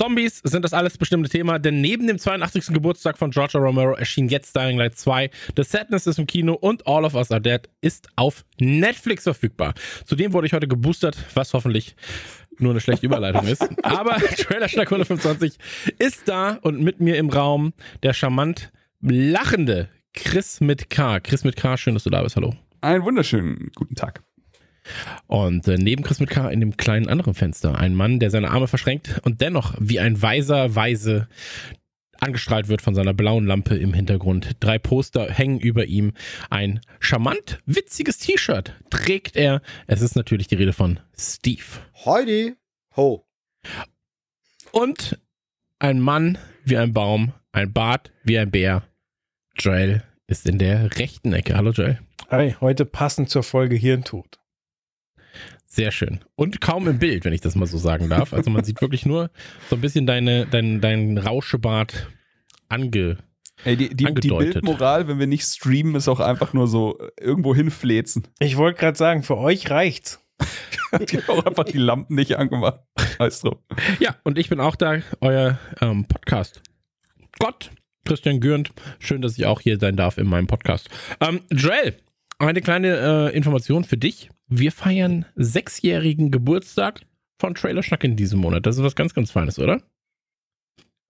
[0.00, 2.68] Zombies sind das alles bestimmte Thema, denn neben dem 82.
[2.68, 6.86] Geburtstag von George Romero erschien jetzt Dying Light 2, The Sadness ist im Kino und
[6.86, 9.74] All of Us Are Dead ist auf Netflix verfügbar.
[10.06, 11.96] Zudem wurde ich heute geboostert, was hoffentlich
[12.58, 13.60] nur eine schlechte Überleitung ist.
[13.82, 15.58] Aber Trailer Schnack 125
[15.98, 18.72] ist da und mit mir im Raum der charmant
[19.02, 21.20] lachende Chris mit K.
[21.20, 22.36] Chris mit K, schön, dass du da bist.
[22.36, 22.54] Hallo.
[22.80, 24.22] Einen wunderschönen guten Tag.
[25.26, 28.50] Und äh, neben Chris mit K in dem kleinen anderen Fenster ein Mann, der seine
[28.50, 31.28] Arme verschränkt und dennoch wie ein weiser Weise
[32.20, 34.56] angestrahlt wird von seiner blauen Lampe im Hintergrund.
[34.60, 36.12] Drei Poster hängen über ihm.
[36.50, 39.62] Ein charmant witziges T-Shirt trägt er.
[39.86, 41.64] Es ist natürlich die Rede von Steve.
[42.04, 42.54] Heidi.
[42.96, 43.24] Ho.
[44.72, 45.18] Und
[45.78, 48.82] ein Mann wie ein Baum, ein Bart wie ein Bär.
[49.58, 51.56] Joel ist in der rechten Ecke.
[51.56, 51.98] Hallo Joel.
[52.30, 54.39] Hi, heute passend zur Folge Hirntod.
[55.72, 56.18] Sehr schön.
[56.34, 58.32] Und kaum im Bild, wenn ich das mal so sagen darf.
[58.32, 59.30] Also man sieht wirklich nur
[59.68, 62.08] so ein bisschen deine, dein, dein Rauschebart
[62.68, 63.18] ange,
[63.64, 64.28] Ey, die, die, die.
[64.30, 68.26] Bildmoral, wenn wir nicht streamen, ist auch einfach nur so irgendwo hinfläzen.
[68.38, 70.20] Ich wollte gerade sagen, für euch reicht's.
[71.08, 72.80] Die haben auch einfach die Lampen nicht angemacht.
[73.20, 73.58] Heißt drauf.
[74.00, 76.62] Ja, und ich bin auch da, euer ähm, Podcast.
[77.38, 77.70] Gott,
[78.04, 78.72] Christian Gürnt.
[78.98, 80.88] Schön, dass ich auch hier sein darf in meinem Podcast.
[81.20, 81.94] Ähm, Joel,
[82.48, 84.30] eine kleine äh, Information für dich.
[84.48, 87.02] Wir feiern sechsjährigen Geburtstag
[87.38, 88.66] von Trailer Schnack in diesem Monat.
[88.66, 89.82] Das ist was ganz, ganz Feines, oder?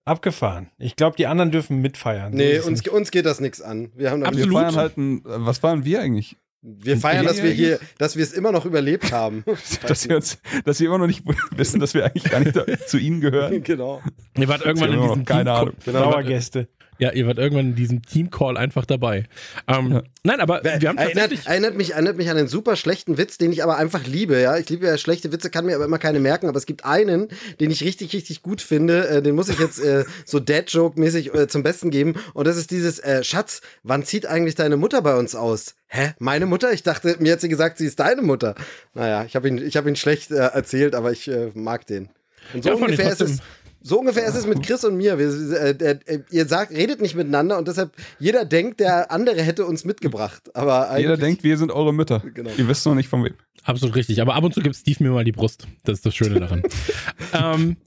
[0.05, 0.69] Abgefahren.
[0.77, 2.33] Ich glaube, die anderen dürfen mitfeiern.
[2.33, 2.89] Nee, uns, nicht.
[2.89, 3.91] uns geht das nichts an.
[3.95, 4.53] Wir haben Wir Absolut.
[4.53, 6.37] feiern halt ein, was feiern wir eigentlich?
[6.61, 9.43] wir feiern, dass wir hier, dass wir es immer noch überlebt haben.
[9.87, 11.23] Dass wir uns, dass wir immer noch nicht
[11.55, 13.63] wissen, dass wir eigentlich gar nicht da, zu ihnen gehören.
[13.63, 14.01] genau.
[14.37, 15.75] Ihr wart irgendwann in diesem keine Ahnung.
[15.85, 16.67] Dauergäste.
[17.01, 19.25] Ja, ihr wart irgendwann in diesem Team-Call einfach dabei.
[19.67, 20.03] Ähm, Ja.
[20.23, 21.47] Nein, aber wir haben erinnert, tatsächlich.
[21.47, 24.39] erinnert, mich, erinnert mich an einen super schlechten Witz, den ich aber einfach liebe.
[24.39, 26.47] Ja, ich liebe ja schlechte Witze, kann mir aber immer keine merken.
[26.47, 27.29] Aber es gibt einen,
[27.59, 29.07] den ich richtig, richtig gut finde.
[29.09, 32.13] Äh, den muss ich jetzt äh, so Dad-Joke-mäßig äh, zum Besten geben.
[32.35, 33.61] Und das ist dieses äh, Schatz.
[33.81, 35.73] Wann zieht eigentlich deine Mutter bei uns aus?
[35.87, 36.71] Hä, meine Mutter?
[36.71, 38.53] Ich dachte, mir hat sie gesagt, sie ist deine Mutter.
[38.93, 42.09] Naja, ich habe ihn, ich habe ihn schlecht äh, erzählt, aber ich äh, mag den.
[42.53, 43.39] Und so Ja, ungefähr ist es.
[43.83, 45.17] So ungefähr ist es mit Chris und mir.
[45.17, 49.65] Wir, äh, äh, ihr sagt, redet nicht miteinander und deshalb jeder denkt, der andere hätte
[49.65, 50.55] uns mitgebracht.
[50.55, 52.21] Aber Jeder denkt, wir sind eure Mütter.
[52.33, 52.51] Genau.
[52.57, 53.33] Ihr wisst noch nicht von wem.
[53.63, 54.21] Absolut richtig.
[54.21, 55.67] Aber ab und zu gibt Steve mir mal die Brust.
[55.83, 56.63] Das ist das Schöne daran.
[57.33, 57.77] ähm,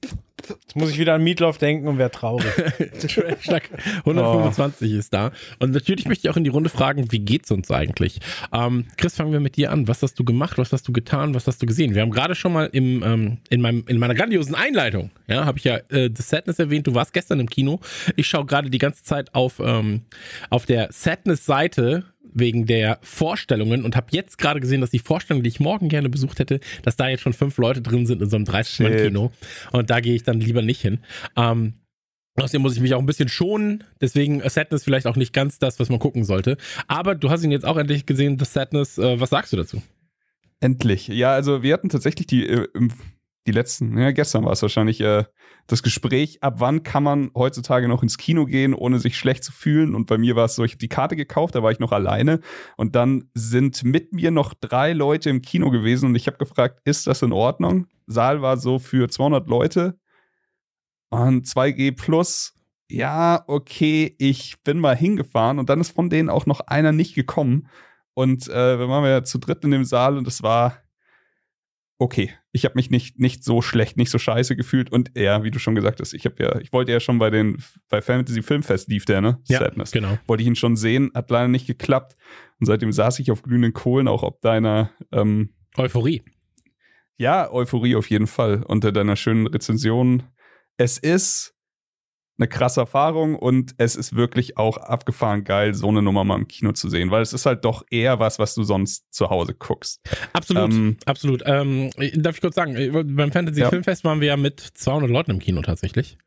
[0.49, 2.47] Jetzt muss ich wieder an Meatloaf denken und wäre traurig.
[3.41, 5.33] Schnack 125 ist da.
[5.59, 8.21] Und natürlich möchte ich auch in die Runde fragen, wie geht's uns eigentlich?
[8.53, 9.89] Ähm, Chris, fangen wir mit dir an.
[9.89, 10.59] Was hast du gemacht?
[10.59, 11.35] Was hast du getan?
[11.35, 11.95] Was hast du gesehen?
[11.95, 15.59] Wir haben gerade schon mal im, ähm, in, meinem, in meiner grandiosen Einleitung, ja, habe
[15.59, 16.87] ich ja äh, The Sadness erwähnt.
[16.87, 17.81] Du warst gestern im Kino.
[18.17, 20.03] Ich schaue gerade die ganze Zeit auf, ähm,
[20.51, 22.05] auf der Sadness-Seite
[22.37, 26.09] wegen der Vorstellungen und habe jetzt gerade gesehen, dass die Vorstellung, die ich morgen gerne
[26.09, 29.31] besucht hätte, dass da jetzt schon fünf Leute drin sind in so einem 30-Mann-Kino.
[29.73, 30.99] Und da gehe ich dann lieber nicht hin.
[31.37, 31.75] Ähm,
[32.37, 35.61] Außerdem muss ich mich auch ein bisschen schonen, deswegen äh, Sadness vielleicht auch nicht ganz
[35.61, 36.57] das, was man gucken sollte.
[36.89, 38.99] Aber du hast ihn jetzt auch endlich gesehen, The Sadness.
[38.99, 39.81] Äh, was sagst du dazu?
[40.59, 41.07] Endlich.
[41.07, 42.91] Ja, also wir hatten tatsächlich die, äh, im-
[43.47, 45.25] die letzten, ja, gestern war es wahrscheinlich, äh,
[45.67, 49.53] das Gespräch, ab wann kann man heutzutage noch ins Kino gehen, ohne sich schlecht zu
[49.53, 49.95] fühlen.
[49.95, 51.93] Und bei mir war es so, ich habe die Karte gekauft, da war ich noch
[51.93, 52.41] alleine.
[52.77, 56.81] Und dann sind mit mir noch drei Leute im Kino gewesen und ich habe gefragt,
[56.85, 57.87] ist das in Ordnung?
[58.07, 59.99] Saal war so für 200 Leute
[61.11, 62.55] und 2G plus.
[62.91, 67.15] Ja, okay, ich bin mal hingefahren und dann ist von denen auch noch einer nicht
[67.15, 67.69] gekommen.
[68.13, 70.84] Und äh, wir waren ja zu dritt in dem Saal und es war
[71.99, 72.33] okay.
[72.53, 74.91] Ich habe mich nicht, nicht so schlecht, nicht so scheiße gefühlt.
[74.93, 77.31] Und ja, wie du schon gesagt hast, ich habe ja, ich wollte ja schon bei
[77.31, 79.41] den, bei Fantasy Filmfest lief der, ne?
[79.45, 79.91] Sadness.
[79.91, 80.19] genau.
[80.27, 82.15] Wollte ich ihn schon sehen, hat leider nicht geklappt.
[82.61, 86.23] Und seitdem saß ich auf glühenden Kohlen, auch ob deiner, ähm, Euphorie.
[87.17, 90.23] ja, Euphorie auf jeden Fall unter deiner schönen Rezension.
[90.77, 91.54] Es ist
[92.39, 96.49] eine krasse Erfahrung und es ist wirklich auch abgefahren geil, so eine Nummer mal im
[96.49, 99.55] Kino zu sehen, weil es ist halt doch eher was, was du sonst zu Hause
[99.55, 100.01] guckst.
[100.33, 101.43] Absolut, Ähm, absolut.
[101.47, 103.69] Ähm, darf ich kurz sagen, äh, beim Fantasy Ja.
[103.71, 106.19] Filmfest waren wir ja mit 200 Leuten im Kino tatsächlich.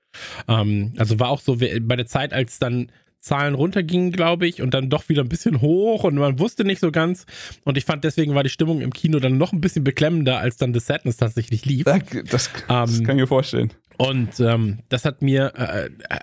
[0.48, 4.74] Ähm, also war auch so bei der Zeit, als dann Zahlen runtergingen, glaube ich, und
[4.74, 7.26] dann doch wieder ein bisschen hoch und man wusste nicht so ganz.
[7.66, 10.56] Und ich fand deswegen war die Stimmung im Kino dann noch ein bisschen beklemmender, als
[10.58, 11.84] dann The Sadness tatsächlich lief.
[11.84, 13.74] Das, das Ähm, kann ich mir vorstellen.
[13.98, 16.20] Und ähm, das hat mir, äh, äh,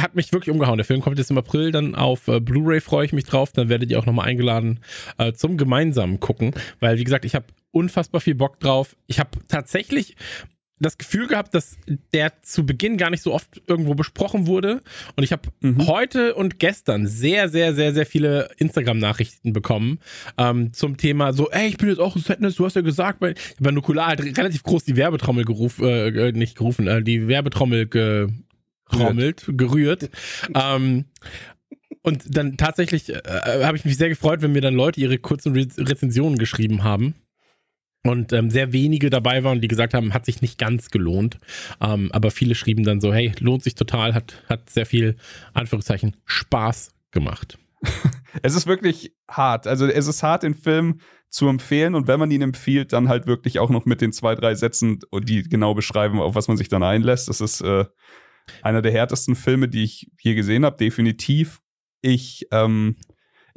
[0.00, 0.78] hat mich wirklich umgehauen.
[0.78, 3.52] Der Film kommt jetzt im April dann auf äh, Blu-ray, freue ich mich drauf.
[3.52, 4.80] Dann werdet ihr auch nochmal eingeladen
[5.18, 6.52] äh, zum gemeinsamen gucken.
[6.80, 8.96] Weil, wie gesagt, ich habe unfassbar viel Bock drauf.
[9.06, 10.16] Ich habe tatsächlich
[10.80, 11.76] das Gefühl gehabt, dass
[12.12, 14.80] der zu Beginn gar nicht so oft irgendwo besprochen wurde.
[15.16, 15.86] Und ich habe mhm.
[15.86, 19.98] heute und gestern sehr, sehr, sehr, sehr viele Instagram-Nachrichten bekommen
[20.36, 23.20] ähm, zum Thema so, ey, ich bin jetzt auch ein Sadness, du hast ja gesagt,
[23.20, 27.86] bei, bei Nukular halt relativ groß die Werbetrommel gerufen, äh, nicht gerufen, äh, die Werbetrommel
[27.86, 30.10] getrommelt, gerührt.
[30.54, 31.06] ähm,
[32.02, 33.20] und dann tatsächlich äh,
[33.64, 37.14] habe ich mich sehr gefreut, wenn mir dann Leute ihre kurzen Re Rezensionen geschrieben haben
[38.04, 41.38] und ähm, sehr wenige dabei waren, die gesagt haben, hat sich nicht ganz gelohnt.
[41.80, 45.16] Ähm, aber viele schrieben dann so, hey, lohnt sich total, hat, hat sehr viel,
[45.52, 47.58] Anführungszeichen, Spaß gemacht.
[48.42, 49.66] es ist wirklich hart.
[49.66, 51.00] Also es ist hart, den Film
[51.30, 54.34] zu empfehlen und wenn man ihn empfiehlt, dann halt wirklich auch noch mit den zwei,
[54.34, 57.28] drei Sätzen, die genau beschreiben, auf was man sich dann einlässt.
[57.28, 57.84] Das ist äh,
[58.62, 61.60] einer der härtesten Filme, die ich je gesehen habe, definitiv.
[62.00, 62.96] Ich ähm,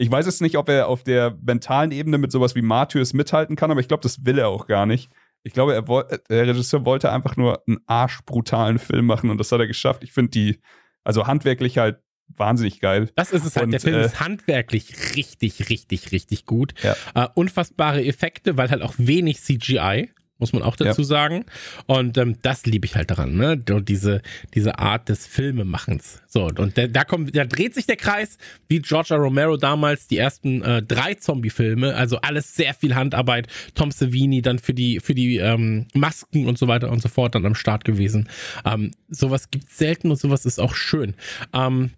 [0.01, 3.55] ich weiß jetzt nicht, ob er auf der mentalen Ebene mit sowas wie Martyrs mithalten
[3.55, 5.11] kann, aber ich glaube, das will er auch gar nicht.
[5.43, 9.59] Ich glaube, er der Regisseur wollte einfach nur einen arschbrutalen Film machen und das hat
[9.59, 10.03] er geschafft.
[10.03, 10.59] Ich finde die,
[11.03, 11.99] also handwerklich halt
[12.35, 13.11] wahnsinnig geil.
[13.15, 13.65] Das ist es halt.
[13.65, 16.73] Und, der Film äh, ist handwerklich richtig, richtig, richtig gut.
[16.81, 16.95] Ja.
[17.15, 20.09] Uh, unfassbare Effekte, weil halt auch wenig CGI
[20.41, 21.07] muss man auch dazu ja.
[21.07, 21.45] sagen.
[21.85, 23.57] Und ähm, das liebe ich halt daran, ne?
[23.57, 24.21] Diese,
[24.53, 26.21] diese Art des Filmemachens.
[26.27, 30.17] So, und da, da kommt, da dreht sich der Kreis, wie George Romero damals die
[30.17, 33.47] ersten äh, drei Zombie-Filme, also alles sehr viel Handarbeit.
[33.75, 37.35] Tom Savini dann für die, für die ähm, Masken und so weiter und so fort
[37.35, 38.27] dann am Start gewesen.
[38.65, 41.13] Ähm, sowas gibt's selten und sowas ist auch schön.
[41.53, 41.91] Ähm,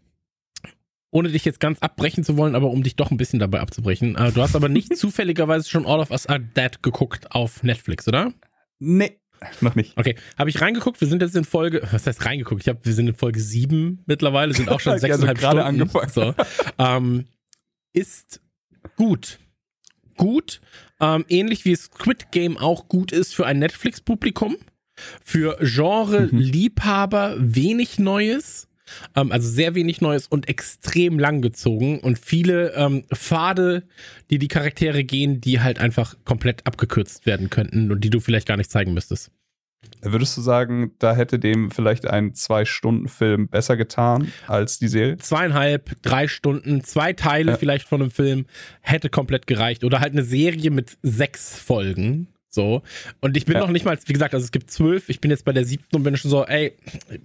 [1.14, 4.16] ohne dich jetzt ganz abbrechen zu wollen, aber um dich doch ein bisschen dabei abzubrechen.
[4.16, 8.08] Äh, du hast aber nicht zufälligerweise schon All of Us Are Dead geguckt auf Netflix,
[8.08, 8.34] oder?
[8.80, 9.20] Nee.
[9.62, 9.98] Noch nicht.
[9.98, 11.02] Okay, habe ich reingeguckt.
[11.02, 12.62] Wir sind jetzt in Folge, was heißt reingeguckt?
[12.62, 15.82] Ich habe, wir sind in Folge 7 mittlerweile, sind auch schon sechseinhalb also Stunden.
[15.82, 16.10] angefangen.
[16.10, 16.34] So.
[16.80, 17.26] Ähm,
[17.92, 18.42] ist
[18.96, 19.40] gut.
[20.16, 20.62] Gut.
[21.00, 24.56] Ähm, ähnlich wie Squid Game auch gut ist für ein Netflix-Publikum.
[25.24, 28.68] Für Genre-Liebhaber wenig Neues.
[29.16, 33.84] Ähm, also sehr wenig Neues und extrem langgezogen und viele ähm, Pfade,
[34.30, 38.48] die die Charaktere gehen, die halt einfach komplett abgekürzt werden könnten und die du vielleicht
[38.48, 39.32] gar nicht zeigen müsstest.
[40.02, 45.18] Würdest du sagen, da hätte dem vielleicht ein Zwei-Stunden-Film besser getan als die Serie?
[45.18, 47.58] Zweieinhalb, drei Stunden, zwei Teile ja.
[47.58, 48.46] vielleicht von einem Film
[48.82, 49.84] hätte komplett gereicht.
[49.84, 52.28] Oder halt eine Serie mit sechs Folgen.
[52.50, 52.84] So.
[53.22, 53.62] Und ich bin ja.
[53.62, 55.96] noch nicht mal, wie gesagt, also es gibt zwölf, ich bin jetzt bei der siebten
[55.96, 56.74] und bin schon so, ey,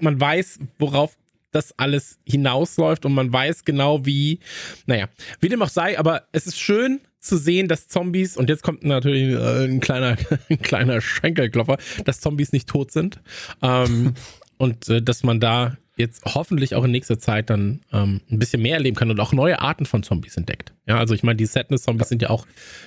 [0.00, 1.16] man weiß, worauf
[1.50, 4.40] das alles hinausläuft und man weiß genau wie,
[4.86, 5.08] naja,
[5.40, 8.84] wie dem auch sei, aber es ist schön zu sehen, dass Zombies, und jetzt kommt
[8.84, 10.16] natürlich äh, ein kleiner,
[10.48, 13.20] ein kleiner Schenkelklopfer, dass Zombies nicht tot sind.
[13.62, 14.14] Ähm,
[14.58, 18.62] und äh, dass man da jetzt hoffentlich auch in nächster Zeit dann ähm, ein bisschen
[18.62, 20.72] mehr erleben kann und auch neue Arten von Zombies entdeckt.
[20.86, 22.46] Ja, also ich meine, die Sadness-Zombies sind ja auch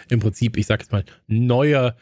[0.10, 1.96] im Prinzip, ich sag jetzt mal, neue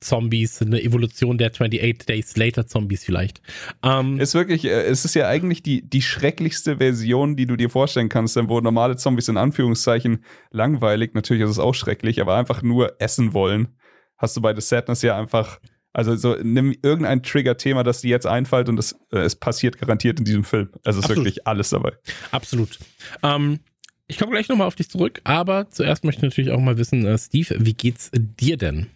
[0.00, 3.40] Zombies, eine Evolution der 28 Days Later Zombies vielleicht.
[3.82, 7.68] Ähm, ist wirklich, äh, es ist ja eigentlich die, die schrecklichste Version, die du dir
[7.68, 12.36] vorstellen kannst, denn wo normale Zombies in Anführungszeichen langweilig, natürlich ist es auch schrecklich, aber
[12.36, 13.68] einfach nur essen wollen,
[14.16, 15.58] hast du bei The Sadness ja einfach,
[15.92, 20.20] also so, nimm irgendein Trigger-Thema, das dir jetzt einfällt und es, äh, es passiert garantiert
[20.20, 20.68] in diesem Film.
[20.84, 21.24] Also es ist Absolut.
[21.24, 21.92] wirklich alles dabei.
[22.30, 22.78] Absolut.
[23.24, 23.58] Ähm,
[24.06, 27.04] ich komme gleich nochmal auf dich zurück, aber zuerst möchte ich natürlich auch mal wissen,
[27.04, 28.86] äh, Steve, wie geht's dir denn?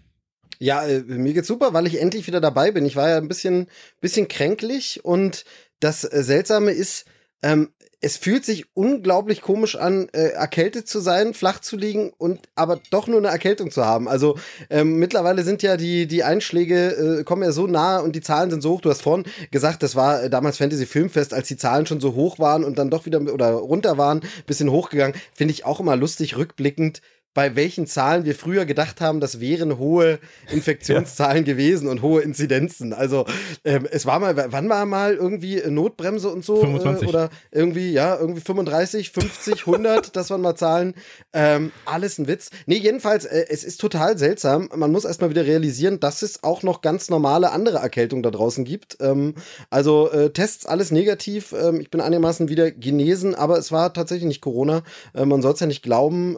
[0.59, 2.87] Ja, äh, mir geht's super, weil ich endlich wieder dabei bin.
[2.87, 3.68] Ich war ja ein bisschen,
[4.00, 5.44] bisschen kränklich und
[5.80, 7.04] das äh, Seltsame ist,
[7.42, 7.71] ähm,
[8.04, 12.80] es fühlt sich unglaublich komisch an, äh, erkältet zu sein, flach zu liegen und aber
[12.90, 14.09] doch nur eine Erkältung zu haben.
[14.09, 14.38] Also
[14.71, 18.50] ähm, mittlerweile sind ja die, die Einschläge, äh, kommen ja so nah und die Zahlen
[18.50, 18.80] sind so hoch.
[18.80, 22.14] Du hast vorhin gesagt, das war äh, damals Fantasy Filmfest, als die Zahlen schon so
[22.14, 25.16] hoch waren und dann doch wieder oder runter waren, bisschen hochgegangen.
[25.32, 27.02] Finde ich auch immer lustig, rückblickend
[27.34, 30.18] bei welchen Zahlen wir früher gedacht haben, das wären hohe
[30.52, 31.52] Infektionszahlen ja.
[31.52, 32.92] gewesen und hohe Inzidenzen.
[32.92, 33.24] Also
[33.64, 37.02] ähm, es war mal, wann war mal irgendwie Notbremse und so 25.
[37.02, 40.94] Äh, oder irgendwie, ja, irgendwie 35, 50, 100, das waren mal Zahlen.
[41.32, 42.50] Ähm, alles ein Witz.
[42.66, 44.68] Nee, jedenfalls, äh, es ist total seltsam.
[44.74, 48.64] Man muss erstmal wieder realisieren, dass es auch noch ganz normale andere Erkältungen da draußen
[48.64, 48.98] gibt.
[49.00, 49.34] Ähm,
[49.70, 51.52] also äh, Tests, alles negativ.
[51.52, 54.82] Ähm, ich bin einigermaßen wieder genesen, aber es war tatsächlich nicht Corona.
[55.14, 56.36] Äh, man soll es ja nicht glauben.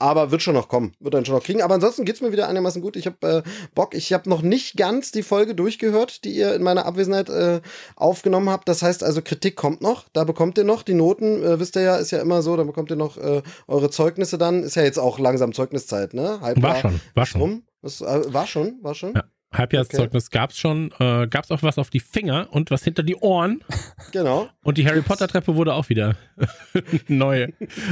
[0.00, 1.60] Aber wird schon noch kommen, wird dann schon noch kriegen.
[1.60, 2.94] Aber ansonsten geht's mir wieder einigermaßen gut.
[2.94, 3.94] Ich habe äh, Bock.
[3.94, 7.60] Ich habe noch nicht ganz die Folge durchgehört, die ihr in meiner Abwesenheit äh,
[7.96, 8.68] aufgenommen habt.
[8.68, 10.04] Das heißt also, Kritik kommt noch.
[10.12, 11.42] Da bekommt ihr noch die Noten.
[11.42, 12.56] Äh, wisst ihr ja, ist ja immer so.
[12.56, 14.62] Da bekommt ihr noch äh, eure Zeugnisse dann.
[14.62, 16.40] Ist ja jetzt auch langsam Zeugniszeit, ne?
[16.40, 17.40] Halbjahr war schon, war schon.
[17.40, 17.62] Rum.
[17.82, 19.14] Das, äh, war schon, war schon.
[19.14, 19.24] Ja.
[19.52, 20.38] Halbjahreszeugnis okay.
[20.38, 20.92] gab's schon.
[20.98, 23.64] Äh, gab's auch was auf die Finger und was hinter die Ohren.
[24.12, 24.48] Genau.
[24.62, 26.16] Und die Harry Potter Treppe wurde auch wieder
[27.08, 27.48] neu,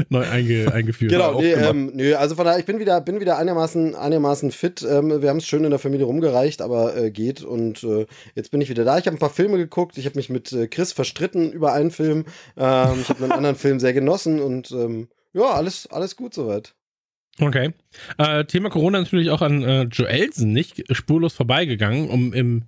[0.09, 1.13] neu einge, eingeführt.
[1.13, 4.83] Genau, nee, ähm, nö, also von daher, ich bin wieder, bin wieder einigermaßen, einigermaßen fit.
[4.89, 7.43] Ähm, wir haben es schön in der Familie rumgereicht, aber äh, geht.
[7.43, 8.99] Und äh, jetzt bin ich wieder da.
[8.99, 9.99] Ich habe ein paar Filme geguckt.
[9.99, 12.25] Ich habe mich mit äh, Chris verstritten über einen Film.
[12.57, 16.75] Ähm, ich habe einen anderen Film sehr genossen und ähm, ja, alles, alles gut soweit.
[17.41, 17.73] Okay.
[18.19, 22.63] Äh, Thema Corona natürlich auch an äh, Joelsen nicht spurlos vorbeigegangen, um im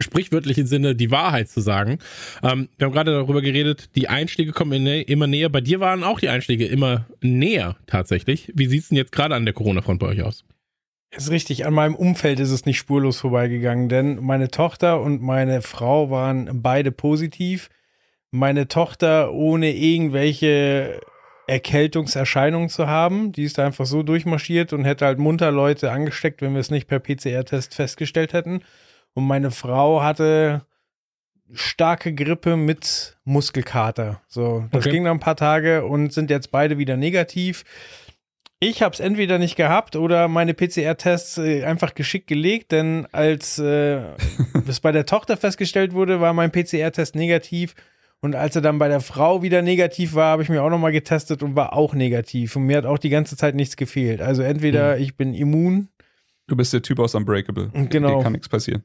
[0.00, 1.98] sprichwörtlichen Sinne die Wahrheit zu sagen.
[2.42, 5.48] Ähm, wir haben gerade darüber geredet, die Einschläge kommen immer näher.
[5.48, 8.52] Bei dir waren auch die Einschläge immer näher tatsächlich.
[8.54, 10.44] Wie sieht es denn jetzt gerade an der Corona-Front bei euch aus?
[11.16, 15.62] Ist richtig, an meinem Umfeld ist es nicht spurlos vorbeigegangen, denn meine Tochter und meine
[15.62, 17.70] Frau waren beide positiv.
[18.32, 21.00] Meine Tochter ohne irgendwelche
[21.46, 23.32] Erkältungserscheinungen zu haben.
[23.32, 26.88] Die ist einfach so durchmarschiert und hätte halt munter Leute angesteckt, wenn wir es nicht
[26.88, 28.62] per PCR-Test festgestellt hätten.
[29.14, 30.62] Und meine Frau hatte
[31.52, 34.20] starke Grippe mit Muskelkater.
[34.28, 34.90] So, das okay.
[34.92, 37.64] ging dann ein paar Tage und sind jetzt beide wieder negativ.
[38.60, 43.58] Ich habe es entweder nicht gehabt oder meine PCR-Tests äh, einfach geschickt gelegt, denn als
[43.58, 44.00] äh,
[44.68, 47.74] es bei der Tochter festgestellt wurde, war mein PCR-Test negativ
[48.24, 50.92] und als er dann bei der Frau wieder negativ war, habe ich mir auch nochmal
[50.92, 52.56] getestet und war auch negativ.
[52.56, 54.22] Und mir hat auch die ganze Zeit nichts gefehlt.
[54.22, 55.02] Also entweder mhm.
[55.02, 55.88] ich bin immun.
[56.46, 57.70] Du bist der Typ aus Unbreakable.
[57.90, 58.16] Genau.
[58.16, 58.82] Dir kann nichts passieren.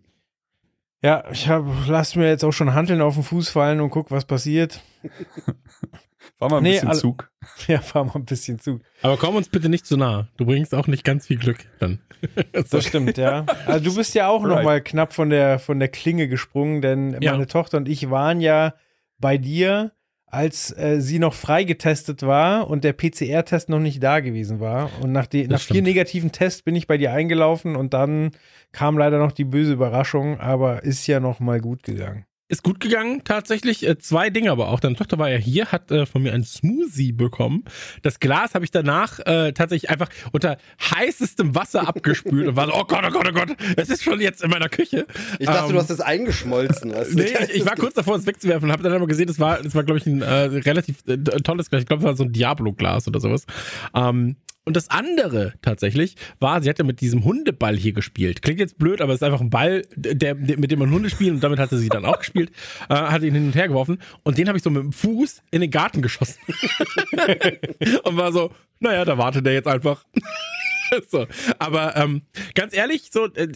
[1.01, 4.11] Ja, ich habe, lass mir jetzt auch schon Handeln auf den Fuß fallen und guck,
[4.11, 4.81] was passiert.
[6.37, 7.31] fahr mal ein nee, bisschen alle, Zug.
[7.67, 8.81] Ja, fahr mal ein bisschen Zug.
[9.01, 10.27] Aber komm uns bitte nicht zu nah.
[10.35, 11.99] Du bringst auch nicht ganz viel Glück dann.
[12.71, 13.45] das stimmt, ja.
[13.65, 14.49] Also du bist ja auch right.
[14.49, 17.31] noch mal knapp von der, von der Klinge gesprungen, denn ja.
[17.31, 18.73] meine Tochter und ich waren ja
[19.19, 19.91] bei dir,
[20.25, 24.89] als äh, sie noch freigetestet war und der PCR-Test noch nicht da gewesen war.
[25.01, 28.31] Und nach, die, nach vier negativen Tests bin ich bei dir eingelaufen und dann
[28.71, 32.25] kam leider noch die böse Überraschung, aber ist ja noch mal gut gegangen.
[32.51, 33.87] Ist gut gegangen, tatsächlich.
[33.87, 34.79] Äh, zwei Dinge aber auch.
[34.79, 37.63] Deine Tochter war ja hier, hat äh, von mir ein Smoothie bekommen.
[38.01, 42.73] Das Glas habe ich danach äh, tatsächlich einfach unter heißestem Wasser abgespült und war so,
[42.73, 45.05] oh Gott, oh Gott, oh Gott, es ist schon jetzt in meiner Küche.
[45.37, 46.91] Ich dachte, ähm, du hast es eingeschmolzen.
[46.91, 47.17] Weißt du?
[47.17, 49.61] Nee, ich, ich war kurz davor, es wegzuwerfen und habe dann aber gesehen, das war,
[49.61, 51.81] das war glaube ich, ein äh, relativ äh, tolles Glas.
[51.81, 53.45] Ich glaube, es war so ein Diablo-Glas oder sowas.
[53.93, 54.37] Ähm,
[54.69, 58.43] und das andere tatsächlich war, sie hatte mit diesem Hundeball hier gespielt.
[58.43, 61.09] Klingt jetzt blöd, aber es ist einfach ein Ball, der, der, mit dem man Hunde
[61.09, 62.51] spielt und damit hatte sie dann auch gespielt,
[62.89, 65.41] äh, hat ihn hin und her geworfen und den habe ich so mit dem Fuß
[65.49, 66.37] in den Garten geschossen.
[68.03, 70.05] und war so, naja, da wartet er jetzt einfach.
[71.09, 71.25] so.
[71.57, 72.21] Aber ähm,
[72.53, 73.47] ganz ehrlich, so, äh,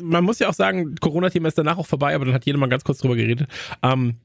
[0.00, 2.68] man muss ja auch sagen, Corona-Thema ist danach auch vorbei, aber dann hat jeder mal
[2.68, 3.46] ganz kurz drüber geredet.
[3.84, 4.16] Ähm,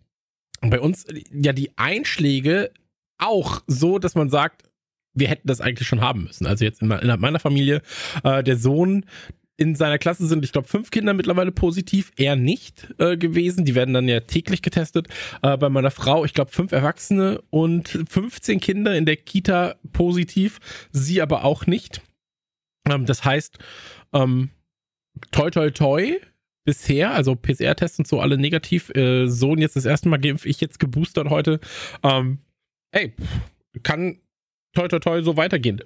[0.61, 2.71] bei uns ja die Einschläge
[3.19, 4.70] auch so, dass man sagt,
[5.13, 6.45] wir hätten das eigentlich schon haben müssen.
[6.45, 7.81] Also jetzt in meiner Familie,
[8.23, 9.05] äh, der Sohn
[9.61, 13.63] in seiner Klasse sind, ich glaube, fünf Kinder mittlerweile positiv, er nicht äh, gewesen.
[13.63, 15.07] Die werden dann ja täglich getestet.
[15.43, 20.59] Äh, bei meiner Frau, ich glaube, fünf Erwachsene und 15 Kinder in der Kita positiv,
[20.91, 22.01] sie aber auch nicht.
[22.89, 23.59] Ähm, das heißt,
[24.13, 24.49] ähm,
[25.31, 26.17] toi toi toi,
[26.65, 28.89] bisher, also PCR-Tests und so alle negativ.
[28.95, 31.59] Äh, Sohn jetzt das erste Mal geimpft, ich jetzt geboostert heute.
[32.01, 32.39] Ähm,
[32.91, 33.13] ey,
[33.83, 34.19] kann
[34.73, 35.81] toi toi toi so weitergehen.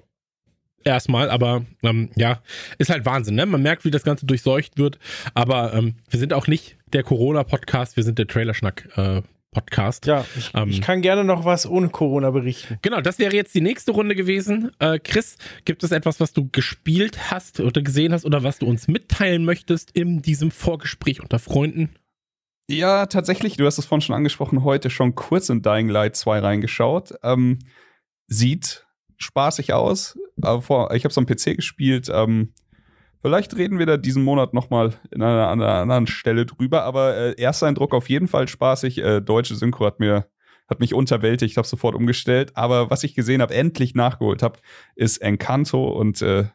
[0.84, 2.40] Erstmal, aber ähm, ja,
[2.78, 3.44] ist halt Wahnsinn, ne?
[3.44, 5.00] Man merkt, wie das Ganze durchseucht wird.
[5.34, 8.88] Aber ähm, wir sind auch nicht der Corona-Podcast, wir sind der Trailerschnack.
[8.96, 9.22] Äh,
[9.56, 10.04] Podcast.
[10.04, 12.78] Ja, ich, ähm, ich, kann gerne noch was ohne Corona berichten.
[12.82, 14.70] Genau, das wäre jetzt die nächste Runde gewesen.
[14.80, 18.66] Äh, Chris, gibt es etwas, was du gespielt hast oder gesehen hast oder was du
[18.66, 21.88] uns mitteilen möchtest in diesem Vorgespräch unter Freunden?
[22.68, 26.40] Ja, tatsächlich, du hast es vorhin schon angesprochen, heute schon kurz in Dying Light 2
[26.40, 27.14] reingeschaut.
[27.22, 27.60] Ähm,
[28.26, 30.18] sieht spaßig aus.
[30.42, 32.10] Aber vor, ich habe es am PC gespielt.
[32.12, 32.52] Ähm,
[33.22, 36.82] vielleicht reden wir da diesen Monat noch mal in einer, an einer anderen Stelle drüber.
[36.84, 38.98] Aber äh, erster Eindruck auf jeden Fall spaßig.
[38.98, 40.26] Äh, deutsche Synchro hat mir
[40.68, 42.52] hat mich unterwältigt, habe sofort umgestellt.
[42.54, 44.58] Aber was ich gesehen habe, endlich nachgeholt habe,
[44.96, 46.46] ist Encanto und äh,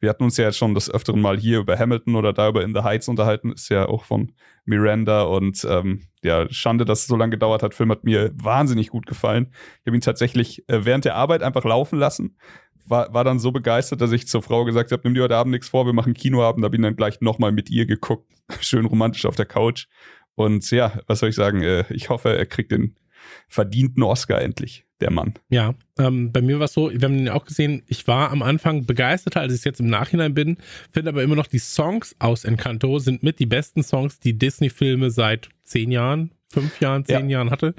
[0.00, 2.62] wir hatten uns ja jetzt schon das öfteren Mal hier über Hamilton oder da über
[2.62, 4.32] In the Heights unterhalten, ist ja auch von
[4.64, 7.74] Miranda und ähm, ja, Schande, dass es so lange gedauert hat.
[7.74, 9.52] Film hat mir wahnsinnig gut gefallen.
[9.80, 12.36] Ich habe ihn tatsächlich äh, während der Arbeit einfach laufen lassen.
[12.84, 15.52] War, war dann so begeistert, dass ich zur Frau gesagt habe, nimm dir heute Abend
[15.52, 16.64] nichts vor, wir machen Kinoabend.
[16.64, 18.30] Da bin ich dann gleich nochmal mit ihr geguckt.
[18.60, 19.86] Schön romantisch auf der Couch.
[20.34, 21.62] Und ja, was soll ich sagen?
[21.62, 22.96] Äh, ich hoffe, er kriegt den
[23.48, 25.34] verdienten Oscar endlich der Mann.
[25.48, 28.30] Ja, ähm, bei mir war es so, wir haben ihn ja auch gesehen, ich war
[28.30, 30.56] am Anfang begeisterter, als ich jetzt im Nachhinein bin,
[30.90, 35.10] finde aber immer noch die Songs aus Encanto sind mit die besten Songs, die Disney-Filme
[35.10, 37.38] seit zehn Jahren, fünf Jahren, zehn ja.
[37.38, 37.74] Jahren hatte.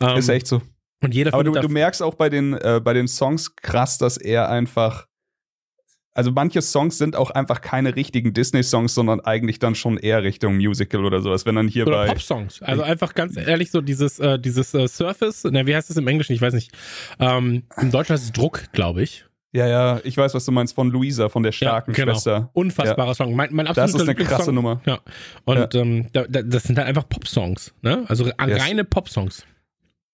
[0.00, 0.62] Ähm, Ist echt so.
[1.02, 4.16] Und jeder aber du, du merkst auch bei den, äh, bei den Songs krass, dass
[4.16, 5.06] er einfach
[6.16, 10.56] also manche Songs sind auch einfach keine richtigen Disney-Songs, sondern eigentlich dann schon eher Richtung
[10.56, 11.44] Musical oder sowas.
[11.44, 12.06] Wenn dann hier Oder bei.
[12.06, 12.62] Pop-Songs.
[12.62, 16.08] Also einfach ganz ehrlich, so dieses, äh, dieses äh, Surface, na, wie heißt das im
[16.08, 16.32] Englischen?
[16.32, 16.72] Ich weiß nicht.
[17.20, 19.26] Ähm, Im Deutschen heißt es Druck, glaube ich.
[19.52, 22.12] Ja, ja, ich weiß, was du meinst von Luisa, von der starken genau.
[22.12, 22.50] Schwester.
[22.52, 23.34] Unfassbarer Song.
[23.34, 24.52] Mein, mein Das ist eine krasse.
[24.52, 24.80] Nummer.
[24.86, 25.00] Ja.
[25.44, 28.04] Und Ähm, da, da, das sind halt einfach Pop-Songs, ne?
[28.08, 28.34] Also Yes.
[28.38, 29.44] reine Pop-Songs.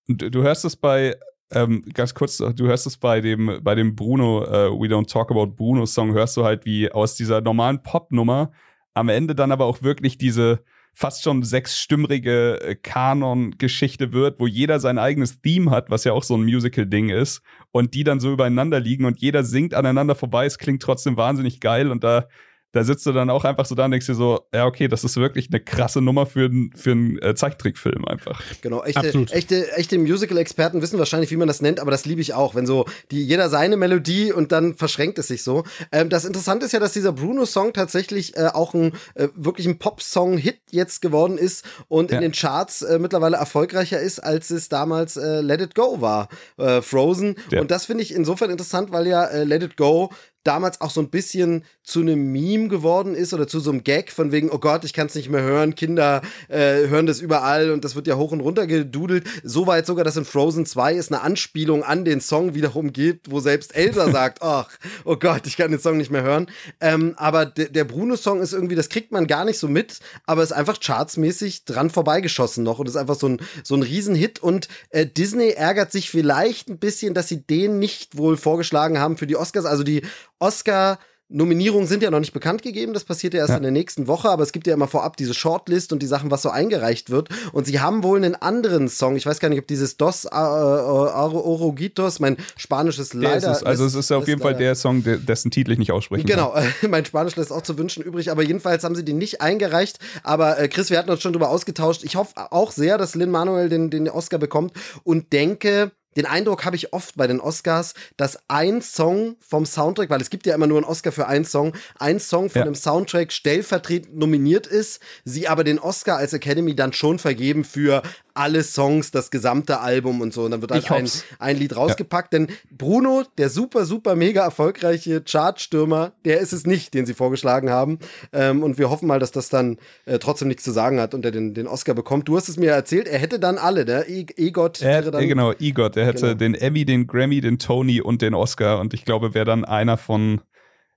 [0.09, 1.17] Du, du hörst es bei,
[1.55, 5.31] ähm, ganz kurz, du hörst es bei dem, bei dem Bruno, äh, We Don't Talk
[5.31, 8.53] About Bruno Song, hörst du halt, wie aus dieser normalen Pop-Nummer
[8.95, 10.63] am Ende dann aber auch wirklich diese
[10.95, 16.23] fast schon sechsstimmrige äh, Kanon-Geschichte wird, wo jeder sein eigenes Theme hat, was ja auch
[16.23, 17.41] so ein Musical-Ding ist,
[17.71, 20.45] und die dann so übereinander liegen und jeder singt aneinander vorbei.
[20.45, 22.29] Es klingt trotzdem wahnsinnig geil und da,
[22.73, 25.05] da sitzt du dann auch einfach so da und denkst dir so, ja, okay, das
[25.05, 28.43] ist wirklich eine krasse Nummer für, für einen äh, Zeichentrickfilm einfach.
[28.63, 29.31] Genau, echte, Absolut.
[29.33, 32.67] echte, echte Musical-Experten wissen wahrscheinlich, wie man das nennt, aber das liebe ich auch, wenn
[32.67, 35.65] so die, jeder seine Melodie und dann verschränkt es sich so.
[35.93, 39.79] Ähm, das Interessante ist ja, dass dieser Bruno-Song tatsächlich äh, auch ein äh, wirklich ein
[39.79, 42.17] Pop-Song-Hit jetzt geworden ist und Ja.
[42.17, 46.29] in den Charts äh, mittlerweile erfolgreicher ist, als es damals äh, Let It Go war,
[46.57, 47.37] äh, Frozen.
[47.51, 47.61] Ja.
[47.61, 50.11] Und das finde ich insofern interessant, weil ja äh, Let It Go
[50.45, 54.13] damals auch so ein bisschen zu einem Meme geworden ist oder zu so einem Gag
[54.13, 57.71] von wegen, oh Gott, ich kann es nicht mehr hören, Kinder äh, hören das überall
[57.71, 59.25] und das wird ja hoch und runter gedudelt.
[59.43, 63.31] So weit sogar, dass in Frozen 2 es eine Anspielung an den Song wiederum gibt,
[63.31, 64.69] wo selbst Elsa sagt, ach,
[65.05, 66.47] oh Gott, ich kann den Song nicht mehr hören.
[66.81, 70.43] Ähm, aber de der Bruno-Song ist irgendwie, das kriegt man gar nicht so mit, aber
[70.43, 74.69] ist einfach chartsmäßig dran vorbeigeschossen noch und ist einfach so ein, so ein Riesenhit und
[74.91, 79.27] äh, Disney ärgert sich vielleicht ein bisschen, dass sie den nicht wohl vorgeschlagen haben für
[79.27, 79.65] die Oscars.
[79.65, 80.03] Also die
[80.43, 80.99] Oscar
[81.35, 83.57] Nominierungen sind ja noch nicht bekannt gegeben, das passiert ja erst Ja.
[83.57, 86.31] in der nächsten Woche, aber es gibt ja immer vorab diese Shortlist und die Sachen,
[86.31, 87.31] was so eingereicht wird.
[87.53, 90.29] Und sie haben wohl einen anderen Song, ich weiß gar nicht, ob dieses Dos äh,
[90.29, 93.53] äh, Orogitos, mein spanisches Der leider.
[93.53, 93.63] ist es.
[93.63, 96.37] Also es ist auf lässt jeden Fall der Song, dessen Titel ich nicht aussprechen kann.
[96.37, 96.55] Genau,
[96.91, 99.99] mein Spanisch lässt auch zu wünschen übrig, aber jedenfalls haben sie den nicht eingereicht.
[100.23, 102.05] Aber äh, Chris, wir hatten uns schon drüber ausgetauscht.
[102.05, 104.73] Ich hoffe auch sehr, dass Lin Manuel den, den Oscar bekommt
[105.03, 110.11] und denke, den Eindruck habe ich oft bei den Oscars, dass ein Song vom Soundtrack,
[110.11, 112.65] weil es gibt ja immer nur einen Oscar für einen Song, ein Song von Ja.
[112.65, 118.03] dem Soundtrack stellvertretend nominiert ist, sie aber den Oscar als Academy dann schon vergeben für
[118.35, 120.45] alle Songs, das gesamte Album und so.
[120.45, 122.33] Und dann wird halt ein, ein Lied rausgepackt.
[122.33, 127.69] Denn Bruno, der super, super mega erfolgreiche Chartstürmer, der ist es nicht, den sie vorgeschlagen
[127.69, 127.99] haben.
[128.33, 131.25] Ähm, und wir hoffen mal, dass das dann äh, trotzdem nichts zu sagen hat und
[131.27, 132.27] er den, den Oscar bekommt.
[132.27, 134.05] Du hast es mir erzählt, er hätte dann alle, ne?
[134.09, 135.23] E Egot Er, wäre dann.
[135.23, 136.39] äh, genau, Egot, der hätte Genau.
[136.39, 139.97] den Emmy, den Grammy, den Tony und den Oscar und ich glaube, wäre dann einer
[139.97, 140.41] von,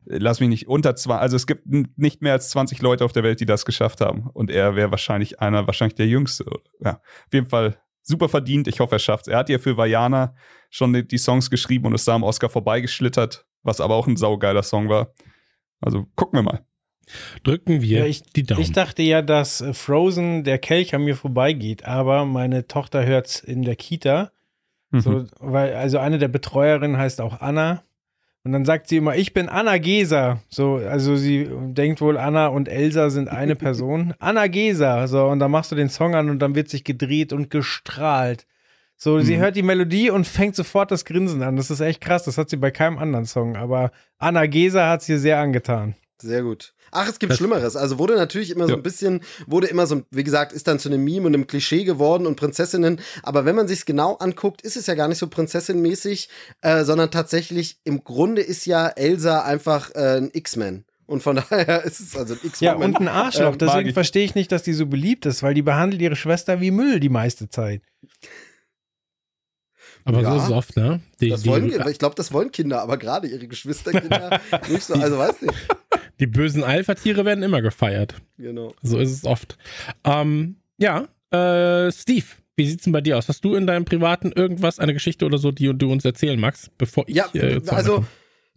[0.05, 1.63] lass mich nicht, unter zwei, also es gibt
[1.97, 4.91] nicht mehr als 20 Leute auf der Welt, die das geschafft haben und er wäre
[4.91, 6.45] wahrscheinlich einer, wahrscheinlich der Jüngste.
[6.83, 6.93] Ja,
[7.27, 9.27] auf jeden Fall super verdient, ich hoffe, er schafft's.
[9.27, 10.35] Er hat ja für Vajana
[10.69, 14.17] schon die, die Songs geschrieben und ist da am Oscar vorbeigeschlittert, was aber auch ein
[14.17, 15.13] saugeiler Song war.
[15.81, 16.65] Also gucken wir mal.
[17.43, 18.61] Drücken wir Ja, ich, die Daumen.
[18.61, 23.61] ich dachte ja, dass Frozen der Kelch an mir vorbeigeht, aber meine Tochter hört's in
[23.61, 24.31] der Kita.
[24.95, 25.01] Mhm.
[25.01, 27.83] So, weil, also eine der Betreuerinnen heißt auch Anna.
[28.43, 30.39] Und dann sagt sie immer, ich bin Anna Geser.
[30.49, 34.13] So, also sie denkt wohl, Anna und Elsa sind eine Person.
[34.19, 35.07] Anna Geser.
[35.07, 38.45] So, und dann machst du den Song an und dann wird sich gedreht und gestrahlt.
[38.97, 39.39] So, sie Mhm.
[39.41, 41.55] hört die Melodie und fängt sofort das Grinsen an.
[41.55, 42.23] Das ist echt krass.
[42.23, 43.55] Das hat sie bei keinem anderen Song.
[43.55, 45.95] Aber Anna Geser hat sie sehr angetan.
[46.21, 46.74] Sehr gut.
[46.95, 47.75] Ach, es gibt Das- Schlimmeres.
[47.75, 48.77] Also wurde natürlich immer so Ja.
[48.77, 51.83] ein bisschen, wurde immer so, wie gesagt, ist dann zu einem Meme und einem Klischee
[51.83, 52.99] geworden und Prinzessinnen.
[53.23, 56.29] Aber wenn man sich's genau anguckt, ist es ja gar nicht so prinzessinmäßig,
[56.61, 60.85] äh, sondern tatsächlich im Grunde ist ja Elsa einfach äh, ein X-Men.
[61.07, 62.81] Und von daher ist es also ein Ja, X-Men.
[62.81, 63.51] und ein Arschloch.
[63.53, 63.93] Ähm, Deswegen mag ich.
[63.93, 66.99] verstehe ich nicht, dass die so beliebt ist, weil die behandelt ihre Schwester wie Müll
[66.99, 67.81] die meiste Zeit.
[70.05, 70.31] Aber Ja.
[70.31, 71.01] so ist es oft, ne?
[71.19, 74.39] Die, das wollen, die, ich glaube, das wollen Kinder, aber gerade ihre Geschwisterkinder
[74.69, 74.93] nicht so.
[74.93, 75.53] Also weiß nicht.
[76.19, 78.15] die bösen Alpha-Tiere werden immer gefeiert.
[78.37, 78.73] Genau.
[78.81, 79.57] So ist es oft.
[80.03, 83.27] Ähm, ja, äh, Steve, wie sieht's denn bei dir aus?
[83.27, 86.69] Hast du in deinem Privaten irgendwas, eine Geschichte oder so, die du uns erzählen magst,
[86.77, 88.07] bevor ich Ja, äh, also Hause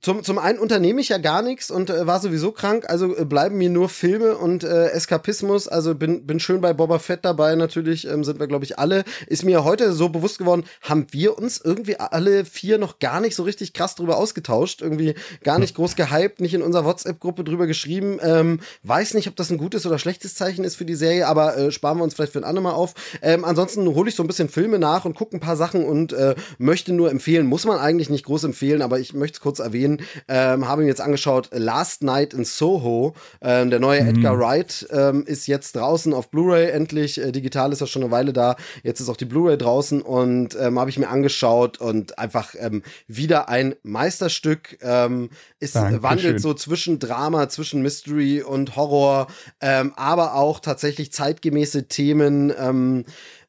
[0.01, 3.25] zum, zum einen unternehme ich ja gar nichts und äh, war sowieso krank, also äh,
[3.25, 5.67] bleiben mir nur Filme und äh, Eskapismus.
[5.67, 9.03] Also bin, bin schön bei Boba Fett dabei, natürlich ähm, sind wir, glaube ich, alle.
[9.27, 13.35] Ist mir heute so bewusst geworden, haben wir uns irgendwie alle vier noch gar nicht
[13.35, 14.83] so richtig krass drüber ausgetauscht.
[14.83, 18.21] Irgendwie gar nicht groß gehypt, nicht in unserer WhatsApp-Gruppe drüber geschrieben.
[18.23, 21.57] Ähm, weiß nicht, ob das ein gutes oder schlechtes Zeichen ist für die Serie, aber
[21.57, 22.95] äh, sparen wir uns vielleicht für ein andermal auf.
[23.21, 26.13] Ähm, ansonsten hole ich so ein bisschen Filme nach und gucke ein paar Sachen und
[26.13, 29.59] äh, möchte nur empfehlen, muss man eigentlich nicht groß empfehlen, aber ich möchte es kurz
[29.59, 29.88] erwähnen.
[29.97, 33.15] Gesehen, ähm, habe mir jetzt angeschaut Last Night in Soho.
[33.41, 34.09] Ähm, der neue mhm.
[34.09, 37.21] Edgar Wright ähm, ist jetzt draußen auf Blu-ray endlich.
[37.21, 38.57] Äh, digital ist er schon eine Weile da.
[38.83, 42.83] Jetzt ist auch die Blu-ray draußen und ähm, habe ich mir angeschaut und einfach ähm,
[43.07, 44.79] wieder ein Meisterstück.
[44.83, 46.03] Ähm, Dankeschön.
[46.03, 49.29] wandelt so zwischen Drama, zwischen Mystery und Horror,
[49.61, 53.05] aber auch tatsächlich zeitgemäße Themen.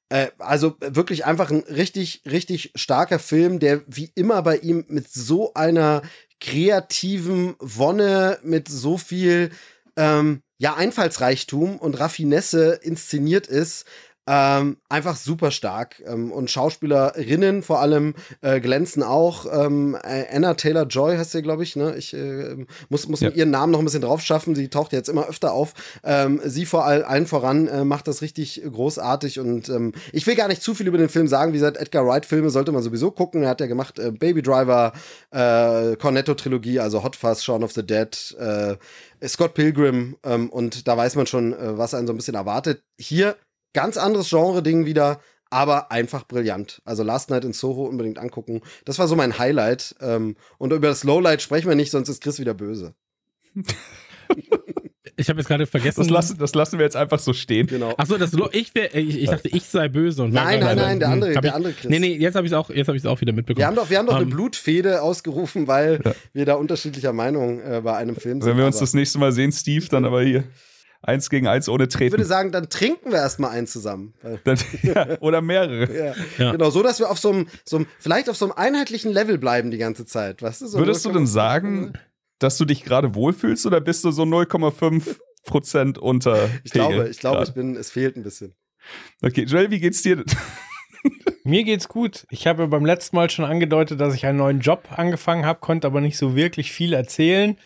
[0.10, 5.08] Äh, also wirklich einfach ein richtig, richtig starker Film, der wie immer bei ihm mit
[5.08, 6.02] so einer
[6.39, 9.52] kreativen Wonne, mit so viel
[9.95, 13.86] ähm, ja, Einfallsreichtum und Raffinesse inszeniert ist,
[14.31, 16.03] ähm, einfach super stark.
[16.05, 19.47] Ähm, und Schauspielerinnen vor allem äh, glänzen auch.
[19.51, 21.75] Ähm, äh, Anna Taylor Joy heißt sie, glaube ich.
[21.75, 21.95] Ne?
[21.97, 22.55] Ich äh,
[22.89, 23.31] muss, muss ja.
[23.31, 24.53] ihren Namen noch ein bisschen drauf schaffen.
[24.53, 25.73] Sie taucht jetzt immer öfter auf.
[26.03, 29.39] Ähm, sie vor all, allen voran äh, macht das richtig großartig.
[29.39, 31.51] Und ähm, ich will gar nicht zu viel über den Film sagen.
[31.51, 33.41] Wie gesagt, Edgar Wright-Filme sollte man sowieso gucken.
[33.41, 34.93] Er hat ja gemacht äh, Baby Driver,
[35.31, 38.75] äh, Cornetto-Trilogie, also Hot Fuzz, Shaun of the Dead, äh,
[39.27, 40.17] Scott Pilgrim.
[40.23, 42.83] Ähm, und da weiß man schon, äh, was einen so ein bisschen erwartet.
[42.99, 43.35] Hier
[43.73, 46.82] Ganz anderes Genre-Ding wieder, aber einfach brillant.
[46.86, 48.62] Also Last Night in Soho unbedingt angucken.
[48.86, 49.95] Das war so mein Highlight.
[49.99, 52.93] Ähm, und über das Lowlight sprechen wir nicht, sonst ist Chris wieder böse.
[55.19, 55.99] Ich habe jetzt gerade vergessen.
[55.99, 57.67] Das lassen, das lassen wir jetzt einfach so stehen.
[57.67, 57.93] Genau.
[57.97, 61.10] Achso, das ich, wär, ich, ich dachte, ich sei böse und Nein, nein, nein, der
[61.10, 61.89] andere, der andere Chris.
[61.89, 63.58] Nee, nee, jetzt habe ich es auch, auch wieder mitbekommen.
[63.58, 66.15] Wir haben doch, wir haben doch um, eine ähm, Blutfede ausgerufen, weil ja.
[66.32, 68.49] wir da unterschiedlicher Meinung äh, bei einem Film sind.
[68.49, 70.45] Wenn wir uns das nächste Mal sehen, Steve, dann aber hier.
[71.01, 72.07] Eins gegen eins ohne Treten.
[72.07, 74.13] Ich würde sagen, dann trinken wir erstmal einen zusammen.
[74.43, 75.95] Dann, ja, oder mehrere.
[75.95, 76.13] Ja.
[76.38, 76.51] ja.
[76.51, 79.38] Genau, so dass wir auf so einem, so einem, vielleicht auf so einem einheitlichen Level
[79.38, 80.41] bleiben die ganze Zeit.
[80.41, 81.93] Weißt du, so Würdest du denn sagen,
[82.39, 86.49] dass du dich gerade wohlfühlst oder bist du so 0,5 Prozent unter?
[86.65, 88.53] Ich Pegel glaube, ich glaube, ich bin, es fehlt ein bisschen.
[89.21, 90.23] Okay, Joel, wie geht's dir?
[91.43, 92.27] Mir geht's gut.
[92.29, 95.88] Ich habe beim letzten Mal schon angedeutet, dass ich einen neuen Job angefangen habe, konnte
[95.88, 97.57] aber nicht so wirklich viel erzählen.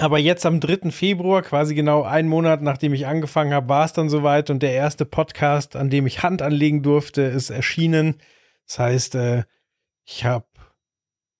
[0.00, 0.92] Aber jetzt am 3.
[0.92, 4.72] Februar, quasi genau einen Monat nachdem ich angefangen habe, war es dann soweit und der
[4.72, 8.14] erste Podcast, an dem ich Hand anlegen durfte, ist erschienen.
[8.66, 9.42] Das heißt, äh,
[10.04, 10.46] ich habe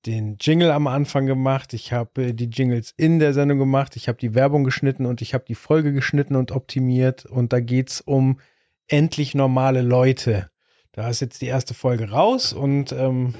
[0.07, 4.09] den Jingle am Anfang gemacht, ich habe äh, die Jingles in der Sendung gemacht, ich
[4.09, 8.01] habe die Werbung geschnitten und ich habe die Folge geschnitten und optimiert und da geht's
[8.01, 8.41] um
[8.89, 10.51] endlich normale Leute.
[10.91, 13.35] Da ist jetzt die erste Folge raus und ähm,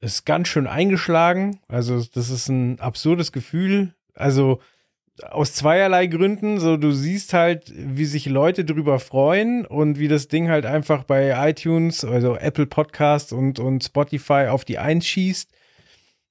[0.00, 1.60] ist ganz schön eingeschlagen.
[1.68, 3.94] Also, das ist ein absurdes Gefühl.
[4.14, 4.60] Also,
[5.28, 6.58] aus zweierlei Gründen.
[6.60, 11.04] So, du siehst halt, wie sich Leute drüber freuen und wie das Ding halt einfach
[11.04, 15.50] bei iTunes, also Apple Podcasts und, und Spotify auf die Eins schießt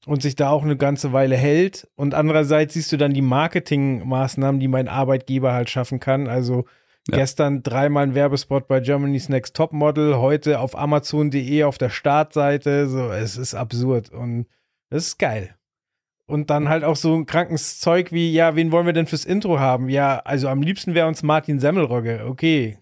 [0.05, 1.87] und sich da auch eine ganze Weile hält.
[1.95, 6.27] Und andererseits siehst du dann die Marketingmaßnahmen, die mein Arbeitgeber halt schaffen kann.
[6.27, 6.65] Also,
[7.07, 7.17] ja.
[7.17, 12.87] Gestern dreimal ein Werbespot bei Germany's Next Top Model, heute auf Amazon.de auf der Startseite.
[12.87, 14.45] So, es ist absurd und
[14.89, 15.55] es ist geil.
[16.27, 19.25] Und dann halt auch so ein krankes Zeug wie, ja, wen wollen wir denn fürs
[19.25, 19.89] Intro haben?
[19.89, 22.25] Ja, also am liebsten wäre uns Martin Semmelrogge.
[22.27, 22.77] Okay,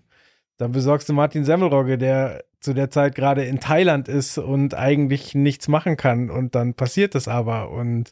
[0.58, 5.36] dann besorgst du Martin Semmelrogge, der zu der Zeit gerade in Thailand ist und eigentlich
[5.36, 6.30] nichts machen kann.
[6.30, 7.69] Und dann passiert das aber.
[7.69, 8.12] Und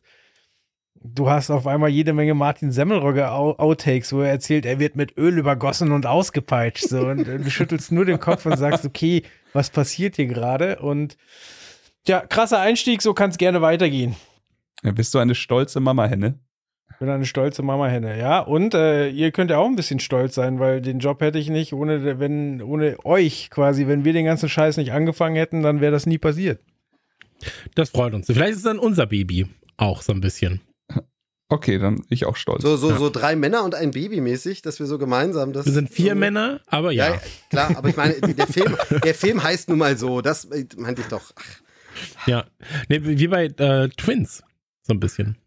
[1.14, 5.18] du hast auf einmal jede Menge Martin Semmelrogge Outtakes, wo er erzählt, er wird mit
[5.18, 6.88] Öl übergossen und ausgepeitscht.
[6.88, 10.80] So, und du schüttelst nur den Kopf und sagst, okay, was passiert hier gerade?
[10.80, 11.18] Und
[12.08, 14.16] ja, krasser Einstieg, so kann es gerne weitergehen.
[14.84, 16.40] Ja, bist du eine stolze Mama-Henne?
[16.92, 18.40] Ich bin eine stolze Mama-Henne, ja.
[18.40, 21.50] Und äh, ihr könnt ja auch ein bisschen stolz sein, weil den Job hätte ich
[21.50, 23.88] nicht ohne, wenn, ohne euch quasi.
[23.88, 26.62] Wenn wir den ganzen Scheiß nicht angefangen hätten, dann wäre das nie passiert.
[27.74, 28.28] Das freut uns.
[28.28, 30.62] Vielleicht ist es dann unser Baby auch so ein bisschen.
[31.48, 32.64] Okay, dann ich auch stolz.
[32.64, 32.98] So, so, ja.
[32.98, 35.66] so drei Männer und ein Baby mäßig, dass wir so gemeinsam das.
[35.66, 37.14] Wir sind vier so Männer, aber ja.
[37.14, 37.22] ja.
[37.52, 40.22] Klar, aber ich meine, der Film, der Film heißt nun mal so.
[40.22, 41.34] Das meinte ich doch.
[41.36, 41.46] Ach.
[42.28, 42.46] Ja,
[42.90, 44.44] nee, wie bei äh, Twins,
[44.82, 45.38] so ein bisschen.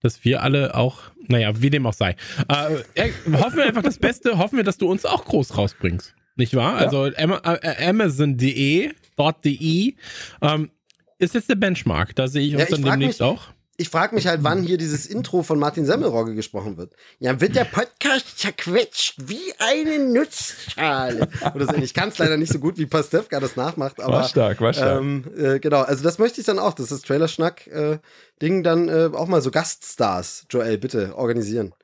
[0.00, 2.16] Dass wir alle auch, naja, wie dem auch sei.
[2.48, 6.14] Äh, hoffen wir einfach das Beste, hoffen wir, dass du uns auch groß rausbringst.
[6.36, 6.80] Nicht wahr?
[6.80, 6.86] Ja.
[6.86, 9.94] Also äh, Amazon.de, dort.de
[10.42, 10.70] ähm,
[11.18, 12.14] ist jetzt der Benchmark.
[12.16, 15.06] Da sehe ich uns dann demnächst mich, auch ich frage mich halt, wann hier dieses
[15.06, 16.94] Intro von Martin Semmelrogge gesprochen wird.
[17.18, 21.28] Ja, wird der Podcast zerquetscht wie eine Nussschale.
[21.54, 21.74] Oder so.
[21.76, 24.00] Ich kann es leider nicht so gut, wie Pastewka das nachmacht.
[24.00, 25.00] Aber, war stark, war stark.
[25.00, 29.10] Ähm, äh, genau, also das möchte ich dann auch, dass das Trailer-Schnack-Ding äh, dann äh,
[29.14, 31.74] auch mal so Gaststars, Joel, bitte organisieren.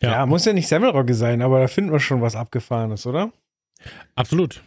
[0.00, 0.12] Ja.
[0.12, 3.32] ja, muss ja nicht Semmelrogge sein, aber da finden wir schon was Abgefahrenes, oder?
[4.14, 4.62] Absolut.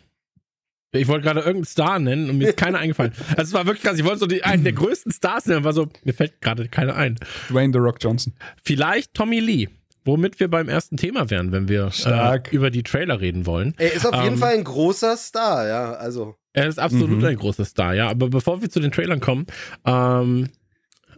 [1.00, 3.14] Ich wollte gerade irgendeinen Star nennen und mir ist keiner eingefallen.
[3.32, 3.98] Also es war wirklich krass.
[3.98, 6.96] Ich wollte so die, einen der größten Stars nennen, war so, mir fällt gerade keiner
[6.96, 7.16] ein.
[7.50, 8.34] Dwayne The Rock Johnson.
[8.64, 9.68] Vielleicht Tommy Lee.
[10.06, 13.74] womit wir beim ersten Thema wären, wenn wir äh, über die Trailer reden wollen.
[13.78, 16.36] Er ist auf jeden ähm, Fall ein großer Star, ja, also.
[16.54, 17.26] Er ist absolut mhm.
[17.26, 18.08] ein großer Star, ja.
[18.08, 19.48] Aber bevor wir zu den Trailern kommen,
[19.84, 20.50] ähm,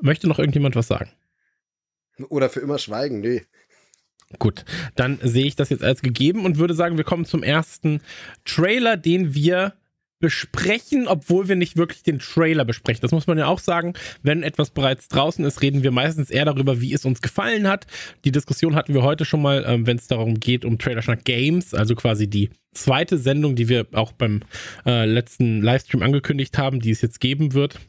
[0.02, 1.12] möchte noch irgendjemand was sagen?
[2.30, 3.44] Oder für immer schweigen, nee.
[4.40, 8.02] Gut, dann sehe ich das jetzt als gegeben und würde sagen, wir kommen zum ersten
[8.44, 9.74] Trailer, den wir
[10.20, 13.02] besprechen, obwohl wir nicht wirklich den Trailer besprechen.
[13.02, 13.94] Das muss man ja auch sagen.
[14.24, 17.86] Wenn etwas bereits draußen ist, reden wir meistens eher darüber, wie es uns gefallen hat.
[18.26, 21.74] Die Diskussion hatten wir heute schon mal, ähm, wenn es darum geht, um Trailerschnack Games,
[21.74, 24.42] also quasi die zweite Sendung, die wir auch beim
[24.86, 27.80] äh, letzten Livestream angekündigt haben, die es jetzt geben wird.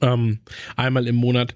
[0.00, 0.40] Ähm,
[0.76, 1.54] einmal im Monat.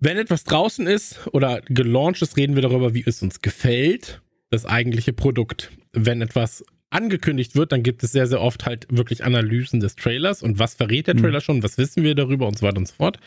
[0.00, 4.64] Wenn etwas draußen ist oder gelauncht ist, reden wir darüber, wie es uns gefällt, das
[4.64, 5.72] eigentliche Produkt.
[5.92, 10.42] Wenn etwas angekündigt wird, dann gibt es sehr, sehr oft halt wirklich Analysen des Trailers
[10.42, 11.22] und was verrät der mhm.
[11.22, 13.18] Trailer schon, was wissen wir darüber und so weiter und so fort.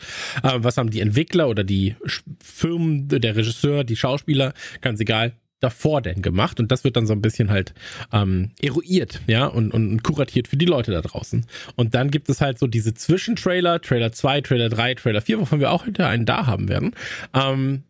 [0.42, 1.94] Äh, was haben die Entwickler oder die
[2.42, 7.12] Firmen, der Regisseur, die Schauspieler, ganz egal, davor denn gemacht und das wird dann so
[7.12, 7.74] ein bisschen halt
[8.12, 11.46] ähm, eruiert, ja, und, und kuratiert für die Leute da draußen.
[11.76, 15.60] Und dann gibt es halt so diese Zwischentrailer, Trailer 2, Trailer 3, Trailer 4, wovon
[15.60, 16.94] wir auch hinter einen da haben werden.
[17.34, 17.84] Ähm,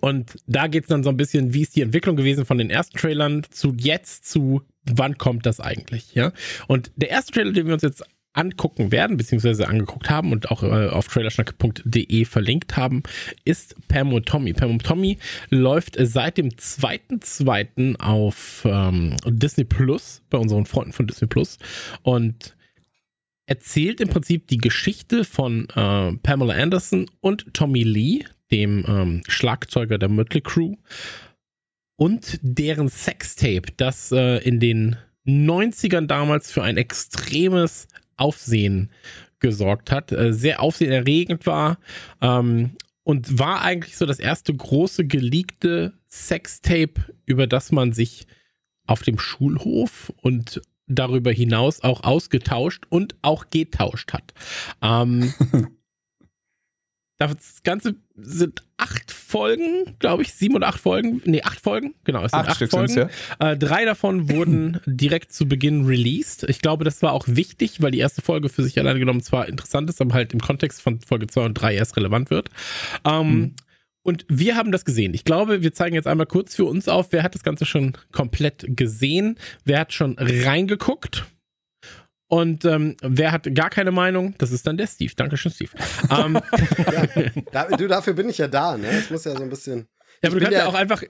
[0.00, 2.70] und da geht es dann so ein bisschen, wie ist die Entwicklung gewesen von den
[2.70, 6.32] ersten Trailern zu jetzt zu wann kommt das eigentlich, ja?
[6.66, 8.04] Und der erste Trailer, den wir uns jetzt
[8.38, 13.02] angucken werden, beziehungsweise angeguckt haben und auch äh, auf trailerschnack.de verlinkt haben,
[13.44, 14.52] ist Pam und Tommy.
[14.52, 15.18] Pam und Tommy
[15.50, 17.96] läuft seit dem 2.2.
[17.98, 21.58] auf ähm, Disney Plus, bei unseren Freunden von Disney Plus
[22.02, 22.56] und
[23.46, 29.98] erzählt im Prinzip die Geschichte von äh, Pamela Anderson und Tommy Lee, dem ähm, Schlagzeuger
[29.98, 30.76] der Mötley Crew
[31.96, 34.96] und deren Sextape, das äh, in den
[35.26, 38.90] 90ern damals für ein extremes Aufsehen
[39.40, 41.78] gesorgt hat, äh, sehr aufsehenerregend war
[42.20, 42.72] ähm,
[43.04, 48.26] und war eigentlich so das erste große geleakte Sextape, über das man sich
[48.86, 54.32] auf dem Schulhof und darüber hinaus auch ausgetauscht und auch getauscht hat.
[54.82, 55.32] Ähm,
[57.18, 61.22] Das Ganze sind acht Folgen, glaube ich, sieben oder acht Folgen.
[61.24, 62.94] Nee, acht Folgen, genau, es sind acht, acht Folgen.
[63.40, 63.52] Ja.
[63.52, 66.44] Äh, drei davon wurden direkt zu Beginn released.
[66.48, 69.48] Ich glaube, das war auch wichtig, weil die erste Folge für sich alleine genommen zwar
[69.48, 72.48] interessant ist, aber halt im Kontext von Folge zwei und drei erst relevant wird.
[73.04, 73.54] Ähm, mhm.
[74.02, 75.12] Und wir haben das gesehen.
[75.12, 77.92] Ich glaube, wir zeigen jetzt einmal kurz für uns auf, wer hat das Ganze schon
[78.10, 81.26] komplett gesehen, wer hat schon reingeguckt.
[82.28, 84.34] Und ähm, wer hat gar keine Meinung?
[84.38, 85.12] Das ist dann der Steve.
[85.16, 85.70] Dankeschön, Steve.
[86.10, 86.38] Ähm,
[87.52, 88.86] ja, du, dafür bin ich ja da, ne?
[88.88, 89.88] Es muss ja so ein bisschen.
[90.22, 91.02] Ja, aber du kannst ja, ja auch einfach.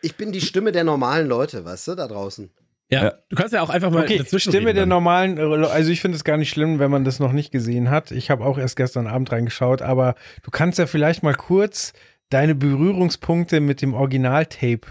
[0.00, 2.50] Ich bin die Stimme der normalen Leute, weißt du, da draußen.
[2.90, 3.14] Ja, ja.
[3.28, 6.16] du kannst ja auch einfach mal okay, dazwischen Stimme reden, der normalen, also ich finde
[6.16, 8.10] es gar nicht schlimm, wenn man das noch nicht gesehen hat.
[8.10, 11.94] Ich habe auch erst gestern Abend reingeschaut, aber du kannst ja vielleicht mal kurz
[12.28, 14.86] deine Berührungspunkte mit dem Originaltape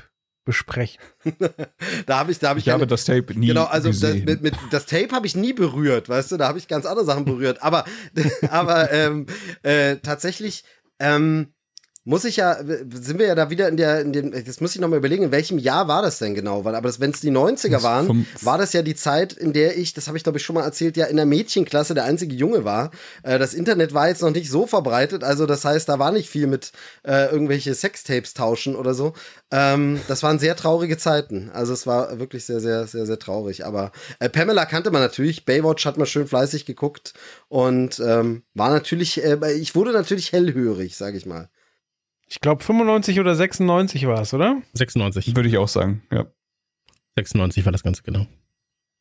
[0.46, 1.02] besprechen.
[2.06, 4.26] da habe ich, da habe ich, ich habe das Tape nie Genau, also gesehen.
[4.26, 6.86] Das, mit, mit, das Tape habe ich nie berührt, weißt du, da habe ich ganz
[6.86, 7.62] andere Sachen berührt.
[7.62, 7.86] Aber,
[8.50, 9.26] aber ähm,
[9.64, 10.64] äh, tatsächlich
[11.00, 11.54] ähm,
[12.06, 14.82] muss ich ja, sind wir ja da wieder in der, in dem, das muss ich
[14.82, 16.60] nochmal überlegen, in welchem Jahr war das denn genau?
[16.60, 20.08] Aber wenn es die 90er waren, war das ja die Zeit, in der ich, das
[20.08, 22.92] habe ich glaube ich schon mal erzählt, ja in der Mädchenklasse der einzige Junge war.
[23.24, 26.30] Äh, das Internet war jetzt noch nicht so verbreitet, also das heißt, da war nicht
[26.30, 29.14] viel mit äh, irgendwelche Sextapes tauschen oder so.
[29.52, 31.52] Ähm, das waren sehr traurige Zeiten.
[31.54, 33.66] Also es war wirklich sehr, sehr, sehr, sehr traurig.
[33.66, 37.14] Aber äh, Pamela kannte man natürlich, Baywatch hat man schön fleißig geguckt
[37.48, 41.50] und ähm, war natürlich, äh, ich wurde natürlich hellhörig, sage ich mal.
[42.28, 44.62] Ich glaube 95 oder 96 war es, oder?
[44.74, 45.36] 96.
[45.36, 46.26] Würde ich auch sagen, ja.
[47.16, 48.26] 96 war das Ganze, genau.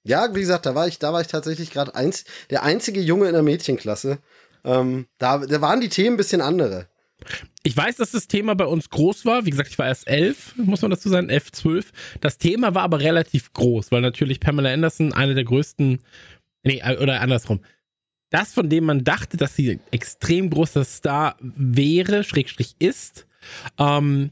[0.05, 3.27] Ja, wie gesagt, da war ich, da war ich tatsächlich gerade eins, der einzige Junge
[3.27, 4.19] in der Mädchenklasse.
[4.65, 6.89] Ähm, da, da waren die Themen ein bisschen andere.
[7.63, 9.47] Ich weiß, dass das Thema bei uns groß war.
[9.47, 11.93] Wie gesagt, ich war erst elf, muss man dazu sagen, elf, zwölf.
[12.21, 16.03] Das Thema war aber relativ groß, weil natürlich Pamela Anderson eine der größten,
[16.65, 17.61] nee, oder andersrum
[18.33, 23.27] das, von dem man dachte, dass sie extrem großer Star wäre, Schrägstrich ist,
[23.79, 24.31] ähm,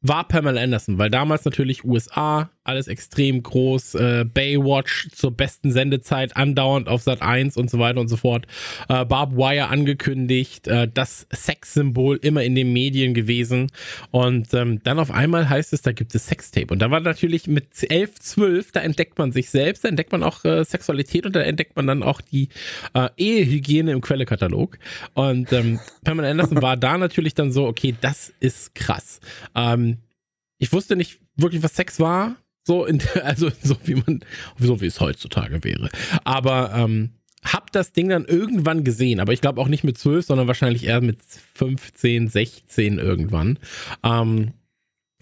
[0.00, 6.36] war Pamela Anderson, weil damals natürlich USA, alles extrem groß, äh, Baywatch zur besten Sendezeit
[6.36, 8.46] andauernd auf Sat 1 und so weiter und so fort.
[8.88, 13.70] Äh, Barb Wire angekündigt, äh, das Sexsymbol immer in den Medien gewesen.
[14.10, 16.72] Und ähm, dann auf einmal heißt es, da gibt es Sextape.
[16.72, 20.22] Und da war natürlich mit 11, 12, da entdeckt man sich selbst, da entdeckt man
[20.22, 22.48] auch äh, Sexualität und da entdeckt man dann auch die
[22.94, 24.78] äh, Ehehygiene im Quellekatalog.
[25.14, 29.20] Und ähm, Pamela Anderson war da natürlich dann so, okay, das ist krass.
[29.56, 29.98] Ähm,
[30.58, 32.36] ich wusste nicht wirklich, was Sex war.
[32.64, 34.20] So, in, also so wie man,
[34.58, 35.88] so wie es heutzutage wäre.
[36.24, 37.10] Aber ähm,
[37.44, 40.84] hab das Ding dann irgendwann gesehen, aber ich glaube auch nicht mit 12, sondern wahrscheinlich
[40.84, 41.18] eher mit
[41.54, 43.58] 15, 16 irgendwann.
[44.04, 44.52] Ähm,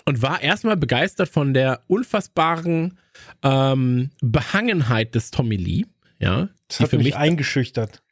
[0.05, 2.99] und war erstmal begeistert von der unfassbaren
[3.43, 5.85] ähm, Behangenheit des Tommy Lee.
[6.19, 8.03] Ja, das hat mich eingeschüchtert.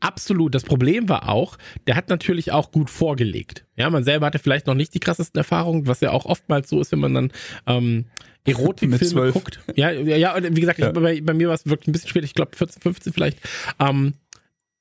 [0.00, 0.54] Absolut.
[0.54, 3.66] Das Problem war auch, der hat natürlich auch gut vorgelegt.
[3.76, 6.80] Ja, man selber hatte vielleicht noch nicht die krassesten Erfahrungen, was ja auch oftmals so
[6.80, 7.32] ist, wenn man dann
[7.66, 8.06] ähm,
[8.48, 9.60] Erotikfilme guckt.
[9.76, 10.88] Ja, ja, ja, wie gesagt, ja.
[10.88, 13.38] Ich, bei, bei, mir war es wirklich ein bisschen später, ich glaube 14, 15 vielleicht.
[13.78, 14.14] Ähm,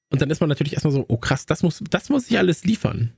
[0.10, 2.64] und dann ist man natürlich erstmal so, oh krass, das muss, das muss ich alles
[2.64, 3.14] liefern.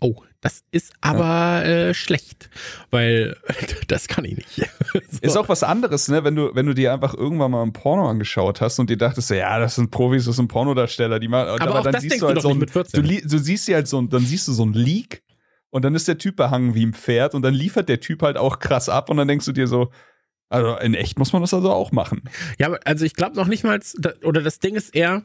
[0.00, 1.62] Oh, das ist aber ja.
[1.62, 2.50] äh, schlecht,
[2.90, 3.36] weil
[3.88, 4.56] das kann ich nicht.
[4.92, 5.18] so.
[5.22, 6.22] Ist auch was anderes, ne?
[6.22, 9.30] Wenn du, wenn du dir einfach irgendwann mal ein Porno angeschaut hast und dir dachtest,
[9.30, 11.60] ja, das sind Profis, das sind Pornodarsteller, die machen.
[11.60, 14.24] Aber, aber dann siehst du halt so ein, du, du, siehst sie halt so, dann
[14.24, 15.22] siehst du so ein Leak
[15.76, 18.38] und dann ist der Typ behangen wie ein Pferd und dann liefert der Typ halt
[18.38, 19.90] auch krass ab und dann denkst du dir so,
[20.48, 22.22] also in echt muss man das also auch machen.
[22.58, 23.78] Ja, also ich glaube noch nicht mal,
[24.22, 25.22] oder das Ding ist eher,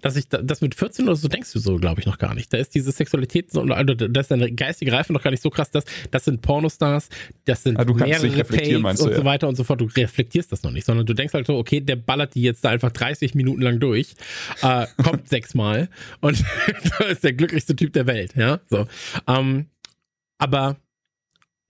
[0.00, 2.50] dass ich das mit 14 oder so denkst du so, glaube ich, noch gar nicht.
[2.50, 5.50] Da ist diese Sexualität, so, also da ist deine geistige Reife noch gar nicht so
[5.50, 7.10] krass, dass das sind Pornostars,
[7.44, 9.82] das sind ja, ah, mehrere Fakes und so weiter und so fort.
[9.82, 12.64] Du reflektierst das noch nicht, sondern du denkst halt so, okay, der ballert die jetzt
[12.64, 14.14] da einfach 30 Minuten lang durch,
[14.62, 15.90] äh, kommt sechsmal
[16.22, 16.42] und
[17.10, 18.60] ist der glücklichste Typ der Welt, ja.
[18.70, 18.86] So.
[19.26, 19.66] Ähm,
[20.40, 20.76] aber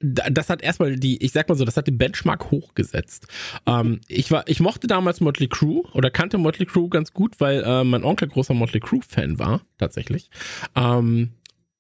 [0.02, 3.26] das hat erstmal die, ich sag mal so, das hat den Benchmark hochgesetzt.
[3.66, 7.62] Ähm, ich war, ich mochte damals Motley Crue oder kannte Motley Crue ganz gut, weil
[7.62, 10.30] äh, mein Onkel großer Motley Crue Fan war, tatsächlich.
[10.74, 11.33] Ähm,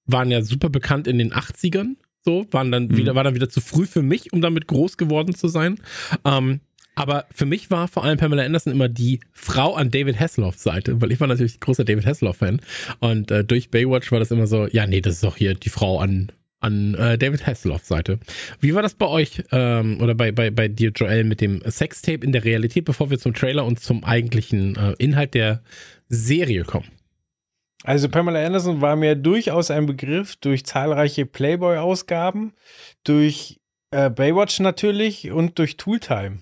[0.04, 2.96] waren ja super bekannt in den 80ern, so, waren dann mhm.
[2.98, 5.80] wieder, war dann wieder zu früh für mich, um damit groß geworden zu sein.
[6.24, 6.60] Ähm,
[6.94, 11.00] aber für mich war vor allem Pamela Anderson immer die Frau an David Hasselhoffs Seite,
[11.00, 12.60] weil ich war natürlich großer David Hasselhoff-Fan.
[12.98, 15.70] Und äh, durch Baywatch war das immer so, ja, nee, das ist doch hier die
[15.70, 18.18] Frau an an äh, David Hasselhoff Seite.
[18.60, 22.24] Wie war das bei euch ähm, oder bei, bei, bei dir, Joel, mit dem Sextape
[22.24, 25.62] in der Realität, bevor wir zum Trailer und zum eigentlichen äh, Inhalt der
[26.08, 26.88] Serie kommen?
[27.82, 32.52] Also Pamela Anderson war mir durchaus ein Begriff durch zahlreiche Playboy-Ausgaben,
[33.04, 33.58] durch
[33.90, 36.40] äh, Baywatch natürlich und durch Tooltime.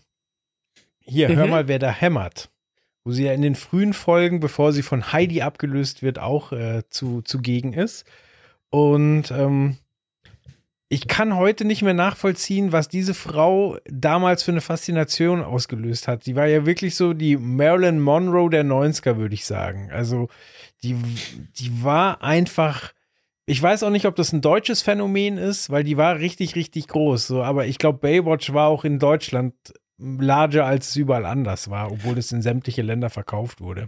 [1.01, 1.37] Hier, mhm.
[1.37, 2.51] hör mal, wer da hämmert.
[3.05, 6.83] Wo sie ja in den frühen Folgen, bevor sie von Heidi abgelöst wird, auch äh,
[6.91, 8.05] zu, zugegen ist.
[8.71, 9.79] Und ähm,
[10.91, 16.25] ich kann heute nicht mehr nachvollziehen, was diese Frau damals für eine Faszination ausgelöst hat.
[16.25, 19.91] Die war ja wirklich so die Marilyn Monroe der 90er, würde ich sagen.
[19.93, 20.29] Also
[20.83, 20.97] die,
[21.59, 22.93] die war einfach.
[23.45, 26.89] Ich weiß auch nicht, ob das ein deutsches Phänomen ist, weil die war richtig, richtig
[26.89, 27.27] groß.
[27.27, 29.55] So, aber ich glaube, Baywatch war auch in Deutschland
[29.99, 33.87] larger, als es überall anders war, obwohl es in sämtliche Länder verkauft wurde.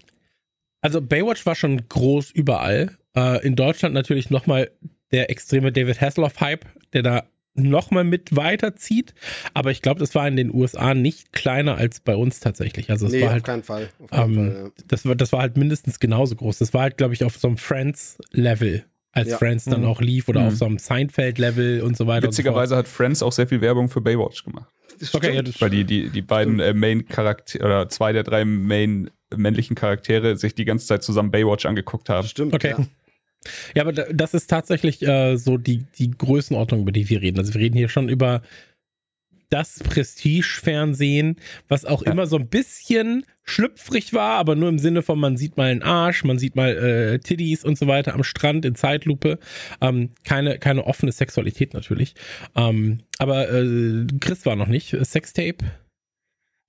[0.80, 2.96] Also Baywatch war schon groß überall.
[3.14, 4.70] Äh, in Deutschland natürlich nochmal
[5.12, 7.24] der extreme David Hasselhoff-Hype, der da
[7.54, 9.14] nochmal mit weiterzieht.
[9.54, 12.90] Aber ich glaube, das war in den USA nicht kleiner als bei uns tatsächlich.
[12.90, 13.88] Also es nee, war auf halt, keinen Fall.
[14.10, 14.84] Keinen ähm, Fall ja.
[14.86, 16.58] das, war, das war halt mindestens genauso groß.
[16.58, 19.38] Das war halt, glaube ich, auf so einem Friends-Level als ja.
[19.38, 19.88] Friends dann mhm.
[19.88, 20.46] auch lief oder mhm.
[20.48, 22.28] auf so einem Seinfeld-Level und so weiter.
[22.28, 24.70] Witzigerweise so hat Friends auch sehr viel Werbung für Baywatch gemacht.
[25.12, 29.76] Okay, ja, Weil die, die, die beiden äh, Main-Charaktere oder zwei der drei Main männlichen
[29.76, 32.26] Charaktere sich die ganze Zeit zusammen Baywatch angeguckt haben.
[32.26, 32.54] Stimmt.
[32.54, 32.74] Okay.
[32.76, 32.84] Ja.
[33.74, 37.38] Ja, aber das ist tatsächlich äh, so die, die Größenordnung, über die wir reden.
[37.38, 38.42] Also wir reden hier schon über
[39.50, 41.36] das Prestige-Fernsehen,
[41.68, 42.12] was auch ja.
[42.12, 45.82] immer so ein bisschen schlüpfrig war, aber nur im Sinne von, man sieht mal einen
[45.82, 49.38] Arsch, man sieht mal äh, Tiddies und so weiter am Strand in Zeitlupe.
[49.80, 52.14] Ähm, keine, keine offene Sexualität natürlich.
[52.54, 54.96] Ähm, aber äh, Chris war noch nicht.
[55.04, 55.64] Sextape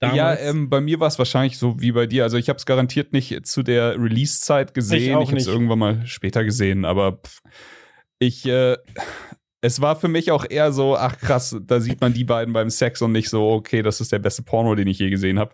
[0.01, 0.17] Damals.
[0.17, 2.23] Ja, ähm, bei mir war es wahrscheinlich so wie bei dir.
[2.23, 5.19] Also ich habe es garantiert nicht zu der Release-Zeit gesehen.
[5.19, 7.41] Ich, ich habe es irgendwann mal später gesehen, aber pff,
[8.17, 8.77] ich, äh,
[9.61, 12.71] es war für mich auch eher so, ach krass, da sieht man die beiden beim
[12.71, 15.53] Sex und nicht so, okay, das ist der beste Porno, den ich je gesehen habe.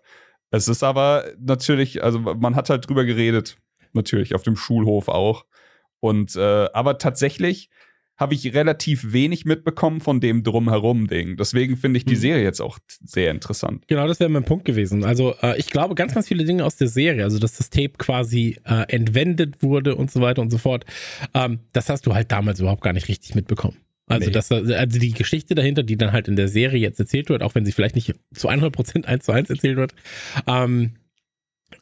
[0.50, 3.58] Es ist aber natürlich, also man hat halt drüber geredet,
[3.92, 5.46] natürlich auf dem Schulhof auch.
[6.00, 7.70] Und äh, aber tatsächlich
[8.18, 11.38] habe ich relativ wenig mitbekommen von dem Drumherum-Ding.
[11.38, 12.22] Deswegen finde ich die hm.
[12.22, 13.88] Serie jetzt auch sehr interessant.
[13.88, 15.04] Genau, das wäre mein Punkt gewesen.
[15.04, 17.94] Also äh, ich glaube, ganz, ganz viele Dinge aus der Serie, also dass das Tape
[17.98, 20.86] quasi äh, entwendet wurde und so weiter und so fort,
[21.34, 23.78] ähm, das hast du halt damals überhaupt gar nicht richtig mitbekommen.
[24.10, 24.32] Also, nee.
[24.32, 27.56] das, also die Geschichte dahinter, die dann halt in der Serie jetzt erzählt wird, auch
[27.56, 29.94] wenn sie vielleicht nicht zu 100% eins zu eins erzählt wird,
[30.48, 30.94] ähm,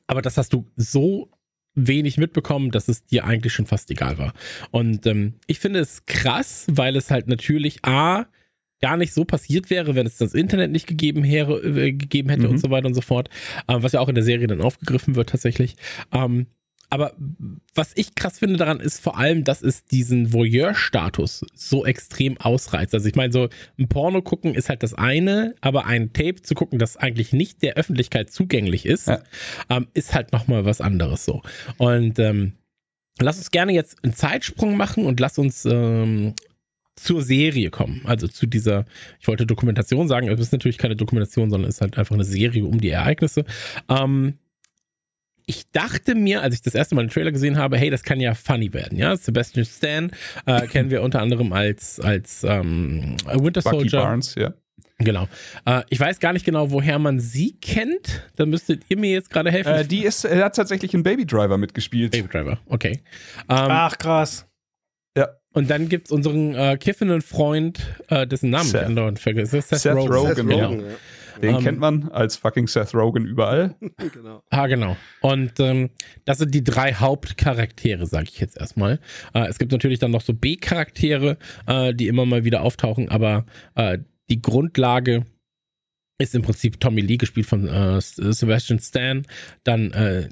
[0.08, 1.30] aber das hast du so
[1.76, 4.34] wenig mitbekommen, dass es dir eigentlich schon fast egal war.
[4.72, 8.26] Und ähm, ich finde es krass, weil es halt natürlich A,
[8.82, 12.44] gar nicht so passiert wäre, wenn es das Internet nicht gegeben, wäre, äh, gegeben hätte
[12.44, 12.52] mhm.
[12.52, 13.30] und so weiter und so fort,
[13.68, 15.76] äh, was ja auch in der Serie dann aufgegriffen wird tatsächlich.
[16.12, 16.48] Ähm,
[16.90, 17.14] aber
[17.74, 22.94] was ich krass finde daran ist vor allem, dass es diesen Voyeur-Status so extrem ausreizt.
[22.94, 26.54] Also ich meine, so ein Porno gucken ist halt das eine, aber ein Tape zu
[26.56, 29.22] gucken, das eigentlich nicht der Öffentlichkeit zugänglich ist, ja.
[29.70, 31.42] ähm, ist halt nochmal was anderes so.
[31.78, 32.54] Und ähm,
[33.20, 36.34] lass uns gerne jetzt einen Zeitsprung machen und lass uns ähm,
[36.96, 38.02] zur Serie kommen.
[38.06, 38.86] Also zu dieser,
[39.20, 42.16] ich wollte Dokumentation sagen, aber es ist natürlich keine Dokumentation, sondern es ist halt einfach
[42.16, 43.46] eine Serie um die Ereignisse.
[43.90, 44.36] Ähm,
[45.46, 48.20] ich dachte mir, als ich das erste Mal den Trailer gesehen habe, hey, das kann
[48.20, 49.16] ja funny werden, ja.
[49.16, 50.12] Sebastian Stan
[50.46, 54.00] äh, kennen wir unter anderem als, als ähm, Winter Bucky Soldier.
[54.00, 54.54] Barnes, ja.
[54.98, 55.28] Genau.
[55.66, 58.30] Äh, ich weiß gar nicht genau, woher man sie kennt.
[58.38, 59.74] Da müsstet ihr mir jetzt gerade helfen.
[59.74, 62.12] Äh, die ist, er hat tatsächlich in Baby Driver mitgespielt.
[62.12, 63.02] Baby Driver, okay.
[63.50, 64.48] Ähm, Ach, krass.
[65.56, 67.80] Und dann gibt's unseren äh, kiffenden Freund,
[68.10, 68.82] äh, dessen Namen Seth.
[68.82, 69.62] ich andauernd vergesse.
[69.62, 70.14] Seth, Seth Rogen.
[70.14, 70.68] Rogen, Seth genau.
[70.68, 70.96] Rogen, ja.
[71.42, 73.76] Den Ähm, kennt man als fucking Seth Rogen überall.
[74.14, 74.44] genau.
[74.50, 74.98] Ah, genau.
[75.22, 75.90] Und ähm,
[76.26, 79.00] das sind die drei Hauptcharaktere, sage ich jetzt erstmal.
[79.34, 83.46] Äh, es gibt natürlich dann noch so B-Charaktere, äh, die immer mal wieder auftauchen, aber
[83.76, 85.26] äh, die Grundlage
[86.18, 89.26] ist im Prinzip Tommy Lee, gespielt von äh, Sebastian Stan.
[89.64, 90.30] Dann, äh,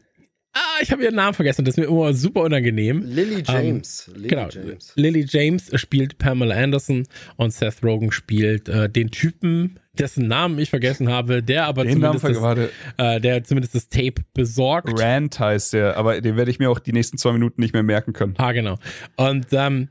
[0.54, 3.04] ah, ich habe ihren Namen vergessen, das ist mir immer super unangenehm.
[3.04, 4.10] Lily James.
[4.16, 4.50] Lily genau.
[4.50, 4.94] James.
[4.96, 10.70] Lily James spielt Pamela Anderson und Seth Rogen spielt äh, den Typen, dessen Namen ich
[10.70, 14.90] vergessen habe, der aber Den zumindest, das, äh, der zumindest das Tape besorgt.
[15.00, 17.84] Rand heißt der, aber den werde ich mir auch die nächsten zwei Minuten nicht mehr
[17.84, 18.34] merken können.
[18.38, 18.80] Ah, genau.
[19.16, 19.90] Und ähm,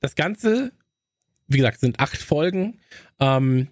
[0.00, 0.72] das Ganze,
[1.46, 2.80] wie gesagt, sind acht Folgen.
[3.20, 3.68] Ähm,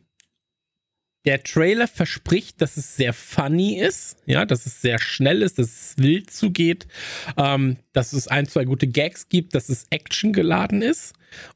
[1.25, 5.67] der Trailer verspricht, dass es sehr funny ist, ja, dass es sehr schnell ist, dass
[5.67, 6.87] es wild zugeht,
[7.37, 11.15] ähm, dass es ein, zwei gute Gags gibt, dass es Action geladen ist.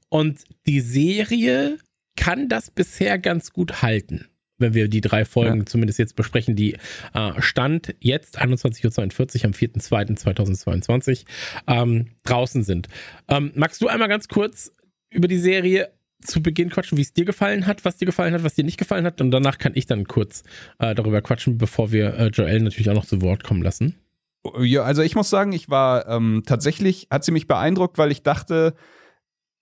[0.08, 1.78] Und die Serie
[2.26, 4.26] kann das bisher ganz gut halten,
[4.58, 6.72] wenn wir die drei Folgen zumindest jetzt besprechen, die
[7.14, 11.24] äh, Stand jetzt 21.42 Uhr am 4.2.2022
[11.68, 12.88] ähm, draußen sind.
[13.28, 14.72] Ähm, magst du einmal ganz kurz
[15.08, 18.42] über die Serie zu Beginn quatschen, wie es dir gefallen hat, was dir gefallen hat,
[18.42, 20.42] was dir nicht gefallen hat und danach kann ich dann kurz
[20.80, 23.94] äh, darüber quatschen, bevor wir äh, Joel natürlich auch noch zu Wort kommen lassen.
[24.58, 28.24] Ja, also ich muss sagen, ich war ähm, tatsächlich, hat sie mich beeindruckt, weil ich
[28.24, 28.74] dachte,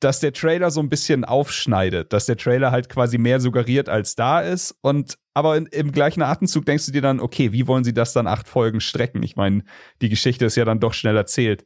[0.05, 4.15] dass der Trailer so ein bisschen aufschneidet, dass der Trailer halt quasi mehr suggeriert, als
[4.15, 4.77] da ist.
[4.83, 8.13] Und aber in, im gleichen Atemzug denkst du dir dann, okay, wie wollen sie das
[8.13, 9.23] dann acht Folgen strecken?
[9.23, 9.65] Ich meine,
[10.03, 11.65] die Geschichte ist ja dann doch schnell erzählt.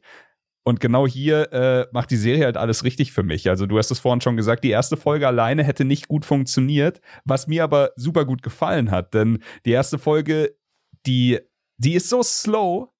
[0.63, 3.49] Und genau hier äh, macht die Serie halt alles richtig für mich.
[3.49, 7.01] Also du hast es vorhin schon gesagt, die erste Folge alleine hätte nicht gut funktioniert,
[7.25, 9.13] was mir aber super gut gefallen hat.
[9.13, 10.55] Denn die erste Folge,
[11.05, 11.39] die,
[11.77, 12.93] die ist so slow,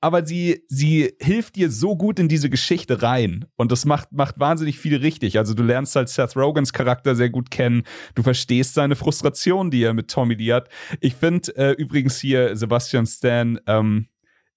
[0.00, 3.46] aber sie, sie hilft dir so gut in diese Geschichte rein.
[3.56, 5.38] Und das macht, macht wahnsinnig viel richtig.
[5.38, 7.82] Also du lernst halt Seth Rogans Charakter sehr gut kennen.
[8.14, 10.68] Du verstehst seine Frustration, die er mit Tommy Lee hat.
[11.00, 14.06] Ich finde äh, übrigens hier Sebastian Stan ähm,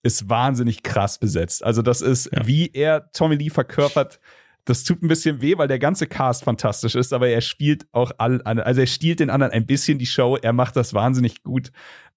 [0.04, 1.64] ist wahnsinnig krass besetzt.
[1.64, 2.46] Also das ist, Ja.
[2.46, 4.20] wie er Tommy Lee verkörpert,
[4.66, 8.12] das tut ein bisschen weh, weil der ganze Cast fantastisch ist, aber er spielt auch
[8.20, 10.38] all, also er stiehlt den anderen ein bisschen die Show.
[10.40, 11.72] Er macht das wahnsinnig gut.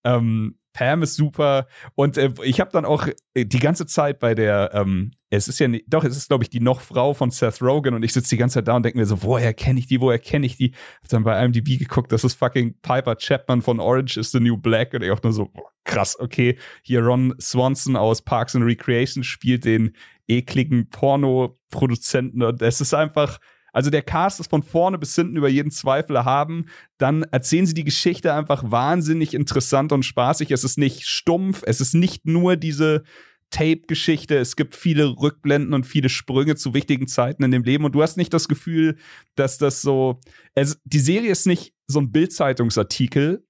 [0.04, 4.34] Ähm, Pam ist super und äh, ich habe dann auch äh, die ganze Zeit bei
[4.34, 7.30] der, ähm, es ist ja nicht, doch, es ist glaube ich die noch Frau von
[7.30, 9.78] Seth Rogen und ich sitze die ganze Zeit da und denke mir so, woher kenne
[9.78, 10.74] ich die, woher kenne ich die?
[11.00, 14.56] Hab dann bei IMDb geguckt, das ist fucking Piper Chapman von Orange is the New
[14.56, 18.64] Black und ich auch nur so, boah, krass, okay, hier Ron Swanson aus Parks and
[18.64, 19.94] Recreation spielt den
[20.26, 23.38] ekligen Porno-Produzenten und es ist einfach,
[23.74, 26.66] also der Cast ist von vorne bis hinten über jeden Zweifel erhaben.
[26.96, 30.52] Dann erzählen sie die Geschichte einfach wahnsinnig interessant und spaßig.
[30.52, 33.02] Es ist nicht stumpf, es ist nicht nur diese
[33.50, 34.36] Tape-Geschichte.
[34.36, 37.84] Es gibt viele Rückblenden und viele Sprünge zu wichtigen Zeiten in dem Leben.
[37.84, 38.96] Und du hast nicht das Gefühl,
[39.34, 40.20] dass das so.
[40.54, 43.44] Es, die Serie ist nicht so ein Bildzeitungsartikel,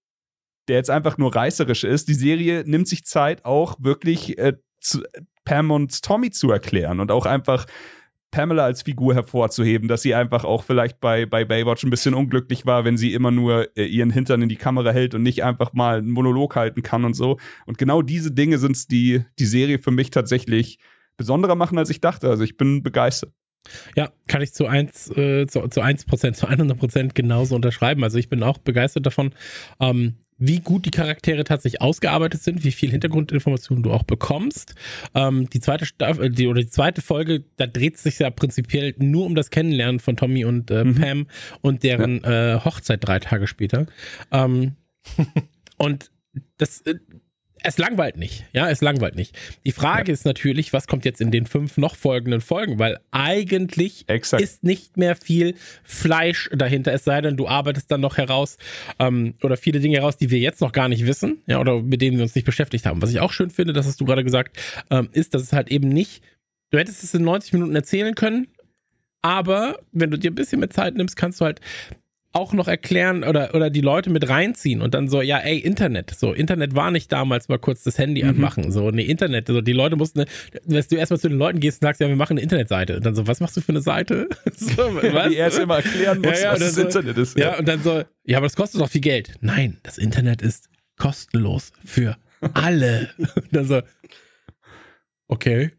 [0.68, 2.08] der jetzt einfach nur reißerisch ist.
[2.08, 5.02] Die Serie nimmt sich Zeit, auch wirklich äh, zu,
[5.44, 7.66] Pam und Tommy zu erklären und auch einfach
[8.34, 12.66] Pamela als Figur hervorzuheben, dass sie einfach auch vielleicht bei, bei Baywatch ein bisschen unglücklich
[12.66, 15.72] war, wenn sie immer nur äh, ihren Hintern in die Kamera hält und nicht einfach
[15.72, 17.38] mal einen Monolog halten kann und so.
[17.64, 20.80] Und genau diese Dinge sind es, die die Serie für mich tatsächlich
[21.16, 22.28] besonderer machen, als ich dachte.
[22.28, 23.32] Also ich bin begeistert.
[23.94, 28.02] Ja, kann ich zu 1, äh, zu, zu 1%, zu 100% genauso unterschreiben.
[28.02, 29.32] Also ich bin auch begeistert davon,
[29.78, 34.74] ähm, wie gut die Charaktere tatsächlich ausgearbeitet sind, wie viel Hintergrundinformationen du auch bekommst.
[35.14, 38.94] Ähm, die zweite Staffel, die, oder die zweite Folge, da dreht es sich ja prinzipiell
[38.98, 40.94] nur um das Kennenlernen von Tommy und äh, Mhm.
[40.96, 41.26] Pam
[41.60, 43.86] und deren äh, Hochzeit drei Tage später.
[44.30, 44.76] Ähm,
[45.78, 46.10] und
[46.58, 46.96] das, äh,
[47.64, 48.44] es langweilt nicht.
[48.52, 49.36] Ja, es langweilt nicht.
[49.64, 52.78] Die Frage ist natürlich, was kommt jetzt in den fünf noch folgenden Folgen?
[52.78, 54.42] Weil eigentlich Exakt.
[54.42, 58.58] ist nicht mehr viel Fleisch dahinter, es sei denn, du arbeitest dann noch heraus
[58.98, 62.02] ähm, oder viele Dinge heraus, die wir jetzt noch gar nicht wissen, ja, oder mit
[62.02, 63.00] denen wir uns nicht beschäftigt haben.
[63.00, 64.58] Was ich auch schön finde, das hast du gerade gesagt,
[64.90, 66.22] ähm, ist, dass es halt eben nicht,
[66.70, 68.48] du hättest es in 90 Minuten erzählen können,
[69.22, 71.60] aber wenn du dir ein bisschen mehr Zeit nimmst, kannst du halt
[72.34, 76.10] auch noch erklären oder, oder die Leute mit reinziehen und dann so, ja, ey, Internet.
[76.10, 78.30] So, Internet war nicht damals mal kurz das Handy mhm.
[78.30, 78.72] anmachen.
[78.72, 79.46] So, nee, Internet.
[79.46, 80.24] So, die Leute mussten,
[80.66, 82.96] dass du erstmal zu den Leuten gehst und sagst, ja, wir machen eine Internetseite.
[82.96, 84.28] Und dann so, was machst du für eine Seite?
[84.56, 85.28] so, was?
[85.30, 87.38] Die erst immer erklären muss, ja, ja, was das so, Internet ist.
[87.38, 87.52] Ja.
[87.52, 89.34] ja, und dann so, ja, aber das kostet doch viel Geld.
[89.40, 90.68] Nein, das Internet ist
[90.98, 92.16] kostenlos für
[92.52, 93.10] alle.
[93.18, 93.80] und dann so,
[95.28, 95.70] okay.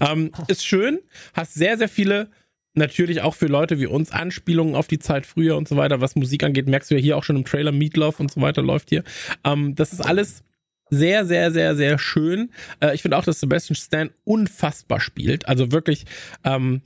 [0.00, 0.98] ähm, ist schön,
[1.34, 2.30] hast sehr, sehr viele
[2.78, 6.00] natürlich auch für Leute wie uns Anspielungen auf die Zeit früher und so weiter.
[6.00, 8.62] Was Musik angeht, merkst du ja hier auch schon im Trailer Meatloaf und so weiter
[8.62, 9.04] läuft hier.
[9.44, 10.42] Ähm, das ist alles
[10.90, 12.50] sehr, sehr, sehr, sehr schön.
[12.80, 15.46] Äh, ich finde auch, dass Sebastian Stan unfassbar spielt.
[15.48, 16.06] Also wirklich
[16.44, 16.82] ähm,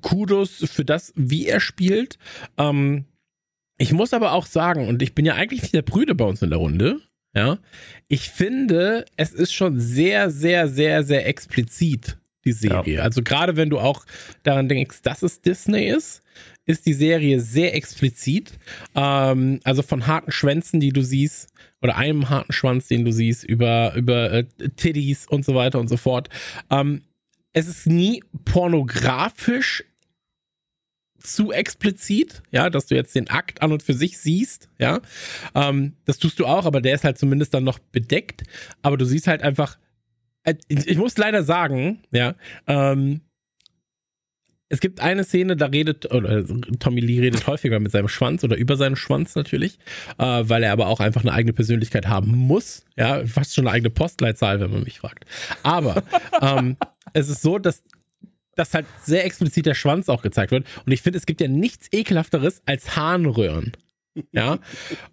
[0.00, 2.18] Kudos für das, wie er spielt.
[2.56, 3.04] Ähm,
[3.78, 6.40] ich muss aber auch sagen, und ich bin ja eigentlich nicht der Brüde bei uns
[6.42, 7.00] in der Runde,
[7.34, 7.58] ja,
[8.08, 12.16] ich finde, es ist schon sehr, sehr, sehr, sehr explizit,
[12.46, 12.94] die Serie.
[12.94, 13.02] Ja.
[13.02, 14.06] Also gerade wenn du auch
[14.42, 16.22] daran denkst, dass es Disney ist,
[16.64, 18.52] ist die Serie sehr explizit.
[18.94, 21.48] Ähm, also von harten Schwänzen, die du siehst,
[21.82, 24.44] oder einem harten Schwanz, den du siehst, über, über äh,
[24.76, 26.28] Tiddies und so weiter und so fort.
[26.70, 27.02] Ähm,
[27.52, 29.84] es ist nie pornografisch
[31.18, 35.00] zu explizit, ja, dass du jetzt den Akt an und für sich siehst, ja.
[35.54, 38.42] Ähm, das tust du auch, aber der ist halt zumindest dann noch bedeckt.
[38.82, 39.78] Aber du siehst halt einfach,
[40.68, 42.34] ich muss leider sagen, ja,
[42.66, 43.20] ähm,
[44.68, 46.44] es gibt eine Szene, da redet, oder
[46.80, 49.78] Tommy Lee redet häufiger mit seinem Schwanz oder über seinen Schwanz natürlich,
[50.18, 52.84] äh, weil er aber auch einfach eine eigene Persönlichkeit haben muss.
[52.96, 55.24] Ja, fast schon eine eigene Postleitzahl, wenn man mich fragt.
[55.62, 56.02] Aber
[56.42, 56.76] ähm,
[57.12, 57.82] es ist so, dass
[58.56, 60.66] dass halt sehr explizit der Schwanz auch gezeigt wird.
[60.86, 63.72] Und ich finde, es gibt ja nichts ekelhafteres als Harnröhren.
[64.32, 64.58] Ja.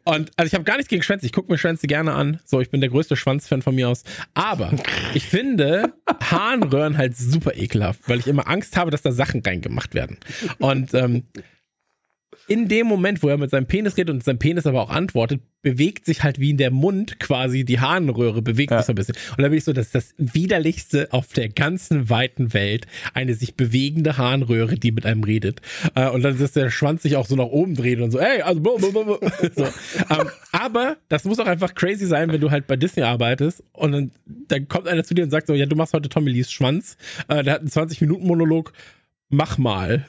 [0.04, 1.26] Und also ich habe gar nichts gegen Schwänze.
[1.26, 2.40] Ich gucke mir Schwänze gerne an.
[2.46, 4.04] So, ich bin der größte Schwanzfan von mir aus.
[4.34, 4.72] Aber
[5.14, 9.94] ich finde Harnröhren halt super ekelhaft, weil ich immer Angst habe, dass da Sachen reingemacht
[9.94, 10.18] werden.
[10.60, 11.24] Und ähm,
[12.48, 15.42] in dem Moment, wo er mit seinem Penis redet und sein Penis aber auch antwortet,
[15.62, 18.80] bewegt sich halt wie in der Mund quasi die Harnröhre, bewegt ja.
[18.80, 19.16] sich so ein bisschen.
[19.32, 23.34] Und da bin ich so, das ist das widerlichste auf der ganzen weiten Welt, eine
[23.34, 25.62] sich bewegende Harnröhre, die mit einem redet.
[25.96, 28.42] Äh, und dann ist der Schwanz sich auch so nach oben dreht und so, ey,
[28.42, 28.62] also,
[29.56, 29.64] so.
[29.64, 33.94] ähm, aber das muss auch einfach crazy sein, wenn du halt bei Disney arbeitest und
[33.94, 36.52] dann, dann kommt einer zu dir und sagt so, ja, du machst heute Tommy Lees
[36.52, 36.98] Schwanz.
[37.30, 38.74] Äh, der hat einen 20-Minuten-Monolog
[39.34, 40.06] mach mal.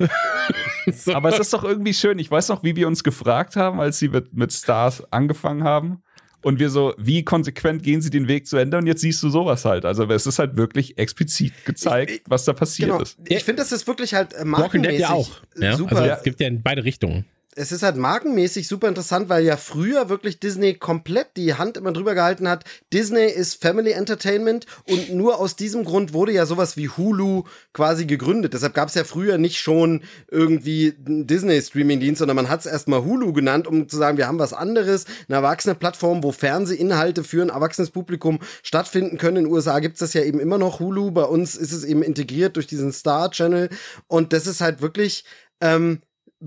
[0.92, 1.14] so.
[1.14, 2.18] Aber es ist doch irgendwie schön.
[2.18, 6.02] Ich weiß noch, wie wir uns gefragt haben, als sie mit, mit Stars angefangen haben.
[6.42, 8.76] Und wir so, wie konsequent gehen sie den Weg zu Ende?
[8.76, 9.86] Und jetzt siehst du sowas halt.
[9.86, 13.00] Also es ist halt wirklich explizit gezeigt, ich, ich, was da passiert genau.
[13.00, 13.18] ist.
[13.26, 15.30] Ich finde, das ist wirklich halt äh, markenmäßig ja auch.
[15.56, 15.74] Ja?
[15.74, 15.96] super.
[15.96, 17.24] Also es gibt ja in beide Richtungen
[17.56, 21.92] es ist halt markenmäßig super interessant, weil ja früher wirklich Disney komplett die Hand immer
[21.92, 22.64] drüber gehalten hat.
[22.92, 28.06] Disney ist Family Entertainment und nur aus diesem Grund wurde ja sowas wie Hulu quasi
[28.06, 28.54] gegründet.
[28.54, 33.04] Deshalb gab es ja früher nicht schon irgendwie einen Disney-Streaming-Dienst, sondern man hat es erstmal
[33.04, 37.42] Hulu genannt, um zu sagen, wir haben was anderes, eine erwachsene Plattform, wo Fernsehinhalte für
[37.42, 39.38] ein erwachsenes Publikum stattfinden können.
[39.38, 41.84] In den USA gibt es das ja eben immer noch Hulu, bei uns ist es
[41.84, 43.70] eben integriert durch diesen Star-Channel
[44.08, 45.24] und das ist halt wirklich.
[45.60, 46.00] Ähm,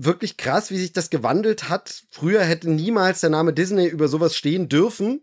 [0.04, 2.04] wirklich krass, wie sich das gewandelt hat.
[2.10, 5.22] Früher hätte niemals der Name Disney über sowas stehen dürfen.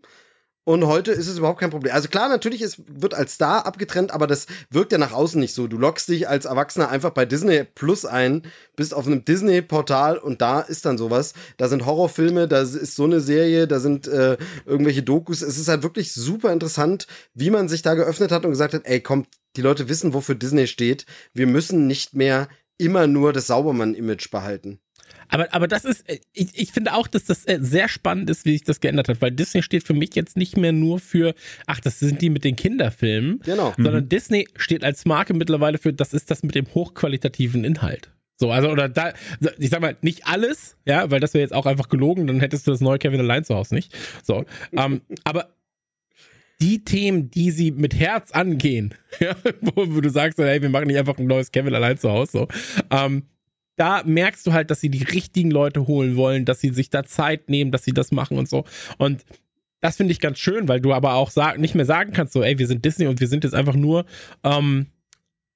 [0.68, 1.94] Und heute ist es überhaupt kein Problem.
[1.94, 5.54] Also klar, natürlich, es wird als Star abgetrennt, aber das wirkt ja nach außen nicht
[5.54, 5.68] so.
[5.68, 8.42] Du loggst dich als Erwachsener einfach bei Disney Plus ein,
[8.74, 11.34] bist auf einem Disney-Portal und da ist dann sowas.
[11.56, 15.40] Da sind Horrorfilme, da ist so eine Serie, da sind äh, irgendwelche Dokus.
[15.40, 18.86] Es ist halt wirklich super interessant, wie man sich da geöffnet hat und gesagt hat,
[18.86, 21.06] ey, komm, die Leute wissen, wofür Disney steht.
[21.32, 22.48] Wir müssen nicht mehr
[22.78, 24.80] immer nur das Saubermann-Image behalten.
[25.28, 28.44] Aber, aber das ist, äh, ich, ich finde auch, dass das äh, sehr spannend ist,
[28.44, 31.34] wie sich das geändert hat, weil Disney steht für mich jetzt nicht mehr nur für,
[31.66, 33.72] ach, das sind die mit den Kinderfilmen, genau.
[33.76, 34.08] sondern mhm.
[34.08, 38.10] Disney steht als Marke mittlerweile für, das ist das mit dem hochqualitativen Inhalt.
[38.38, 39.14] So, also, oder da,
[39.58, 42.66] ich sag mal, nicht alles, ja, weil das wäre jetzt auch einfach gelogen, dann hättest
[42.66, 43.96] du das neue Kevin allein zu Hause nicht.
[44.22, 45.48] So, ähm, aber
[46.60, 50.98] die Themen, die sie mit Herz angehen, ja, wo, du sagst, hey, wir machen nicht
[50.98, 52.48] einfach ein neues Kevin allein zu Hause, so,
[52.90, 53.24] ähm,
[53.76, 57.04] da merkst du halt, dass sie die richtigen Leute holen wollen, dass sie sich da
[57.04, 58.64] Zeit nehmen, dass sie das machen und so.
[58.96, 59.24] Und
[59.80, 62.42] das finde ich ganz schön, weil du aber auch sag, nicht mehr sagen kannst, so,
[62.42, 64.06] ey, wir sind Disney und wir sind jetzt einfach nur
[64.42, 64.86] ähm,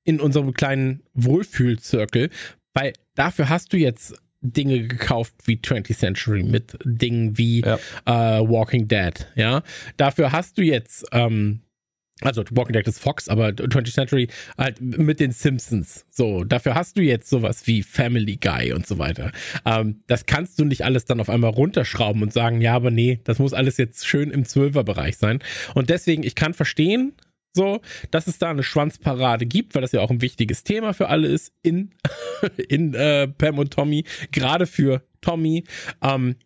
[0.05, 2.29] in unserem kleinen Wohlfühlzirkel,
[2.75, 7.77] weil dafür hast du jetzt Dinge gekauft wie 20th Century mit Dingen wie ja.
[8.07, 9.63] äh, Walking Dead, ja.
[9.97, 11.61] Dafür hast du jetzt, ähm,
[12.23, 16.07] also Walking Dead ist Fox, aber 20th Century halt mit den Simpsons.
[16.11, 19.33] So, dafür hast du jetzt sowas wie Family Guy und so weiter.
[19.67, 23.21] Ähm, das kannst du nicht alles dann auf einmal runterschrauben und sagen, ja, aber nee,
[23.25, 25.41] das muss alles jetzt schön im Zwölferbereich sein.
[25.75, 27.13] Und deswegen, ich kann verstehen,
[27.53, 27.81] so,
[28.11, 31.29] dass es da eine Schwanzparade gibt, weil das ja auch ein wichtiges Thema für alle
[31.29, 31.91] ist in,
[32.69, 35.65] in äh, Pam und Tommy, gerade für Tommy.
[36.03, 36.37] Ähm,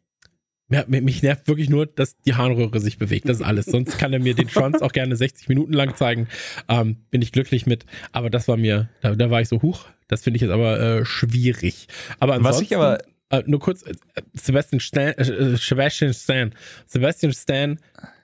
[0.88, 3.28] mich nervt wirklich nur, dass die Harnröhre sich bewegt.
[3.28, 3.66] Das ist alles.
[3.66, 6.26] Sonst kann er mir den Schwanz auch gerne 60 Minuten lang zeigen.
[6.68, 7.84] Ähm, bin ich glücklich mit.
[8.12, 9.86] Aber das war mir, da, da war ich so hoch.
[10.08, 11.86] Das finde ich jetzt aber äh, schwierig.
[12.18, 12.98] Aber ansonsten, Was ich aber
[13.30, 13.94] äh, nur kurz, äh,
[14.32, 16.54] Sebastian Stan, äh, Sebastian Stan,
[16.86, 17.78] Sebastian Stan,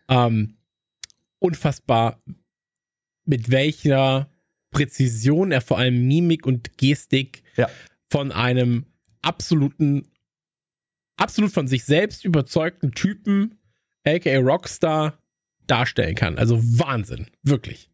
[0.09, 0.55] ähm,
[1.39, 2.21] unfassbar
[3.31, 4.29] mit welcher
[4.71, 7.69] Präzision er vor allem Mimik und Gestik ja.
[8.11, 8.87] von einem
[9.23, 10.09] absoluten,
[11.17, 13.59] absolut von sich selbst überzeugten Typen,
[14.05, 15.19] aka Rockstar,
[15.67, 16.39] darstellen kann.
[16.39, 17.89] Also Wahnsinn, wirklich.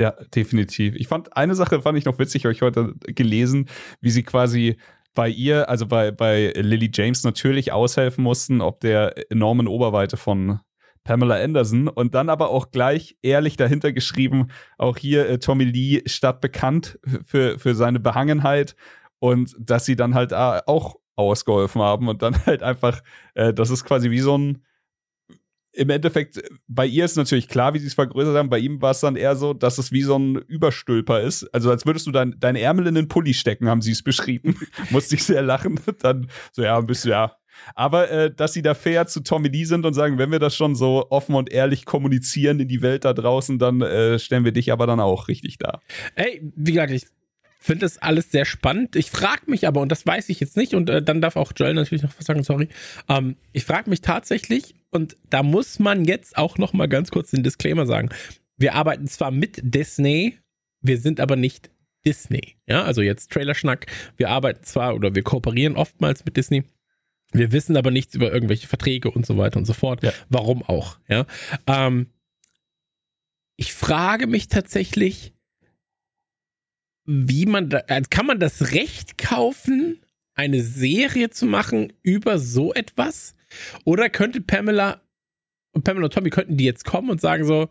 [0.00, 0.96] Ja, definitiv.
[0.96, 3.68] Ich fand eine Sache fand ich noch witzig, habe ich heute gelesen,
[4.00, 4.76] wie sie quasi
[5.14, 10.60] bei ihr, also bei, bei Lily James natürlich aushelfen mussten, ob der enormen Oberweite von
[11.08, 16.02] Pamela Anderson und dann aber auch gleich ehrlich dahinter geschrieben, auch hier äh, Tommy Lee
[16.04, 18.76] statt bekannt für, für seine Behangenheit
[19.18, 23.02] und dass sie dann halt äh, auch ausgeholfen haben und dann halt einfach,
[23.32, 24.62] äh, das ist quasi wie so ein
[25.72, 28.50] im Endeffekt, bei ihr ist natürlich klar, wie sie es vergrößert haben.
[28.50, 31.44] Bei ihm war es dann eher so, dass es wie so ein Überstülper ist.
[31.54, 34.56] Also als würdest du dein, deine Ärmel in den Pulli stecken, haben sie es beschrieben.
[34.90, 35.78] Musste ich sehr lachen.
[36.00, 37.37] Dann so, ja, ein bisschen, ja,
[37.74, 40.56] aber äh, dass sie da fair zu Tommy Lee sind und sagen, wenn wir das
[40.56, 44.52] schon so offen und ehrlich kommunizieren in die Welt da draußen, dann äh, stellen wir
[44.52, 45.80] dich aber dann auch richtig da.
[46.14, 47.06] Ey, wie gesagt, ich
[47.58, 48.96] finde das alles sehr spannend.
[48.96, 51.52] Ich frage mich aber, und das weiß ich jetzt nicht, und äh, dann darf auch
[51.54, 52.68] Joel natürlich noch was sagen, sorry.
[53.08, 57.30] Ähm, ich frage mich tatsächlich, und da muss man jetzt auch noch mal ganz kurz
[57.30, 58.08] den Disclaimer sagen.
[58.56, 60.38] Wir arbeiten zwar mit Disney,
[60.80, 61.70] wir sind aber nicht
[62.06, 62.56] Disney.
[62.66, 63.86] Ja, also jetzt Trailerschnack.
[64.16, 66.64] Wir arbeiten zwar oder wir kooperieren oftmals mit Disney,
[67.32, 70.02] wir wissen aber nichts über irgendwelche Verträge und so weiter und so fort.
[70.02, 70.12] Ja.
[70.28, 70.98] Warum auch?
[71.08, 71.26] Ja.
[71.66, 72.06] Ähm,
[73.56, 75.34] ich frage mich tatsächlich,
[77.04, 80.00] wie man da, äh, kann man das Recht kaufen,
[80.34, 83.34] eine Serie zu machen über so etwas?
[83.84, 85.00] Oder könnte Pamela
[85.72, 87.68] und Pamela und Tommy könnten die jetzt kommen und sagen so,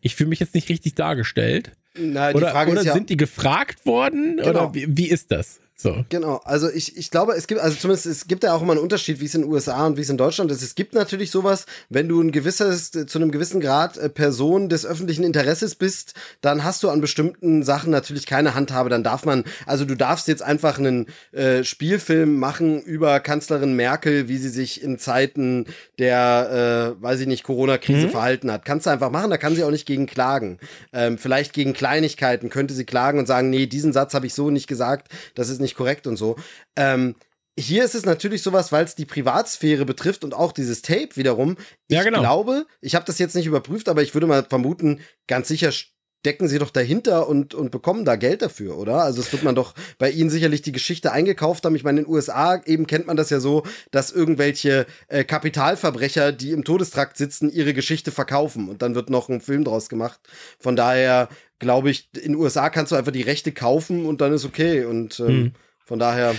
[0.00, 1.72] ich fühle mich jetzt nicht richtig dargestellt?
[1.98, 4.36] Na, oder oder ja, sind die gefragt worden?
[4.36, 4.48] Genau.
[4.48, 5.60] Oder wie, wie ist das?
[5.78, 6.06] So.
[6.08, 8.80] Genau, also ich, ich glaube, es gibt, also zumindest es gibt ja auch immer einen
[8.80, 10.62] Unterschied, wie es in den USA und wie es in Deutschland ist.
[10.62, 14.86] Es gibt natürlich sowas, wenn du ein gewisses, zu einem gewissen Grad äh, Person des
[14.86, 18.88] öffentlichen Interesses bist, dann hast du an bestimmten Sachen natürlich keine Handhabe.
[18.88, 24.28] Dann darf man, also du darfst jetzt einfach einen äh, Spielfilm machen über Kanzlerin Merkel,
[24.28, 25.66] wie sie sich in Zeiten
[25.98, 28.10] der, äh, weiß ich nicht, Corona-Krise mhm.
[28.12, 28.64] verhalten hat.
[28.64, 30.58] Kannst du einfach machen, da kann sie auch nicht gegen klagen.
[30.94, 34.48] Ähm, vielleicht gegen Kleinigkeiten könnte sie klagen und sagen, nee, diesen Satz habe ich so
[34.48, 36.36] nicht gesagt, das ist nicht nicht korrekt und so.
[36.76, 37.14] Ähm,
[37.58, 41.56] hier ist es natürlich sowas, weil es die Privatsphäre betrifft und auch dieses Tape wiederum.
[41.88, 42.20] Ich ja, genau.
[42.20, 46.48] glaube, ich habe das jetzt nicht überprüft, aber ich würde mal vermuten, ganz sicher stecken
[46.48, 49.02] sie doch dahinter und, und bekommen da Geld dafür, oder?
[49.02, 51.76] Also es wird man doch bei ihnen sicherlich die Geschichte eingekauft haben.
[51.76, 53.62] Ich meine, in den USA eben kennt man das ja so,
[53.92, 59.28] dass irgendwelche äh, Kapitalverbrecher, die im Todestrakt sitzen, ihre Geschichte verkaufen und dann wird noch
[59.28, 60.18] ein Film draus gemacht.
[60.58, 61.28] Von daher
[61.58, 64.84] glaube ich, in den USA kannst du einfach die Rechte kaufen und dann ist okay.
[64.84, 65.52] Und ähm, hm.
[65.84, 66.34] von daher.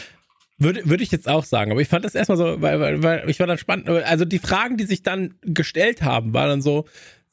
[0.59, 3.30] Würde, würde ich jetzt auch sagen, aber ich fand das erstmal so, weil, weil, weil
[3.30, 3.88] ich war dann spannend.
[3.89, 6.86] Also die Fragen, die sich dann gestellt haben, waren dann so,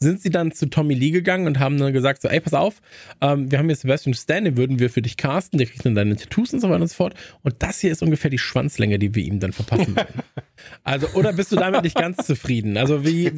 [0.05, 2.81] sind sie dann zu Tommy Lee gegangen und haben dann gesagt, so, ey, pass auf,
[3.21, 5.97] ähm, wir haben hier Sebastian Stan, den würden wir für dich casten, der kriegt dann
[5.97, 7.15] deine Tattoos und so weiter und so fort.
[7.43, 10.23] Und das hier ist ungefähr die Schwanzlänge, die wir ihm dann verpassen werden.
[10.85, 12.77] also, oder bist du damit nicht ganz zufrieden?
[12.77, 13.33] Also, wie,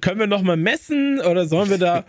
[0.00, 2.04] können wir nochmal messen oder sollen wir da,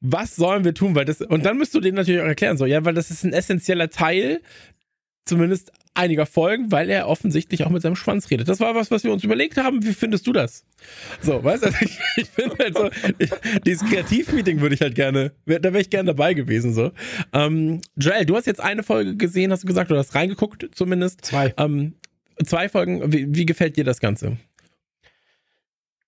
[0.00, 0.94] was sollen wir tun?
[0.94, 3.24] Weil das, und dann müsst du denen natürlich auch erklären, so, ja, weil das ist
[3.24, 4.40] ein essentieller Teil,
[5.24, 8.48] zumindest einiger Folgen, weil er offensichtlich auch mit seinem Schwanz redet.
[8.48, 9.84] Das war was, was wir uns überlegt haben.
[9.84, 10.64] Wie findest du das?
[11.20, 13.30] So, weißt du, ich, ich finde halt so, ich,
[13.64, 16.92] dieses Kreativmeeting würde ich halt gerne, da wäre ich gerne dabei gewesen, so.
[17.32, 21.24] Ähm, Joel, du hast jetzt eine Folge gesehen, hast du gesagt, oder hast reingeguckt zumindest.
[21.24, 21.54] Zwei.
[21.56, 21.94] Ähm,
[22.44, 23.12] zwei Folgen.
[23.12, 24.36] Wie, wie gefällt dir das Ganze?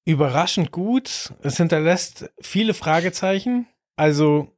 [0.04, 1.32] Überraschend gut.
[1.42, 3.66] Es hinterlässt viele Fragezeichen.
[3.96, 4.56] Also,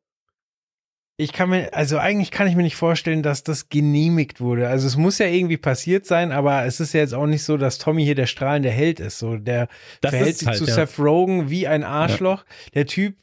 [1.20, 4.68] ich kann mir, also eigentlich kann ich mir nicht vorstellen, dass das genehmigt wurde.
[4.68, 7.58] Also es muss ja irgendwie passiert sein, aber es ist ja jetzt auch nicht so,
[7.58, 9.18] dass Tommy hier der strahlende Held ist.
[9.18, 9.68] So, der
[10.00, 10.74] das verhält sich halt, zu ja.
[10.74, 12.38] Seth Rogen wie ein Arschloch.
[12.38, 12.70] Ja.
[12.74, 13.16] Der Typ,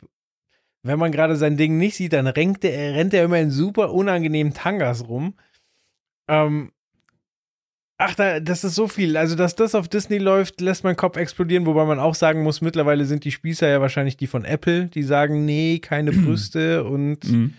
[0.84, 3.92] wenn man gerade sein Ding nicht sieht, dann rennt er, rennt er immer in super
[3.92, 5.34] unangenehmen Tangas rum.
[6.28, 6.72] Ähm,
[8.00, 9.18] Ach, da, das ist so viel.
[9.18, 12.62] Also, dass das auf Disney läuft, lässt mein Kopf explodieren, wobei man auch sagen muss,
[12.62, 17.28] mittlerweile sind die Spießer ja wahrscheinlich die von Apple, die sagen, nee, keine Brüste und
[17.28, 17.56] mhm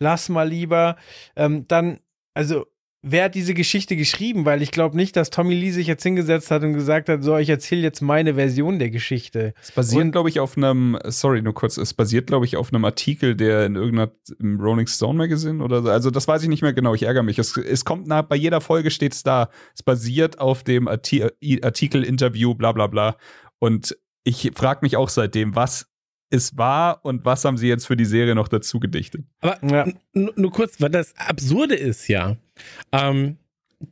[0.00, 0.96] lass mal lieber.
[1.36, 2.00] Ähm, dann,
[2.34, 2.66] also
[3.02, 4.44] wer hat diese Geschichte geschrieben?
[4.44, 7.36] Weil ich glaube nicht, dass Tommy Lee sich jetzt hingesetzt hat und gesagt hat, so,
[7.36, 9.54] ich erzähle jetzt meine Version der Geschichte.
[9.60, 12.84] Es basiert, glaube ich, auf einem, sorry, nur kurz, es basiert, glaube ich, auf einem
[12.84, 16.62] Artikel, der in irgendeiner, im Rolling Stone Magazine oder so, also das weiß ich nicht
[16.62, 17.38] mehr genau, ich ärgere mich.
[17.38, 21.24] Es, es kommt nach, bei jeder Folge steht es da, es basiert auf dem Arti
[21.62, 23.16] Artikel, Interview, bla bla bla.
[23.58, 25.89] Und ich frage mich auch seitdem, was
[26.30, 29.24] es war und was haben sie jetzt für die Serie noch dazu gedichtet.
[29.40, 29.86] Aber ja.
[30.14, 32.36] nur kurz, weil das Absurde ist ja,
[32.92, 33.36] ähm,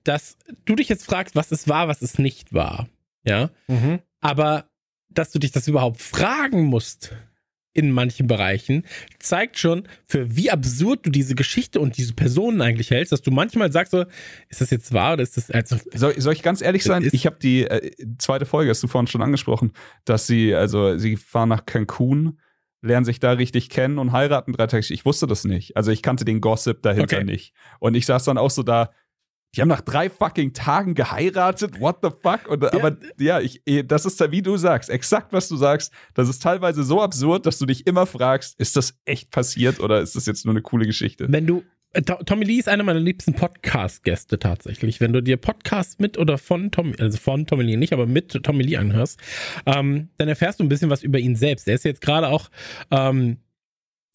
[0.05, 2.89] dass du dich jetzt fragst, was es war, was es nicht war.
[3.25, 3.51] Ja.
[3.67, 4.01] Mhm.
[4.21, 4.71] Aber
[5.11, 7.15] dass du dich das überhaupt fragen musst
[7.73, 8.85] in manchen Bereichen,
[9.19, 13.31] zeigt schon, für wie absurd du diese Geschichte und diese Personen eigentlich hältst, dass du
[13.31, 14.05] manchmal sagst so,
[14.49, 17.09] ist das jetzt wahr oder ist das also soll, soll ich ganz ehrlich sein?
[17.13, 19.73] Ich habe die äh, zweite Folge, hast du vorhin schon angesprochen,
[20.05, 22.39] dass sie also sie fahren nach Cancun
[22.81, 24.93] lernen sich da richtig kennen und heiraten drei Tage.
[24.93, 25.77] Ich wusste das nicht.
[25.77, 27.25] Also ich kannte den Gossip dahinter okay.
[27.25, 27.53] nicht.
[27.81, 28.91] Und ich saß dann auch so da,
[29.55, 31.81] die haben nach drei fucking Tagen geheiratet.
[31.81, 32.49] What the fuck?
[32.49, 32.65] Und.
[32.75, 35.93] Aber ja, ich, eh, das ist da, wie du sagst, exakt was du sagst.
[36.15, 40.01] Das ist teilweise so absurd, dass du dich immer fragst, ist das echt passiert oder
[40.01, 41.27] ist das jetzt nur eine coole Geschichte?
[41.31, 45.01] Wenn du äh, Tommy Lee ist einer meiner liebsten Podcast-Gäste tatsächlich.
[45.01, 48.43] Wenn du dir Podcast mit oder von Tommy, also von Tommy Lee nicht, aber mit
[48.43, 49.19] Tommy Lee anhörst,
[49.65, 51.67] ähm, dann erfährst du ein bisschen was über ihn selbst.
[51.67, 52.51] Er ist jetzt gerade auch
[52.91, 53.39] ähm,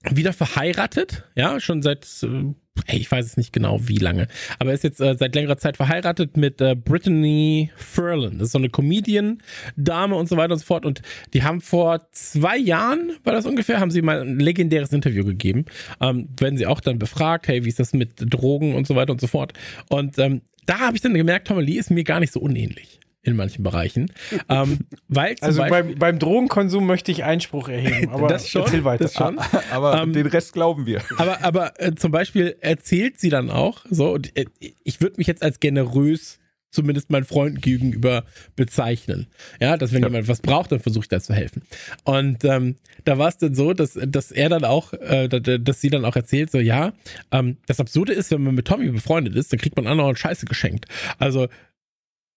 [0.09, 2.53] wieder verheiratet, ja, schon seit äh,
[2.88, 4.28] ich weiß es nicht genau, wie lange,
[4.59, 8.39] aber er ist jetzt äh, seit längerer Zeit verheiratet mit äh, Brittany Furlan.
[8.39, 10.86] Das ist so eine Comedian-Dame und so weiter und so fort.
[10.86, 11.01] Und
[11.34, 15.65] die haben vor zwei Jahren, war das ungefähr, haben sie mal ein legendäres Interview gegeben.
[16.01, 19.11] Ähm, werden sie auch dann befragt, hey, wie ist das mit Drogen und so weiter
[19.11, 19.53] und so fort.
[19.89, 22.99] Und ähm, da habe ich dann gemerkt, Tommy Lee ist mir gar nicht so unähnlich
[23.24, 24.11] in manchen Bereichen.
[24.49, 28.84] ähm, weil also Beispiel, beim, beim, Drogenkonsum möchte ich Einspruch erheben, aber das schon, erzähl
[28.84, 29.05] weiter.
[29.05, 29.39] Das schon.
[29.71, 31.01] aber ähm, den Rest glauben wir.
[31.17, 34.45] Aber, aber äh, zum Beispiel erzählt sie dann auch, so, und, äh,
[34.84, 36.39] ich würde mich jetzt als generös
[36.74, 39.28] zumindest meinen Freunden gegenüber bezeichnen.
[39.61, 40.07] Ja, dass wenn ja.
[40.07, 41.61] jemand was braucht, dann versuche ich da zu helfen.
[42.03, 45.89] Und ähm, da war es dann so, dass, dass er dann auch, äh, dass sie
[45.89, 46.93] dann auch erzählt, so ja,
[47.32, 50.45] ähm, das Absurde ist, wenn man mit Tommy befreundet ist, dann kriegt man anderen Scheiße
[50.45, 50.88] geschenkt.
[51.19, 51.47] Also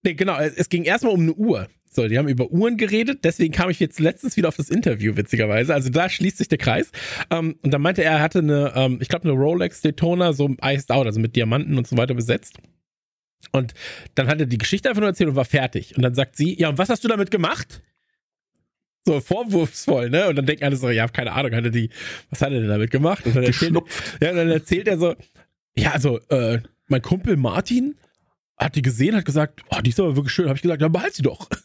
[0.07, 1.67] Nee, genau, es ging erstmal um eine Uhr.
[1.91, 5.17] So, die haben über Uhren geredet, deswegen kam ich jetzt letztens wieder auf das Interview,
[5.17, 5.75] witzigerweise.
[5.75, 6.93] Also da schließt sich der Kreis.
[7.29, 10.55] Ähm, und dann meinte er, er hatte eine, ähm, ich glaube, eine Rolex Daytona, so
[10.63, 12.59] iced out, also mit Diamanten und so weiter besetzt.
[13.51, 13.75] Und
[14.15, 15.97] dann hat er die Geschichte einfach nur erzählt und war fertig.
[15.97, 17.83] Und dann sagt sie, ja, und was hast du damit gemacht?
[19.07, 20.29] So vorwurfsvoll, ne?
[20.29, 21.91] Und dann denken alle so, ja, keine Ahnung, hat er die,
[22.31, 23.27] was hat er denn damit gemacht?
[23.27, 23.75] Und dann erzählt,
[24.21, 25.17] ja, und dann erzählt er so,
[25.77, 27.97] ja, also, äh, mein Kumpel Martin,
[28.57, 30.47] hat die gesehen, hat gesagt, oh, die ist aber wirklich schön.
[30.47, 31.49] Habe ich gesagt, ja, behalt sie doch.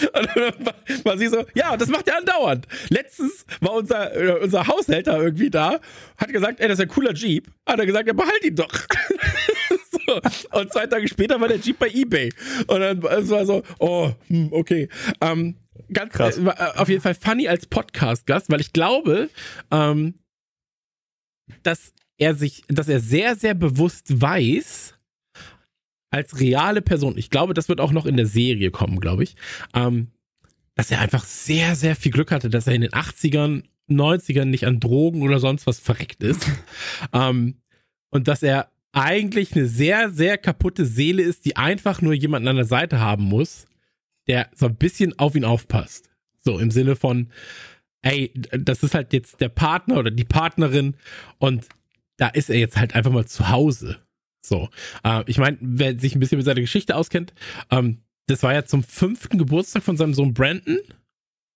[0.00, 2.66] Und dann war sie so, ja, das macht er andauernd.
[2.88, 5.78] Letztens war unser, äh, unser Haushälter irgendwie da,
[6.16, 7.48] hat gesagt, ey, das ist ein cooler Jeep.
[7.66, 8.72] Hat er gesagt, ja, behalt ihn doch.
[9.90, 10.20] so.
[10.58, 12.32] Und zwei Tage später war der Jeep bei Ebay.
[12.66, 14.88] Und dann es war so, oh, hm, okay.
[15.20, 15.56] Ähm,
[15.92, 16.38] ganz Krass.
[16.38, 19.28] Äh, auf jeden Fall funny als Podcast-Gast, weil ich glaube,
[19.70, 20.14] ähm,
[21.62, 24.94] dass er sich, dass er sehr, sehr bewusst weiß,
[26.10, 29.36] als reale Person, ich glaube, das wird auch noch in der Serie kommen, glaube ich,
[29.74, 30.08] ähm,
[30.74, 34.66] dass er einfach sehr, sehr viel Glück hatte, dass er in den 80ern, 90ern nicht
[34.66, 36.46] an Drogen oder sonst was verreckt ist.
[37.12, 37.56] ähm,
[38.10, 42.56] und dass er eigentlich eine sehr, sehr kaputte Seele ist, die einfach nur jemanden an
[42.56, 43.66] der Seite haben muss,
[44.26, 46.10] der so ein bisschen auf ihn aufpasst.
[46.40, 47.30] So im Sinne von,
[48.02, 50.96] ey, das ist halt jetzt der Partner oder die Partnerin
[51.38, 51.68] und
[52.16, 53.98] da ist er jetzt halt einfach mal zu Hause.
[54.42, 54.68] So.
[55.04, 57.34] Äh, ich meine, wer sich ein bisschen mit seiner Geschichte auskennt,
[57.70, 60.78] ähm, das war ja zum fünften Geburtstag von seinem Sohn Brandon.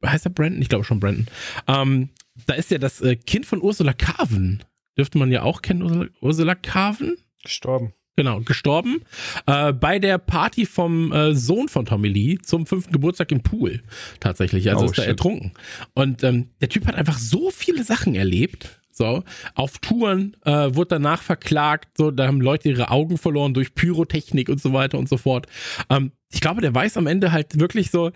[0.04, 0.60] Heißt er Brandon?
[0.60, 1.26] Ich glaube schon Brandon.
[1.68, 2.10] Ähm,
[2.46, 4.62] da ist ja das äh, Kind von Ursula Carven.
[4.98, 7.16] Dürfte man ja auch kennen, Ursula, Ursula Carven?
[7.42, 7.94] Gestorben.
[8.16, 9.02] Genau, gestorben.
[9.46, 13.82] Äh, bei der Party vom äh, Sohn von Tommy Lee zum fünften Geburtstag im Pool.
[14.20, 14.70] Tatsächlich.
[14.70, 15.52] Also oh, ist er ertrunken.
[15.94, 18.80] Und ähm, der Typ hat einfach so viele Sachen erlebt.
[18.96, 19.24] So,
[19.56, 24.48] auf Touren äh, wurde danach verklagt, so, da haben Leute ihre Augen verloren durch Pyrotechnik
[24.48, 25.46] und so weiter und so fort.
[25.90, 28.12] Ähm, ich glaube, der weiß am Ende halt wirklich so,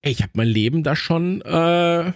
[0.00, 2.12] ey, ich habe mein Leben da schon äh,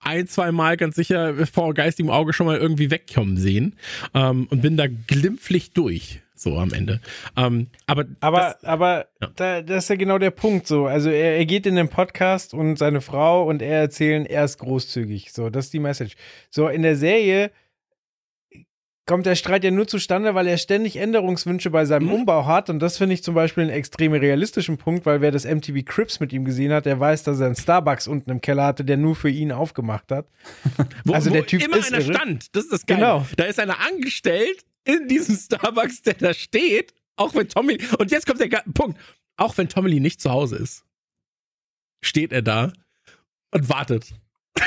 [0.00, 3.76] ein, zwei Mal ganz sicher vor geistigem Auge schon mal irgendwie wegkommen sehen
[4.12, 7.00] ähm, und bin da glimpflich durch so am Ende.
[7.36, 9.30] Ähm, aber aber, das, aber ja.
[9.36, 10.86] da, das ist ja genau der Punkt so.
[10.86, 14.58] Also er, er geht in den Podcast und seine Frau und er erzählen, er ist
[14.58, 15.32] großzügig.
[15.32, 16.16] So, das ist die Message.
[16.50, 17.50] So, in der Serie
[19.06, 22.12] kommt der Streit ja nur zustande, weil er ständig Änderungswünsche bei seinem Mhm.
[22.14, 22.70] Umbau hat.
[22.70, 26.20] Und das finde ich zum Beispiel einen extrem realistischen Punkt, weil wer das MTV Crips
[26.20, 28.96] mit ihm gesehen hat, der weiß, dass er einen Starbucks unten im Keller hatte, der
[28.96, 30.26] nur für ihn aufgemacht hat.
[31.04, 32.14] Wo, Also wo der Typ immer ist einer irre.
[32.14, 32.54] stand.
[32.56, 33.00] Das ist das Geile.
[33.00, 33.26] Genau.
[33.36, 36.94] Da ist einer angestellt in diesem Starbucks, der da steht.
[37.16, 37.78] Auch wenn Tommy.
[37.98, 38.98] Und jetzt kommt der Punkt.
[39.36, 40.84] Auch wenn Tommy Lee nicht zu Hause ist,
[42.02, 42.72] steht er da
[43.50, 44.14] und wartet.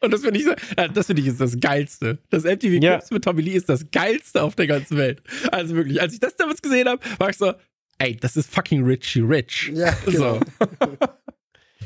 [0.00, 0.54] und das finde ich, so-
[0.94, 2.18] das finde ich ist das Geilste.
[2.30, 2.92] Das MTV Ja.
[2.98, 5.22] Clips mit Tommy Lee ist das Geilste auf der ganzen Welt.
[5.52, 7.52] Also wirklich, als ich das damals gesehen habe, war ich so,
[7.98, 9.72] ey, das ist fucking Richie Rich.
[9.74, 10.34] Ja, genau.
[10.34, 10.40] So.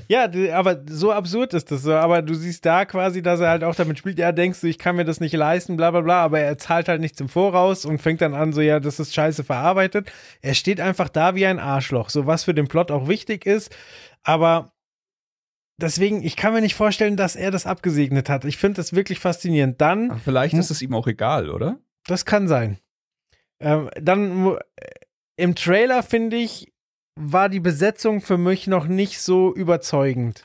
[0.08, 1.94] Ja, aber so absurd ist das so.
[1.94, 4.76] Aber du siehst da quasi, dass er halt auch damit spielt, ja, denkst du, ich
[4.78, 7.86] kann mir das nicht leisten, bla bla bla, aber er zahlt halt nichts im Voraus
[7.86, 10.12] und fängt dann an, so, ja, das ist scheiße verarbeitet.
[10.42, 13.74] Er steht einfach da wie ein Arschloch, so was für den Plot auch wichtig ist.
[14.22, 14.72] Aber
[15.76, 18.44] deswegen, ich kann mir nicht vorstellen, dass er das abgesegnet hat.
[18.44, 19.80] Ich finde das wirklich faszinierend.
[19.80, 21.78] Dann Aber vielleicht ist es ihm auch egal, oder?
[22.06, 22.78] Das kann sein.
[23.60, 24.58] Ähm, dann
[25.36, 26.72] im Trailer, finde ich,
[27.14, 30.44] war die Besetzung für mich noch nicht so überzeugend.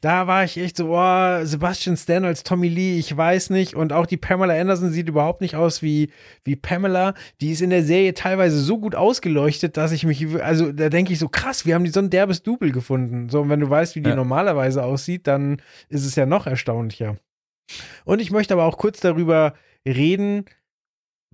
[0.00, 3.74] Da war ich echt so, oh, Sebastian Stan als Tommy Lee, ich weiß nicht.
[3.74, 6.10] Und auch die Pamela Anderson sieht überhaupt nicht aus wie,
[6.44, 7.14] wie Pamela.
[7.40, 11.12] Die ist in der Serie teilweise so gut ausgeleuchtet, dass ich mich, also da denke
[11.12, 13.28] ich so, krass, wir haben die so ein derbes Double gefunden.
[13.28, 14.14] So, und wenn du weißt, wie die Ja.
[14.16, 17.16] normalerweise aussieht, dann ist es ja noch erstaunlicher.
[18.04, 19.54] Und ich möchte aber auch kurz darüber
[19.86, 20.44] reden,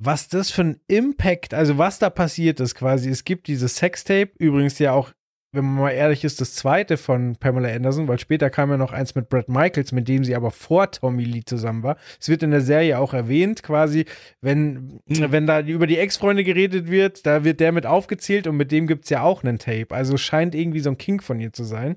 [0.00, 3.10] was das für ein Impact, also was da passiert ist quasi.
[3.10, 5.12] Es gibt dieses Sextape, übrigens ja auch,
[5.54, 8.92] wenn man mal ehrlich ist, das zweite von Pamela Anderson, weil später kam ja noch
[8.92, 11.96] eins mit Brad Michaels, mit dem sie aber vor Tommy Lee zusammen war.
[12.20, 14.04] Es wird in der Serie auch erwähnt, quasi,
[14.40, 18.72] wenn, wenn da über die Ex-Freunde geredet wird, da wird der mit aufgezählt und mit
[18.72, 19.88] dem gibt es ja auch einen Tape.
[19.90, 21.96] Also scheint irgendwie so ein King von ihr zu sein,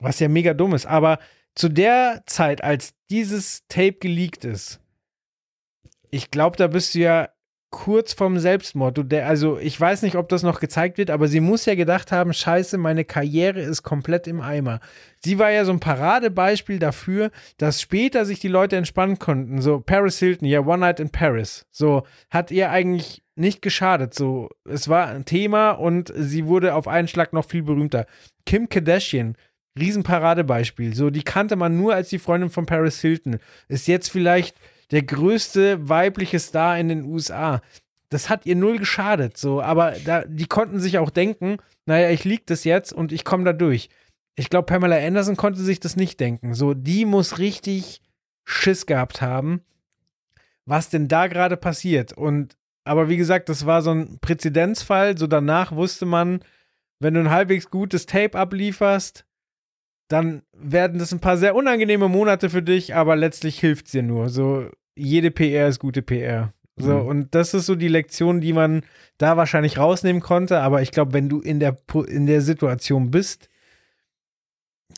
[0.00, 0.86] was ja mega dumm ist.
[0.86, 1.18] Aber
[1.54, 4.80] zu der Zeit, als dieses Tape geleakt ist,
[6.10, 7.28] ich glaube, da bist du ja
[7.74, 9.10] kurz vorm Selbstmord.
[9.10, 12.12] Der, also ich weiß nicht, ob das noch gezeigt wird, aber sie muss ja gedacht
[12.12, 14.78] haben, scheiße, meine Karriere ist komplett im Eimer.
[15.24, 19.60] Sie war ja so ein Paradebeispiel dafür, dass später sich die Leute entspannen konnten.
[19.60, 21.66] So Paris Hilton, ja, One Night in Paris.
[21.72, 24.14] So hat ihr eigentlich nicht geschadet.
[24.14, 28.06] So, es war ein Thema und sie wurde auf einen Schlag noch viel berühmter.
[28.46, 29.34] Kim Kardashian,
[29.76, 30.94] Riesenparadebeispiel.
[30.94, 33.40] So, die kannte man nur als die Freundin von Paris Hilton.
[33.66, 34.56] Ist jetzt vielleicht
[34.94, 37.60] der größte weibliche Star in den USA.
[38.10, 42.22] Das hat ihr null geschadet, so, aber da, die konnten sich auch denken, naja, ich
[42.22, 43.88] lieg das jetzt und ich komme da durch.
[44.36, 46.54] Ich glaube, Pamela Anderson konnte sich das nicht denken.
[46.54, 48.02] So, die muss richtig
[48.44, 49.62] Schiss gehabt haben,
[50.64, 52.12] was denn da gerade passiert.
[52.12, 55.18] Und, aber wie gesagt, das war so ein Präzedenzfall.
[55.18, 56.40] So danach wusste man,
[57.00, 59.26] wenn du ein halbwegs gutes Tape ablieferst,
[60.08, 64.02] dann werden das ein paar sehr unangenehme Monate für dich, aber letztlich hilft es dir
[64.02, 64.28] nur.
[64.28, 66.52] So, jede PR ist gute PR.
[66.76, 67.06] So, Mhm.
[67.06, 68.82] und das ist so die Lektion, die man
[69.18, 70.60] da wahrscheinlich rausnehmen konnte.
[70.60, 71.76] Aber ich glaube, wenn du in der,
[72.08, 73.48] in der Situation bist,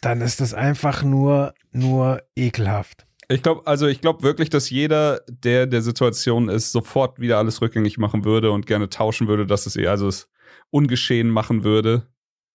[0.00, 3.06] dann ist das einfach nur, nur ekelhaft.
[3.28, 7.60] Ich glaube, also ich glaube wirklich, dass jeder, der der Situation ist, sofort wieder alles
[7.60, 10.28] rückgängig machen würde und gerne tauschen würde, dass es eher also es
[10.70, 12.06] ungeschehen machen würde.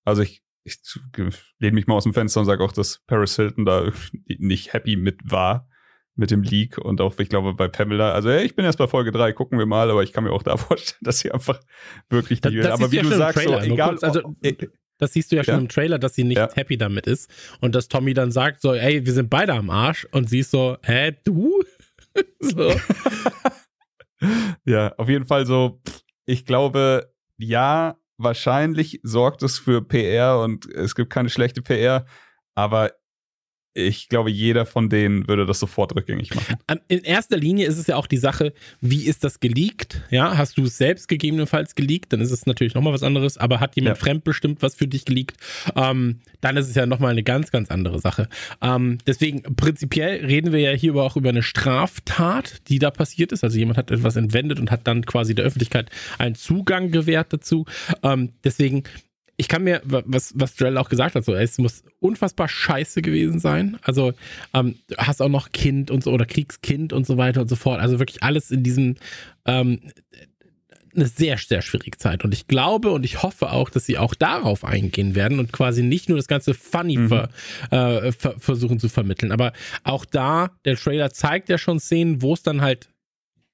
[0.06, 0.80] Also ich, ich
[1.60, 3.92] lehne mich mal aus dem Fenster und sage auch, dass Paris Hilton da
[4.28, 5.68] nicht happy mit war
[6.16, 8.88] mit dem Leak und auch, ich glaube, bei Pamela, also hey, ich bin erst bei
[8.88, 11.59] Folge 3, gucken wir mal, aber ich kann mir auch da vorstellen, dass sie einfach
[12.09, 14.03] wirklich Das- die das aber wie du ja du sagst, so, Trailer, nur egal, kurz,
[14.03, 14.55] also- äh,
[14.97, 15.59] Das siehst du ja schon Ja.
[15.62, 16.49] im Trailer, dass sie nicht Ja.
[16.53, 17.28] happy damit ist.
[17.59, 20.05] Und dass Tommy dann sagt so, ey, wir sind beide am Arsch.
[20.12, 21.64] Und sie ist so, hä, du?
[22.39, 22.72] so.
[24.66, 25.82] Ja, auf jeden Fall so,
[26.26, 32.05] ich glaube, ja, wahrscheinlich sorgt es für PR und es gibt keine schlechte PR,
[32.53, 32.91] aber
[33.74, 36.57] ich glaube, jeder von denen würde das sofort rückgängig machen.
[36.89, 40.01] In erster Linie ist es ja auch die Sache, wie ist das geleakt?
[40.09, 43.59] Ja, hast du es selbst gegebenenfalls geleakt, dann ist es natürlich nochmal was anderes, aber
[43.59, 44.03] hat jemand Ja.
[44.03, 45.38] fremdbestimmt was für dich geleakt,
[45.76, 48.28] ähm, dann ist es ja nochmal eine ganz, ganz andere Sache.
[48.61, 53.32] Ähm, deswegen, prinzipiell reden wir ja hier aber auch über eine Straftat, die da passiert
[53.32, 53.43] ist.
[53.43, 57.65] Also jemand hat etwas entwendet und hat dann quasi der Öffentlichkeit einen Zugang gewährt dazu.
[58.03, 58.84] Ähm, deswegen,
[59.42, 63.39] ich kann mir, was, was Joel auch gesagt hat, so, es muss unfassbar scheiße gewesen
[63.39, 63.80] sein.
[63.82, 64.14] Also,
[64.54, 67.56] ähm, du hast auch noch Kind und so oder Kriegskind und so weiter und so
[67.56, 67.80] fort.
[67.80, 68.98] Also wirklich alles in diesem,
[69.46, 69.80] ähm,
[70.96, 72.24] eine sehr, sehr schwierige Zeit.
[72.24, 75.82] Und ich glaube und ich hoffe auch, dass sie auch darauf eingehen werden und quasi
[75.82, 77.08] nicht nur das ganze Funny Mhm.
[77.08, 77.30] ver,
[77.72, 79.32] äh, ver, versuchen zu vermitteln.
[79.32, 82.89] Aber auch da, der Trailer zeigt ja schon Szenen, wo es dann halt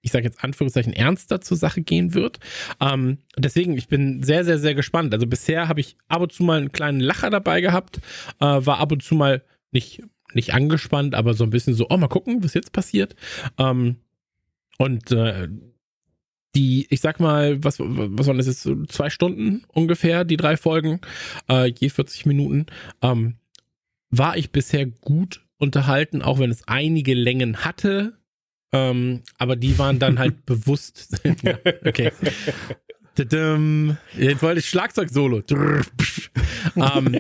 [0.08, 2.40] ich sage jetzt Anführungszeichen, ernster zur Sache gehen wird.
[2.80, 5.14] Ähm, deswegen, ich bin sehr, sehr, sehr gespannt.
[5.14, 7.98] Also bisher habe ich ab und zu mal einen kleinen Lacher dabei gehabt,
[8.40, 10.02] äh, war ab und zu mal nicht,
[10.34, 13.16] nicht angespannt, aber so ein bisschen so, oh, mal gucken, was jetzt passiert.
[13.58, 13.98] Ähm,
[14.78, 15.50] und äh,
[16.56, 18.68] die, ich sag mal, was, was waren das jetzt?
[18.88, 21.02] Zwei Stunden ungefähr, die drei Folgen,
[21.50, 22.66] äh, je 40 Minuten.
[23.02, 23.36] Ähm,
[24.10, 28.17] war ich bisher gut unterhalten, auch wenn es einige Längen hatte.
[28.72, 31.20] Ähm, aber die waren dann halt bewusst.
[31.44, 32.12] ja, okay.
[33.18, 35.42] Jetzt wollte ich Schlagzeug-Solo.
[36.76, 37.20] ähm,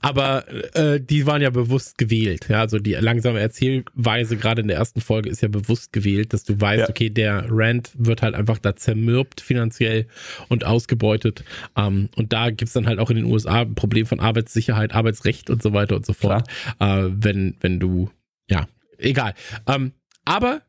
[0.00, 2.48] aber äh, die waren ja bewusst gewählt.
[2.48, 6.44] Ja, also die langsame Erzählweise, gerade in der ersten Folge, ist ja bewusst gewählt, dass
[6.44, 6.88] du weißt, ja.
[6.88, 10.06] okay, der Rand wird halt einfach da zermürbt finanziell
[10.48, 11.44] und ausgebeutet.
[11.76, 15.50] Ähm, und da gibt's dann halt auch in den USA ein Problem von Arbeitssicherheit, Arbeitsrecht
[15.50, 16.48] und so weiter und so fort.
[16.78, 18.10] Äh, wenn, wenn du,
[18.48, 18.66] ja,
[18.98, 19.34] egal.
[19.66, 19.92] Ähm,
[20.24, 20.62] aber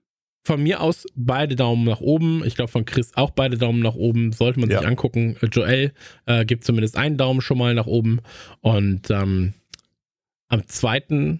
[0.43, 2.43] von mir aus beide Daumen nach oben.
[2.45, 4.33] Ich glaube von Chris auch beide Daumen nach oben.
[4.33, 4.87] Sollte man sich ja.
[4.87, 5.37] angucken.
[5.51, 5.93] Joel
[6.25, 8.19] äh, gibt zumindest einen Daumen schon mal nach oben.
[8.61, 9.53] Und ähm,
[10.49, 11.39] am zweiten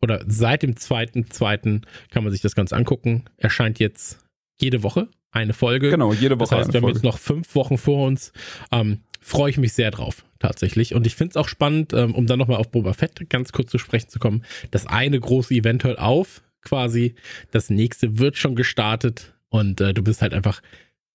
[0.00, 3.24] oder seit dem zweiten, zweiten kann man sich das Ganze angucken.
[3.36, 4.18] Erscheint jetzt
[4.60, 5.90] jede Woche eine Folge.
[5.90, 6.50] Genau, jede Woche.
[6.50, 8.32] Das heißt, wir haben jetzt noch fünf Wochen vor uns.
[8.70, 10.96] Ähm, Freue ich mich sehr drauf, tatsächlich.
[10.96, 13.70] Und ich finde es auch spannend, ähm, um dann nochmal auf Boba Fett ganz kurz
[13.70, 14.44] zu sprechen zu kommen.
[14.72, 17.14] Das eine große Event hört auf quasi.
[17.50, 20.62] Das nächste wird schon gestartet und äh, du bist halt einfach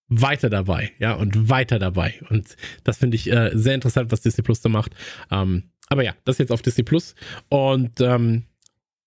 [0.09, 2.15] weiter dabei, ja, und weiter dabei.
[2.29, 4.95] Und das finde ich äh, sehr interessant, was Disney Plus da macht.
[5.31, 7.15] Ähm, aber ja, das jetzt auf Disney Plus.
[7.49, 8.43] Und ähm,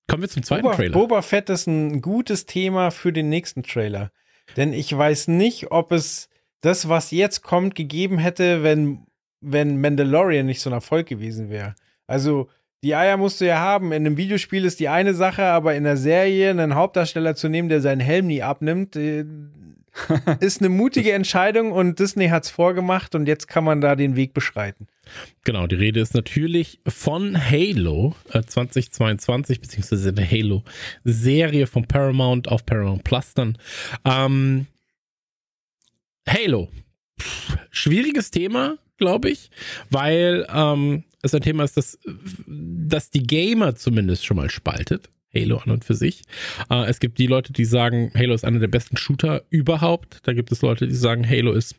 [0.07, 0.93] kommen wir zum zweiten Boba, Trailer.
[0.93, 4.11] Boba Fett ist ein gutes Thema für den nächsten Trailer.
[4.57, 6.29] Denn ich weiß nicht, ob es
[6.61, 9.07] das, was jetzt kommt, gegeben hätte, wenn,
[9.41, 11.75] wenn Mandalorian nicht so ein Erfolg gewesen wäre.
[12.07, 12.49] Also,
[12.83, 13.93] die Eier musst du ja haben.
[13.93, 17.69] In einem Videospiel ist die eine Sache, aber in der Serie einen Hauptdarsteller zu nehmen,
[17.69, 19.25] der seinen Helm nie abnimmt, äh,
[20.41, 24.17] ist eine mutige Entscheidung und Disney hat es vorgemacht und jetzt kann man da den
[24.17, 24.87] Weg beschreiten.
[25.45, 32.65] Genau, die Rede ist natürlich von Halo äh, 2022, beziehungsweise der Halo-Serie von Paramount auf
[32.65, 33.59] Paramount Plus dann.
[34.05, 34.67] Ähm,
[36.29, 36.69] Halo.
[37.21, 39.51] Pff, schwieriges Thema, glaube ich,
[39.91, 41.99] weil ähm, es ein Thema ist, das,
[42.47, 45.11] das die Gamer zumindest schon mal spaltet.
[45.35, 46.23] Halo an und für sich.
[46.71, 50.19] Äh, es gibt die Leute, die sagen, Halo ist einer der besten Shooter überhaupt.
[50.25, 51.77] Da gibt es Leute, die sagen, Halo ist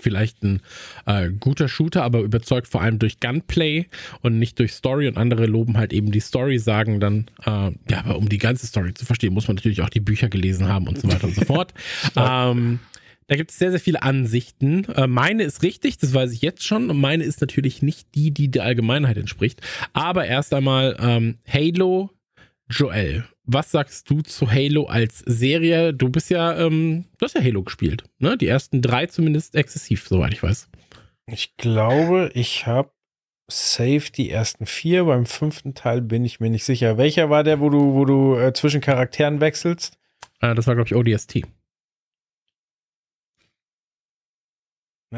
[0.00, 0.60] vielleicht ein
[1.06, 3.86] äh, guter Shooter, aber überzeugt vor allem durch Gunplay
[4.20, 5.08] und nicht durch Story.
[5.08, 8.66] Und andere loben halt eben die Story, sagen dann, äh, ja, aber um die ganze
[8.66, 11.34] Story zu verstehen, muss man natürlich auch die Bücher gelesen haben und so weiter und
[11.34, 11.72] so fort.
[12.16, 12.80] ähm,
[13.32, 14.84] da gibt es sehr, sehr viele Ansichten.
[14.94, 16.90] Äh, meine ist richtig, das weiß ich jetzt schon.
[16.90, 19.62] Und meine ist natürlich nicht die, die der Allgemeinheit entspricht.
[19.94, 22.10] Aber erst einmal ähm, Halo
[22.68, 23.24] Joel.
[23.44, 25.94] Was sagst du zu Halo als Serie?
[25.94, 28.36] Du bist ja, ähm, du hast ja Halo gespielt, ne?
[28.36, 30.68] Die ersten drei zumindest exzessiv, soweit ich weiß.
[31.26, 32.90] Ich glaube, ich habe
[33.50, 35.04] safe die ersten vier.
[35.04, 36.98] Beim fünften Teil bin ich mir nicht sicher.
[36.98, 39.96] Welcher war der, wo du, wo du äh, zwischen Charakteren wechselst?
[40.42, 41.40] Äh, das war, glaube ich, ODST.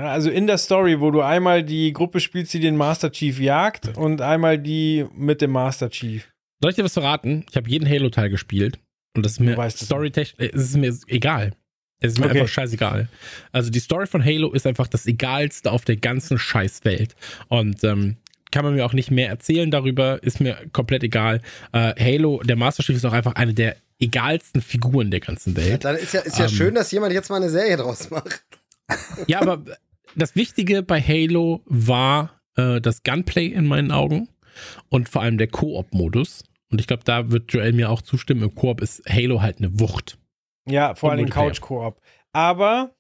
[0.03, 3.97] Also in der Story, wo du einmal die Gruppe spielst, die den Master Chief jagt
[3.97, 6.29] und einmal die mit dem Master Chief.
[6.61, 7.45] Soll ich dir was verraten?
[7.51, 8.79] Ich habe jeden Halo-Teil gespielt
[9.17, 11.53] und das ist mir storytechnisch, es ist mir egal.
[12.01, 12.41] Es ist mir okay.
[12.41, 13.09] einfach scheißegal.
[13.53, 17.15] Also die Story von Halo ist einfach das Egalste auf der ganzen Scheißwelt.
[17.49, 18.17] Und ähm,
[18.51, 21.41] kann man mir auch nicht mehr erzählen darüber, ist mir komplett egal.
[21.73, 25.85] Äh, Halo, der Master Chief ist auch einfach eine der egalsten Figuren der ganzen Welt.
[25.85, 28.11] Ja, dann ist ja, ist ja ähm, schön, dass jemand jetzt mal eine Serie draus
[28.11, 28.45] macht.
[29.27, 29.65] Ja, aber
[30.17, 34.29] das Wichtige bei Halo war äh, das Gunplay in meinen Augen
[34.89, 36.45] und vor allem der Koop-Modus.
[36.71, 38.43] Und ich glaube, da wird Joel mir auch zustimmen.
[38.43, 40.19] Im Koop ist Halo halt eine Wucht.
[40.67, 42.01] Ja, vor allem Couch-Koop.
[42.33, 42.95] Aber,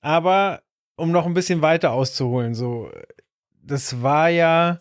[0.00, 0.62] aber,
[0.96, 2.90] um noch ein bisschen weiter auszuholen, so,
[3.62, 4.80] das war ja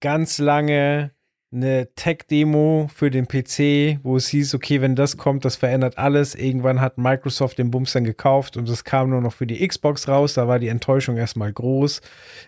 [0.00, 1.12] ganz lange
[1.52, 6.34] eine Tech-Demo für den PC, wo es hieß, okay, wenn das kommt, das verändert alles.
[6.34, 10.08] Irgendwann hat Microsoft den Bums dann gekauft und es kam nur noch für die Xbox
[10.08, 10.34] raus.
[10.34, 12.00] Da war die Enttäuschung erstmal groß.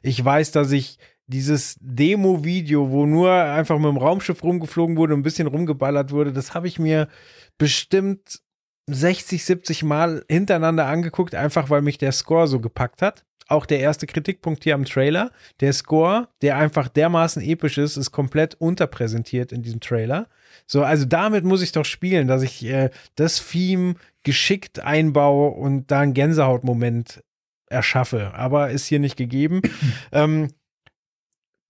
[0.03, 5.21] Ich weiß, dass ich dieses Demo-Video, wo nur einfach mit dem Raumschiff rumgeflogen wurde und
[5.21, 7.09] ein bisschen rumgeballert wurde, das habe ich mir
[7.59, 8.41] bestimmt
[8.87, 13.81] 60, 70 Mal hintereinander angeguckt, einfach weil mich der Score so gepackt hat auch der
[13.81, 15.31] erste Kritikpunkt hier am Trailer.
[15.61, 20.29] Der Score, der einfach dermaßen episch ist, ist komplett unterpräsentiert in diesem Trailer.
[20.67, 25.91] So, also damit muss ich doch spielen, dass ich äh, das Theme geschickt einbaue und
[25.91, 27.23] da einen Gänsehautmoment
[27.69, 28.33] erschaffe.
[28.35, 29.61] Aber ist hier nicht gegeben.
[30.13, 30.49] ähm,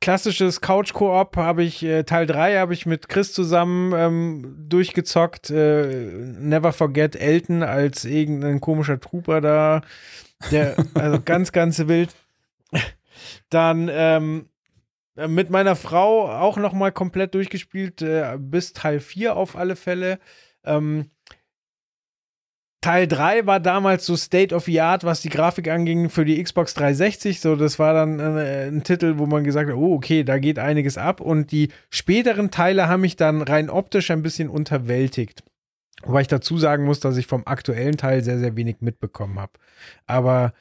[0.04, 5.48] klassisches Couch-Koop habe ich, äh, Teil 3 habe ich mit Chris zusammen ähm, durchgezockt.
[5.48, 9.80] Äh, Never Forget Elton als irgendein komischer Trooper da
[10.50, 12.14] der, also ganz, ganz wild.
[13.48, 14.50] Dann ähm,
[15.14, 20.18] mit meiner Frau auch noch mal komplett durchgespielt, äh, bis Teil 4 auf alle Fälle.
[20.64, 21.10] Ähm,
[22.84, 26.42] Teil 3 war damals so State of the Art, was die Grafik anging für die
[26.42, 27.40] Xbox 360.
[27.40, 30.58] So, das war dann äh, ein Titel, wo man gesagt hat, oh, okay, da geht
[30.58, 31.22] einiges ab.
[31.22, 35.42] Und die späteren Teile haben mich dann rein optisch ein bisschen unterwältigt.
[36.02, 39.52] Wobei ich dazu sagen muss, dass ich vom aktuellen Teil sehr, sehr wenig mitbekommen habe.
[40.06, 40.52] Aber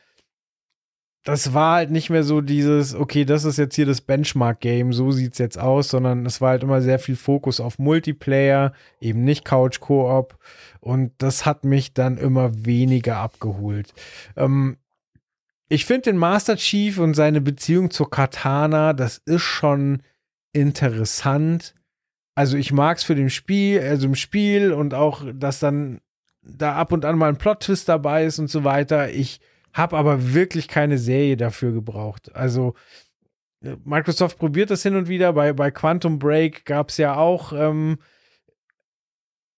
[1.23, 5.11] das war halt nicht mehr so dieses, okay, das ist jetzt hier das Benchmark-Game, so
[5.11, 9.45] sieht's jetzt aus, sondern es war halt immer sehr viel Fokus auf Multiplayer, eben nicht
[9.45, 10.37] Couch-Koop.
[10.81, 13.93] Und das hat mich dann immer weniger abgeholt.
[14.35, 14.75] Ähm,
[15.69, 20.03] ich finde den Master Chief und seine Beziehung zur Katana, das ist schon
[20.51, 21.73] interessant.
[22.35, 26.01] Also ich mag es für den Spiel, also im Spiel und auch, dass dann
[26.41, 29.09] da ab und an mal ein Plot-Twist dabei ist und so weiter.
[29.09, 29.39] Ich
[29.73, 32.33] habe aber wirklich keine Serie dafür gebraucht.
[32.35, 32.75] Also
[33.61, 35.33] äh, Microsoft probiert das hin und wieder.
[35.33, 37.97] Bei, bei Quantum Break gab es ja auch ähm,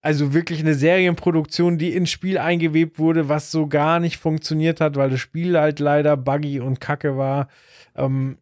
[0.05, 4.97] also wirklich eine Serienproduktion, die ins Spiel eingewebt wurde, was so gar nicht funktioniert hat,
[4.97, 7.47] weil das Spiel halt leider buggy und kacke war.
[7.95, 8.37] Ähm,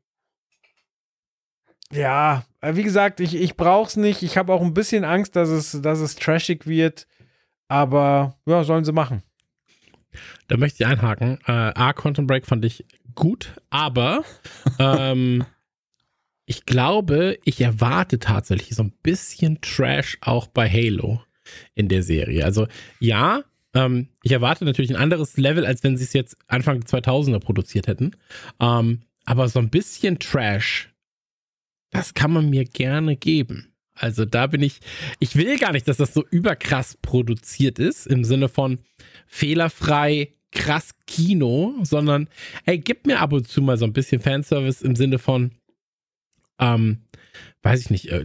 [1.89, 4.23] ja, äh, wie gesagt, ich, ich brauch's nicht.
[4.23, 7.07] Ich habe auch ein bisschen Angst, dass es, dass es trashig wird.
[7.69, 9.23] Aber ja, sollen sie machen.
[10.47, 11.39] Da möchte ich einhaken.
[11.45, 12.85] Äh, A, Quantum Break fand ich
[13.15, 14.23] gut, aber
[14.79, 15.45] ähm,
[16.45, 21.21] ich glaube, ich erwarte tatsächlich so ein bisschen Trash auch bei Halo
[21.75, 22.45] in der Serie.
[22.45, 22.67] Also
[22.99, 26.89] ja, ähm, ich erwarte natürlich ein anderes Level, als wenn sie es jetzt Anfang der
[26.89, 28.11] 2000er produziert hätten.
[28.59, 30.93] Ähm, aber so ein bisschen Trash,
[31.91, 33.73] das kann man mir gerne geben.
[33.95, 34.79] Also da bin ich,
[35.19, 38.79] ich will gar nicht, dass das so überkrass produziert ist, im Sinne von
[39.33, 42.29] fehlerfrei, krass Kino, sondern
[42.65, 45.51] ey, gib mir ab und zu mal so ein bisschen Fanservice im Sinne von,
[46.59, 46.99] ähm,
[47.63, 48.23] weiß ich nicht, äh,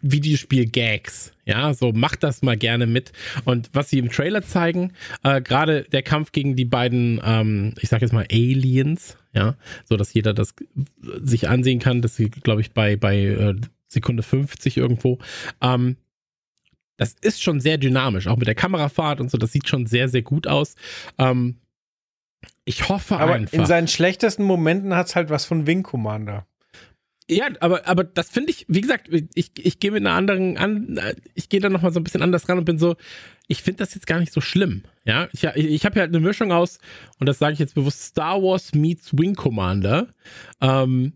[0.00, 1.32] Videospiel-Gags.
[1.44, 3.12] Ja, so macht das mal gerne mit.
[3.44, 4.92] Und was sie im Trailer zeigen,
[5.22, 9.96] äh, gerade der Kampf gegen die beiden, ähm, ich sag jetzt mal Aliens, ja, so
[9.96, 10.54] dass jeder das
[11.20, 13.54] sich ansehen kann, dass sie, glaube ich, bei, bei äh,
[13.86, 15.18] Sekunde 50 irgendwo.
[15.60, 15.96] Ähm,
[16.96, 19.38] das ist schon sehr dynamisch, auch mit der Kamerafahrt und so.
[19.38, 20.74] Das sieht schon sehr, sehr gut aus.
[21.18, 21.56] Ähm,
[22.64, 23.52] ich hoffe aber einfach.
[23.52, 26.46] in seinen schlechtesten Momenten hat es halt was von Wing Commander.
[27.28, 31.00] Ja, aber, aber das finde ich, wie gesagt, ich, ich gehe mit einer anderen, an,
[31.34, 32.94] ich gehe da nochmal so ein bisschen anders ran und bin so,
[33.48, 34.84] ich finde das jetzt gar nicht so schlimm.
[35.04, 36.78] Ja, ich, ich habe ja halt eine Mischung aus,
[37.18, 40.08] und das sage ich jetzt bewusst, Star Wars meets Wing Commander.
[40.60, 41.14] Ähm,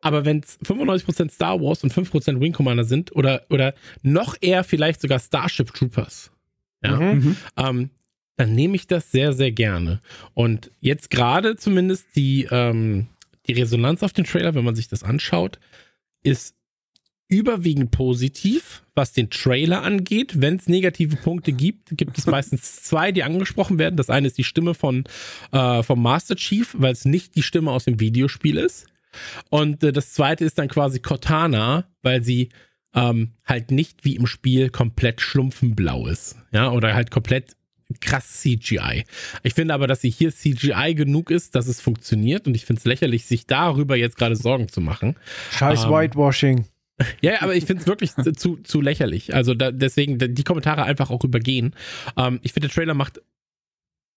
[0.00, 4.64] aber wenn es 95% Star Wars und 5% Wing Commander sind, oder, oder noch eher
[4.64, 6.30] vielleicht sogar Starship Troopers,
[6.82, 7.36] ja, mhm.
[7.56, 7.90] ähm,
[8.36, 10.00] dann nehme ich das sehr, sehr gerne.
[10.32, 13.08] Und jetzt gerade zumindest die, ähm,
[13.46, 15.58] die Resonanz auf den Trailer, wenn man sich das anschaut,
[16.22, 16.54] ist
[17.28, 20.40] überwiegend positiv, was den Trailer angeht.
[20.40, 23.96] Wenn es negative Punkte gibt, gibt es meistens zwei, die angesprochen werden.
[23.96, 25.04] Das eine ist die Stimme von
[25.52, 28.86] äh, vom Master Chief, weil es nicht die Stimme aus dem Videospiel ist.
[29.48, 32.50] Und äh, das zweite ist dann quasi Cortana, weil sie
[32.94, 36.36] ähm, halt nicht wie im Spiel komplett schlumpfenblau ist.
[36.52, 37.56] Ja, oder halt komplett
[38.00, 39.04] krass CGI.
[39.42, 42.78] Ich finde aber, dass sie hier CGI genug ist, dass es funktioniert und ich finde
[42.78, 45.16] es lächerlich, sich darüber jetzt gerade Sorgen zu machen.
[45.52, 46.66] Scheiß ähm, Whitewashing.
[47.22, 49.34] Ja, aber ich finde es wirklich zu, zu lächerlich.
[49.34, 51.74] Also da, deswegen die Kommentare einfach auch übergehen.
[52.18, 53.22] Ähm, ich finde, der Trailer macht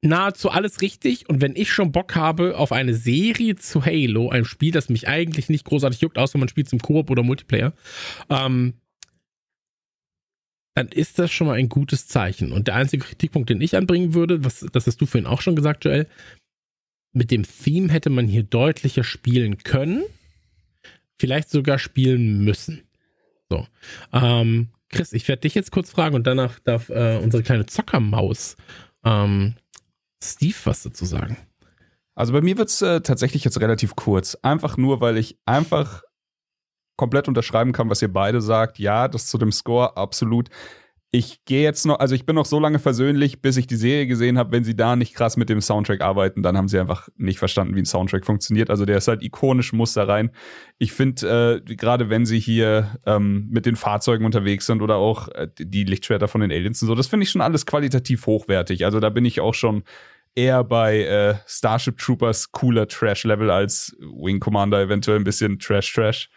[0.04, 1.30] nahezu alles richtig.
[1.30, 5.08] Und wenn ich schon Bock habe auf eine Serie zu Halo, ein Spiel, das mich
[5.08, 7.74] eigentlich nicht großartig juckt, außer man spielt zum Koop oder Multiplayer,
[8.30, 8.76] ähm,
[10.76, 12.52] dann ist das schon mal ein gutes Zeichen.
[12.52, 15.56] Und der einzige Kritikpunkt, den ich anbringen würde, was, das hast du vorhin auch schon
[15.56, 16.08] gesagt, Joel,
[17.14, 20.04] mit dem Theme hätte man hier deutlicher spielen können,
[21.20, 22.82] vielleicht sogar spielen müssen.
[23.50, 23.68] So.
[24.12, 28.58] Ähm, Chris, ich werde dich jetzt kurz fragen und danach darf äh, unsere kleine Zockermaus
[29.06, 29.56] ähm,
[30.24, 31.38] Steve was dazu sagen.
[32.16, 34.36] Also bei mir wird es äh, tatsächlich jetzt relativ kurz.
[34.42, 36.04] Einfach nur, weil ich einfach
[36.96, 38.80] komplett unterschreiben kann, was ihr beide sagt.
[38.80, 40.50] Ja, das zu dem Score absolut.
[41.16, 44.08] Ich gehe jetzt noch, also ich bin noch so lange versöhnlich, bis ich die Serie
[44.08, 44.52] gesehen habe.
[44.52, 47.76] Wenn sie da nicht krass mit dem Soundtrack arbeiten, dann haben sie einfach nicht verstanden,
[47.76, 48.72] wie ein Soundtrack funktioniert.
[48.72, 50.32] Also der ist halt ikonisch, muss da rein.
[50.80, 55.28] Ich finde, äh, gerade wenn sie hier ähm, mit den Fahrzeugen unterwegs sind oder auch
[55.30, 58.84] äh, die Lichtschwerter von den Aliens und so, das finde ich schon alles qualitativ hochwertig.
[58.84, 59.84] Also da bin ich auch schon
[60.36, 66.30] eher bei äh, Starship Troopers cooler Trash-Level als Wing Commander eventuell ein bisschen Trash-Trash.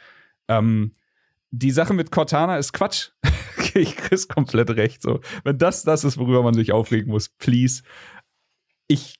[0.49, 0.92] Ähm,
[1.51, 3.11] die Sache mit Cortana ist Quatsch.
[3.75, 5.03] ich krieg's komplett recht.
[5.03, 7.83] So, wenn das das ist, worüber man sich aufregen muss, please.
[8.88, 9.16] Ich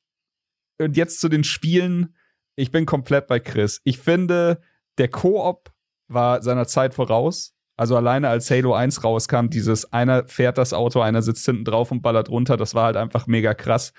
[0.79, 2.15] und jetzt zu den Spielen.
[2.55, 3.81] Ich bin komplett bei Chris.
[3.85, 4.61] Ich finde,
[4.99, 5.73] der Koop
[6.09, 7.55] war seiner Zeit voraus.
[7.77, 11.91] Also alleine als Halo 1 rauskam, dieses einer fährt das Auto, einer sitzt hinten drauf
[11.91, 13.93] und ballert runter, das war halt einfach mega krass.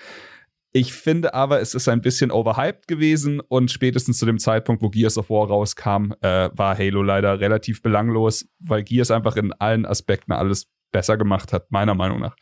[0.73, 4.89] Ich finde aber, es ist ein bisschen overhyped gewesen und spätestens zu dem Zeitpunkt, wo
[4.89, 9.85] Gears of War rauskam, äh, war Halo leider relativ belanglos, weil Gears einfach in allen
[9.85, 12.35] Aspekten alles besser gemacht hat, meiner Meinung nach.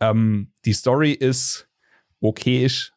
[0.00, 1.68] Ähm, die Story ist
[2.20, 2.92] okayisch,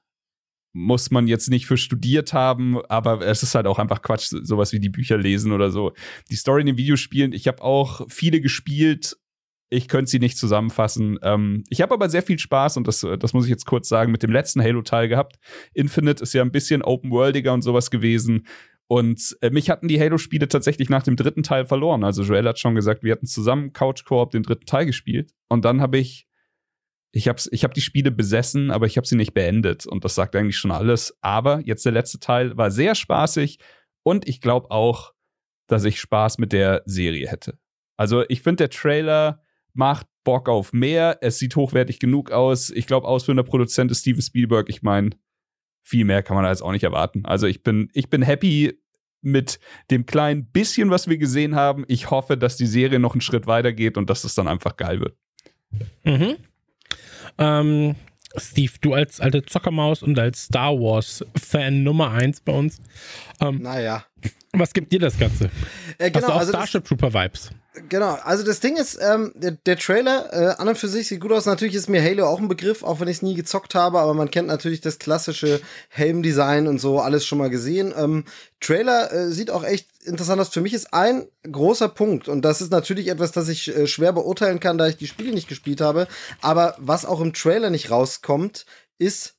[0.73, 4.73] muss man jetzt nicht für studiert haben, aber es ist halt auch einfach Quatsch, sowas
[4.73, 5.93] wie die Bücher lesen oder so.
[6.29, 9.15] Die Story in den Videospielen, ich habe auch viele gespielt.
[9.69, 11.17] Ich könnte sie nicht zusammenfassen.
[11.23, 14.11] Ähm, ich habe aber sehr viel Spaß und das, das muss ich jetzt kurz sagen,
[14.11, 15.37] mit dem letzten Halo-Teil gehabt.
[15.73, 18.45] Infinite ist ja ein bisschen open-worldiger und sowas gewesen.
[18.87, 22.03] Und äh, mich hatten die Halo-Spiele tatsächlich nach dem dritten Teil verloren.
[22.03, 25.31] Also Joel hat schon gesagt, wir hatten zusammen Couch Coop den dritten Teil gespielt.
[25.49, 26.27] Und dann habe ich
[27.11, 29.85] ich habe ich hab die Spiele besessen, aber ich habe sie nicht beendet.
[29.85, 31.17] Und das sagt eigentlich schon alles.
[31.21, 33.57] Aber jetzt der letzte Teil war sehr spaßig
[34.03, 35.13] und ich glaube auch,
[35.67, 37.57] dass ich Spaß mit der Serie hätte.
[37.97, 39.41] Also ich finde, der Trailer
[39.75, 41.19] macht Bock auf mehr.
[41.21, 42.69] Es sieht hochwertig genug aus.
[42.71, 44.69] Ich glaube, ausführender Produzent ist Steven Spielberg.
[44.69, 45.11] Ich meine,
[45.83, 47.25] viel mehr kann man da jetzt auch nicht erwarten.
[47.25, 48.79] Also ich bin, ich bin happy
[49.21, 49.59] mit
[49.91, 51.85] dem kleinen bisschen, was wir gesehen haben.
[51.87, 54.77] Ich hoffe, dass die Serie noch einen Schritt weiter geht und dass es dann einfach
[54.77, 55.15] geil wird.
[56.03, 56.37] Mhm.
[57.37, 57.95] Ähm,
[58.37, 62.81] Steve, du als alte Zockermaus und als Star Wars-Fan Nummer 1 bei uns.
[63.39, 64.05] Ähm, naja.
[64.53, 65.49] Was gibt dir das Ganze?
[65.97, 67.51] Äh, genau, Hast du auch also Starship Trooper Vibes?
[67.89, 71.19] Genau, also das Ding ist, ähm, der, der Trailer äh, an und für sich sieht
[71.19, 71.45] gut aus.
[71.45, 74.13] Natürlich ist mir Halo auch ein Begriff, auch wenn ich es nie gezockt habe, aber
[74.13, 77.93] man kennt natürlich das klassische Helmdesign und so, alles schon mal gesehen.
[77.97, 78.23] Ähm,
[78.61, 80.49] Trailer äh, sieht auch echt interessant aus.
[80.49, 84.13] Für mich ist ein großer Punkt, und das ist natürlich etwas, das ich äh, schwer
[84.13, 86.07] beurteilen kann, da ich die Spiele nicht gespielt habe,
[86.41, 88.65] aber was auch im Trailer nicht rauskommt,
[88.99, 89.35] ist,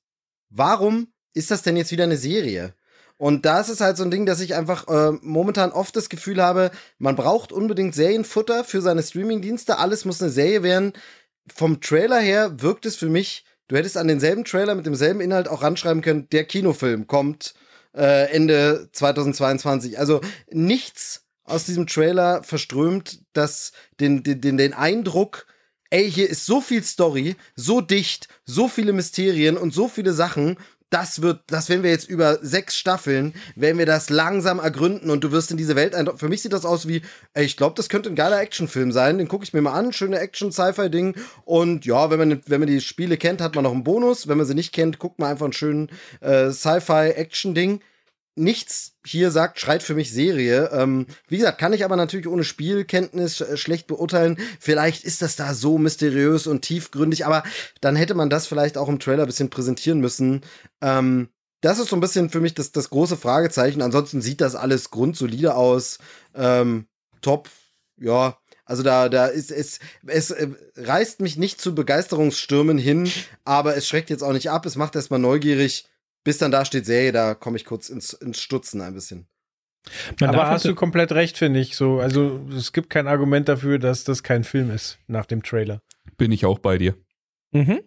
[0.51, 2.75] warum ist das denn jetzt wieder eine Serie?
[3.19, 6.43] Und da ist halt so ein Ding, dass ich einfach äh, momentan oft das Gefühl
[6.43, 9.79] habe, man braucht unbedingt Serienfutter für seine Streamingdienste.
[9.79, 10.93] Alles muss eine Serie werden.
[11.55, 15.49] Vom Trailer her wirkt es für mich, du hättest an denselben Trailer mit demselben Inhalt
[15.49, 17.55] auch ranschreiben können, der Kinofilm kommt
[17.95, 19.99] äh, Ende 2022.
[19.99, 20.21] Also
[20.51, 25.47] nichts aus diesem Trailer verströmt das, den, den, den Eindruck,
[25.91, 30.59] ey, hier ist so viel Story, so dicht, so viele Mysterien und so viele Sachen
[30.91, 35.25] das wird, das werden wir jetzt über sechs Staffeln, werden wir das langsam ergründen und
[35.25, 36.09] du wirst in diese Welt ein.
[36.17, 37.03] Für mich sieht das aus wie,
[37.35, 39.19] ey, ich glaube, das könnte ein geiler Actionfilm sein.
[39.19, 41.17] Den gucke ich mir mal an, schöne Action-Sci-Fi-Ding.
[41.45, 44.29] Und ja, wenn man, wenn man die Spiele kennt, hat man noch einen Bonus.
[44.29, 45.91] Wenn man sie nicht kennt, guckt man einfach einen schönen
[46.21, 47.81] äh, Sci-Fi-Action-Ding
[48.37, 50.71] nichts hier sagt, schreit für mich Serie.
[50.73, 54.39] Ähm, wie gesagt, kann ich aber natürlich ohne Spielkenntnis sch schlecht beurteilen.
[54.61, 57.43] Vielleicht ist das da so mysteriös und tiefgründig, aber
[57.81, 60.43] dann hätte man das vielleicht auch im Trailer ein bisschen präsentieren müssen.
[60.81, 61.29] Ähm,
[61.63, 63.83] das ist so ein bisschen für mich das, das große Fragezeichen.
[63.83, 65.99] Ansonsten sieht das alles grundsolide aus.
[66.35, 66.87] Ähm,
[67.23, 67.49] top,
[67.99, 68.39] ja.
[68.65, 73.11] Also da, da ist es, es äh, reißt mich nicht zu Begeisterungsstürmen hin,
[73.45, 74.67] aber es schreckt jetzt auch nicht ab.
[74.67, 75.87] Es macht erstmal neugierig
[76.27, 79.28] bis dann da steht Serie, da komme ich kurz ins, ins Stutzen ein bisschen.
[80.19, 81.77] Man Aber hast du komplett recht, finde ich.
[81.77, 85.82] So, also es gibt kein Argument dafür, dass das kein Film ist nach dem Trailer.
[86.19, 86.97] Bin ich auch bei dir.
[87.53, 87.78] Mhm.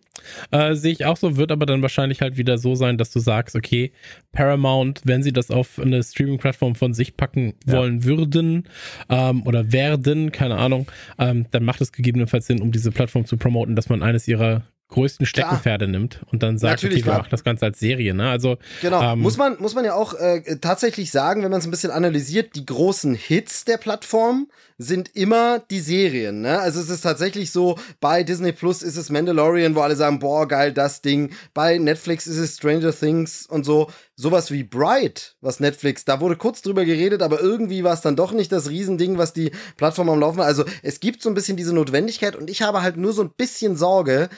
[0.52, 3.20] Äh, Sehe ich auch so, wird aber dann wahrscheinlich halt wieder so sein, dass du
[3.20, 3.92] sagst, okay,
[4.32, 7.74] Paramount, wenn sie das auf eine Streaming-Plattform von sich packen ja.
[7.74, 8.70] wollen würden
[9.10, 13.36] ähm, oder werden, keine Ahnung, ähm, dann macht es gegebenenfalls Sinn, um diese Plattform zu
[13.36, 16.00] promoten, dass man eines ihrer größten Steckenpferde klar.
[16.00, 18.30] nimmt und dann sagt, Natürlich, okay, wir machen das Ganze als Serie, ne?
[18.30, 21.68] Also genau ähm, muss man muss man ja auch äh, tatsächlich sagen, wenn man es
[21.68, 24.48] ein bisschen analysiert, die großen Hits der Plattform
[24.82, 26.58] sind immer die Serien, ne?
[26.60, 30.48] Also es ist tatsächlich so, bei Disney Plus ist es Mandalorian, wo alle sagen, boah
[30.48, 31.32] geil, das Ding.
[31.54, 33.92] Bei Netflix ist es Stranger Things und so.
[34.16, 38.16] Sowas wie Bright, was Netflix, da wurde kurz drüber geredet, aber irgendwie war es dann
[38.16, 40.48] doch nicht das Riesending, was die Plattform am Laufen hat.
[40.48, 43.32] Also es gibt so ein bisschen diese Notwendigkeit und ich habe halt nur so ein
[43.36, 44.30] bisschen Sorge,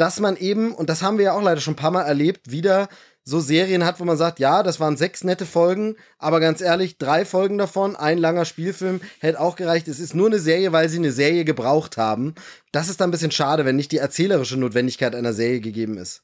[0.00, 2.50] dass man eben, und das haben wir ja auch leider schon ein paar Mal erlebt,
[2.50, 2.88] wieder
[3.22, 6.96] so Serien hat, wo man sagt, ja, das waren sechs nette Folgen, aber ganz ehrlich,
[6.96, 9.88] drei Folgen davon, ein langer Spielfilm, hätte auch gereicht.
[9.88, 12.34] Es ist nur eine Serie, weil sie eine Serie gebraucht haben.
[12.72, 16.22] Das ist dann ein bisschen schade, wenn nicht die erzählerische Notwendigkeit einer Serie gegeben ist.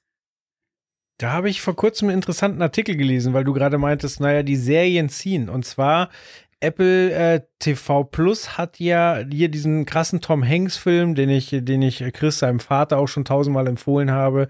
[1.18, 4.56] Da habe ich vor kurzem einen interessanten Artikel gelesen, weil du gerade meintest, naja, die
[4.56, 5.48] Serien ziehen.
[5.48, 6.10] Und zwar
[6.60, 11.82] Apple äh, TV Plus hat ja hier diesen krassen Tom Hanks Film, den ich, den
[11.82, 14.48] ich Chris seinem Vater auch schon tausendmal empfohlen habe.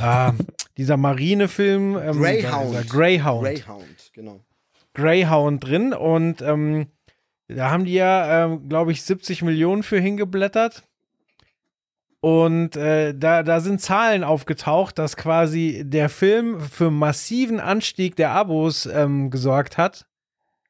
[0.00, 0.32] Äh,
[0.76, 1.96] dieser Marine-Film.
[1.96, 2.88] Ähm, Greyhound.
[2.88, 3.44] Greyhound.
[3.44, 4.40] Greyhound, genau.
[4.94, 6.88] Greyhound drin und ähm,
[7.46, 10.82] da haben die ja, ähm, glaube ich, 70 Millionen für hingeblättert.
[12.20, 18.32] Und äh, da, da sind Zahlen aufgetaucht, dass quasi der Film für massiven Anstieg der
[18.32, 20.07] Abos ähm, gesorgt hat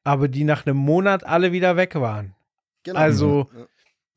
[0.09, 2.33] aber die nach einem Monat alle wieder weg waren.
[2.83, 2.99] Genau.
[2.99, 3.67] Also, Ja.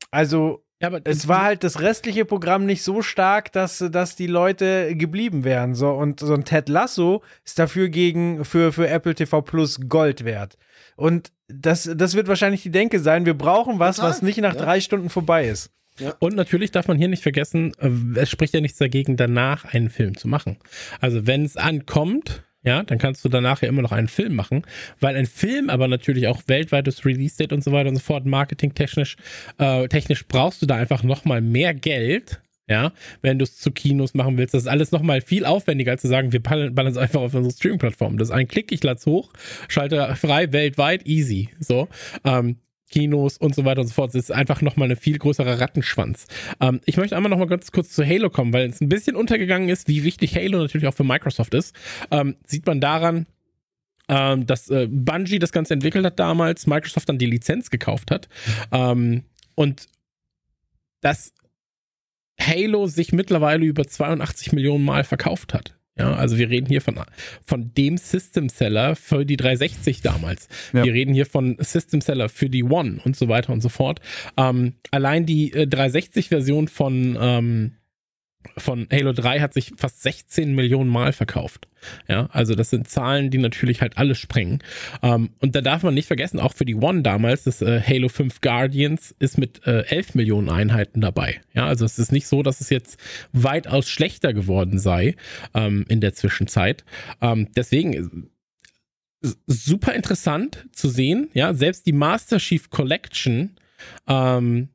[0.09, 4.25] also Ja, aber es war halt das restliche Programm nicht so stark, dass, dass die
[4.25, 5.75] Leute geblieben wären.
[5.75, 10.25] So, und so ein Ted Lasso ist dafür gegen, für, für Apple TV Plus Gold
[10.25, 10.57] wert.
[10.95, 14.55] Und das, das wird wahrscheinlich die Denke sein, wir brauchen was, Total, was nicht nach
[14.55, 14.61] ja.
[14.61, 15.69] drei Stunden vorbei ist.
[16.17, 19.91] Und natürlich darf man hier nicht vergessen, äh, es spricht ja nichts dagegen, danach einen
[19.91, 20.57] Film zu machen.
[20.99, 24.63] Also wenn es ankommt, ja, dann kannst du danach ja immer noch einen Film machen,
[24.99, 29.17] weil ein Film aber natürlich auch weltweites Release-Date und so weiter und so fort, marketingtechnisch,
[29.57, 34.13] äh, technisch brauchst du da einfach nochmal mehr Geld, ja, wenn du es zu Kinos
[34.13, 34.53] machen willst.
[34.53, 37.53] Das ist alles nochmal viel aufwendiger, als zu sagen, wir ballern es einfach auf unsere
[37.53, 38.17] Streaming-Plattform.
[38.17, 39.33] Das ist ein Klick, ich lade hoch,
[39.67, 41.49] schalte frei weltweit, easy.
[41.59, 41.89] So.
[42.23, 42.57] Ähm,
[42.93, 44.09] Kinos und so weiter und so fort.
[44.09, 46.27] Es ist einfach nochmal ein viel größerer Rattenschwanz.
[46.59, 49.67] Ähm, ich möchte einmal nochmal ganz kurz zu Halo kommen, weil es ein bisschen untergegangen
[49.67, 51.75] ist, wie wichtig Halo natürlich auch für Microsoft ist.
[52.11, 53.25] Ähm, sieht man daran,
[54.09, 58.29] ähm, dass äh, Bungie das Ganze entwickelt hat damals, Microsoft dann die Lizenz gekauft hat
[58.71, 59.23] ähm,
[59.55, 59.87] und
[61.01, 61.33] dass
[62.39, 65.75] Halo sich mittlerweile über 82 Millionen Mal verkauft hat.
[65.97, 66.99] Ja, also wir reden hier von,
[67.45, 70.47] von dem System Seller für die 360 damals.
[70.73, 70.83] Ja.
[70.83, 73.99] Wir reden hier von System Seller für die One und so weiter und so fort.
[74.35, 77.75] Ähm, allein die äh, 360-Version von, ähm,
[78.57, 81.67] von Halo 3 hat sich fast 16 Millionen Mal verkauft.
[82.07, 84.59] Ja, also das sind Zahlen, die natürlich halt alles sprengen.
[85.01, 88.09] Ähm, und da darf man nicht vergessen, auch für die One damals, das äh, Halo
[88.09, 91.41] 5 Guardians ist mit äh, 11 Millionen Einheiten dabei.
[91.53, 92.99] Ja, also es ist nicht so, dass es jetzt
[93.31, 95.15] weitaus schlechter geworden sei
[95.53, 96.85] ähm, in der Zwischenzeit.
[97.21, 98.29] Ähm, deswegen
[99.23, 101.29] äh, super interessant zu sehen.
[101.33, 103.55] Ja, selbst die Master Chief Collection
[104.07, 104.69] ähm,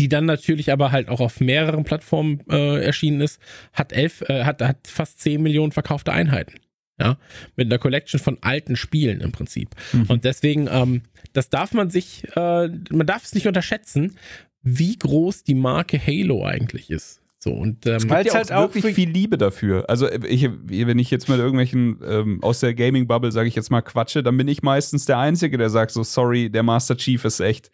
[0.00, 3.40] die dann natürlich aber halt auch auf mehreren Plattformen äh, erschienen ist,
[3.72, 6.54] hat elf, äh, hat, hat fast 10 Millionen verkaufte Einheiten.
[7.00, 7.16] Ja,
[7.54, 9.70] mit einer Collection von alten Spielen im Prinzip.
[9.92, 10.06] Mhm.
[10.08, 11.02] Und deswegen, ähm,
[11.32, 14.16] das darf man sich, äh, man darf es nicht unterschätzen,
[14.62, 17.20] wie groß die Marke Halo eigentlich ist.
[17.38, 19.88] So, und ähm, Weil- gibt ja halt auch wirklich viel Liebe dafür.
[19.88, 23.80] Also ich, wenn ich jetzt mit irgendwelchen ähm, aus der Gaming-Bubble, sage ich jetzt mal,
[23.80, 27.38] quatsche, dann bin ich meistens der Einzige, der sagt so, sorry, der Master Chief ist
[27.38, 27.70] echt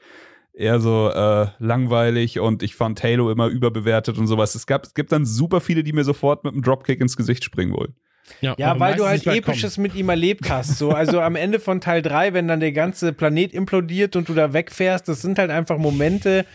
[0.54, 4.54] eher so äh, langweilig und ich fand Halo immer überbewertet und sowas.
[4.54, 7.44] Es, gab, es gibt dann super viele, die mir sofort mit einem Dropkick ins Gesicht
[7.44, 7.94] springen wollen.
[8.40, 10.78] Ja, aber weil du halt Episches mit ihm erlebt hast.
[10.78, 14.34] So, also am Ende von Teil 3, wenn dann der ganze Planet implodiert und du
[14.34, 16.46] da wegfährst, das sind halt einfach Momente,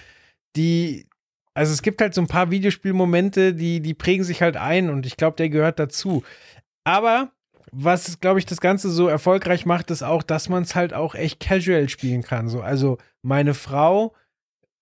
[0.56, 1.06] die.
[1.54, 5.06] Also es gibt halt so ein paar Videospielmomente, die, die prägen sich halt ein und
[5.06, 6.24] ich glaube, der gehört dazu.
[6.86, 7.32] Aber
[7.72, 11.16] was, glaube ich, das Ganze so erfolgreich macht, ist auch, dass man es halt auch
[11.16, 12.50] echt casual spielen kann.
[12.50, 14.14] So, also meine Frau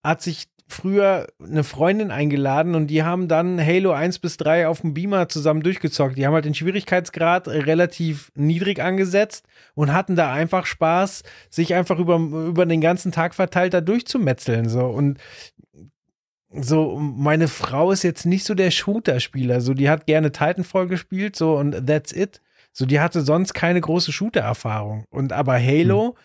[0.04, 4.82] hat sich früher eine Freundin eingeladen und die haben dann Halo 1 bis 3 auf
[4.82, 6.18] dem Beamer zusammen durchgezockt.
[6.18, 9.46] Die haben halt den Schwierigkeitsgrad relativ niedrig angesetzt
[9.76, 14.68] und hatten da einfach Spaß, sich einfach über, über den ganzen Tag verteilt da durchzumetzeln.
[14.68, 14.86] So.
[14.86, 15.20] Und
[16.52, 19.62] so, meine Frau ist jetzt nicht so der Shooter-Spieler.
[19.62, 22.42] So, die hat gerne Titanfall gespielt, so und that's it.
[22.78, 25.06] So, die hatte sonst keine große Shooter-Erfahrung.
[25.10, 26.16] Und aber Halo,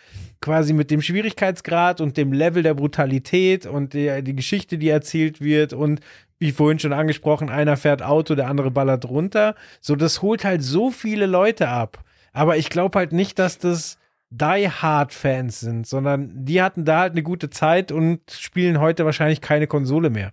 [0.43, 5.41] quasi mit dem Schwierigkeitsgrad und dem Level der Brutalität und der, die Geschichte, die erzählt
[5.41, 6.01] wird und
[6.39, 9.55] wie vorhin schon angesprochen, einer fährt Auto, der andere ballert runter.
[9.81, 12.05] So, das holt halt so viele Leute ab.
[12.35, 13.97] Aber ich glaube halt nicht, dass das
[14.29, 19.07] Die Hard Fans sind, sondern die hatten da halt eine gute Zeit und spielen heute
[19.07, 20.33] wahrscheinlich keine Konsole mehr.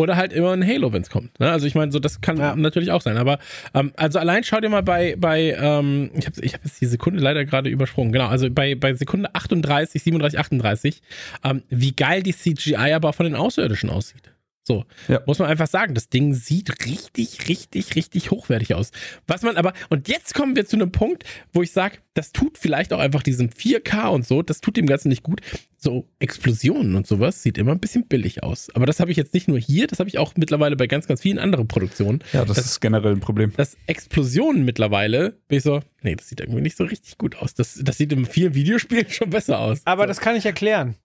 [0.00, 1.38] Oder halt immer ein Halo, wenn es kommt.
[1.38, 1.50] Ne?
[1.50, 2.56] Also ich meine, so das kann Ja.
[2.56, 3.18] natürlich auch sein.
[3.18, 3.38] Aber
[3.74, 6.86] ähm, also allein schau dir mal bei, bei ähm, ich habe ich hab jetzt die
[6.86, 8.12] Sekunde leider gerade übersprungen.
[8.12, 11.02] Genau, also bei, bei Sekunde 38, 37, 38,
[11.44, 14.29] ähm, wie geil die CGI aber von den Außerirdischen aussieht.
[14.62, 15.20] So, Ja.
[15.26, 18.90] muss man einfach sagen, das Ding sieht richtig, richtig, richtig hochwertig aus.
[19.26, 22.58] Was man aber, und jetzt kommen wir zu einem Punkt, wo ich sage, das tut
[22.58, 25.40] vielleicht auch einfach diesem 4K und so, das tut dem Ganzen nicht gut.
[25.78, 28.68] So Explosionen und sowas sieht immer ein bisschen billig aus.
[28.74, 31.06] Aber das habe ich jetzt nicht nur hier, das habe ich auch mittlerweile bei ganz,
[31.06, 32.22] ganz vielen anderen Produktionen.
[32.34, 33.54] Ja, das, Das- ist generell ein Problem.
[33.56, 37.54] Das Explosionen mittlerweile, bin ich so, nee, das sieht irgendwie nicht so richtig gut aus.
[37.54, 39.80] Das, das sieht in vielen Videospielen schon besser aus.
[39.86, 40.08] Aber so.
[40.08, 40.96] das kann ich erklären.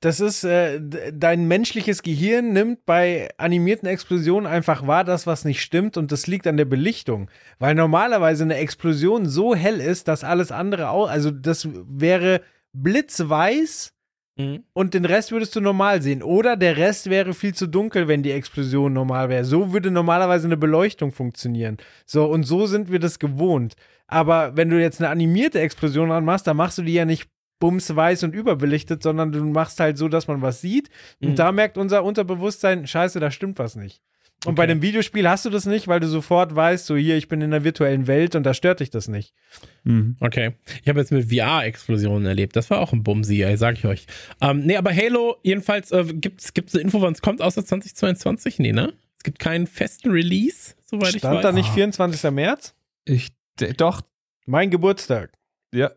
[0.00, 0.80] Das ist, äh,
[1.12, 6.26] dein menschliches Gehirn nimmt bei animierten Explosionen einfach wahr, das, was nicht stimmt, und das
[6.28, 7.30] liegt an der Belichtung.
[7.58, 12.42] Weil normalerweise eine Explosion so hell ist, dass alles andere auch, also das wäre
[12.72, 13.92] blitzweiß
[14.38, 14.62] Mhm.
[14.72, 16.22] und den Rest würdest du normal sehen.
[16.22, 19.44] Oder der Rest wäre viel zu dunkel, wenn die Explosion normal wäre.
[19.44, 21.76] So würde normalerweise eine Beleuchtung funktionieren.
[22.06, 23.74] So, und so sind wir das gewohnt.
[24.06, 27.28] Aber wenn du jetzt eine animierte Explosion anmachst, dann machst du die ja nicht
[27.60, 30.90] bumsweiß und überbelichtet, sondern du machst halt so, dass man was sieht.
[31.20, 31.34] Und Mhm.
[31.36, 34.00] da merkt unser Unterbewusstsein, scheiße, da stimmt was nicht.
[34.46, 37.26] Und bei dem Videospiel hast du das nicht, weil du sofort weißt, so hier, ich
[37.26, 39.34] bin in der virtuellen Welt und da stört dich das nicht.
[39.82, 40.16] Mhm.
[40.20, 40.52] Okay.
[40.80, 42.54] Ich habe jetzt mit VR-Explosionen erlebt.
[42.54, 44.06] Das war auch ein Bumsi, ey, sag ich euch.
[44.40, 48.60] Ähm, nee, aber Halo, jedenfalls, äh, gibt es eine Info, wann es kommt, außer 2022?
[48.60, 48.92] Nee, ne?
[49.16, 51.42] Es gibt keinen festen Release, soweit Stand ich weiß.
[51.42, 52.30] da nicht 24.
[52.30, 52.74] März?
[53.06, 53.30] Ich,
[53.76, 54.02] doch,
[54.46, 55.32] Mein Geburtstag.
[55.74, 55.90] ja.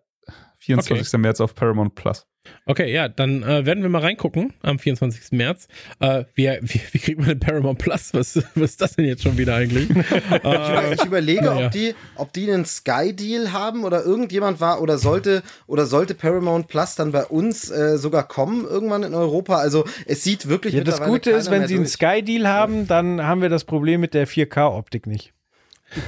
[0.61, 1.19] 24.
[1.19, 2.25] März auf Paramount Plus.
[2.65, 5.31] Okay, ja, dann äh, werden wir mal reingucken am 24.
[5.31, 5.67] März.
[5.99, 8.13] Äh, wie, wie, wie kriegt man den Paramount Plus?
[8.13, 9.89] Was, was ist das denn jetzt schon wieder eigentlich?
[10.43, 11.65] äh, Ich überlege, Naja.
[11.67, 16.67] ob die, ob die einen Sky-Deal haben oder irgendjemand war oder sollte oder sollte Paramount
[16.67, 19.57] Plus dann bei uns äh, sogar kommen irgendwann in Europa.
[19.57, 21.93] Also es sieht wirklich Ja, das Gute ist, wenn sie einen durch.
[21.93, 25.33] Sky-Deal haben, dann haben wir das Problem mit der 4K-Optik nicht.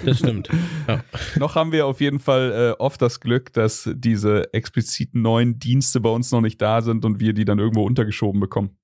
[0.05, 0.49] Das stimmt.
[0.87, 1.03] Ja.
[1.37, 5.99] Noch haben wir auf jeden Fall äh, oft das Glück, dass diese expliziten neuen Dienste
[5.99, 8.77] bei uns noch nicht da sind und wir die dann irgendwo untergeschoben bekommen.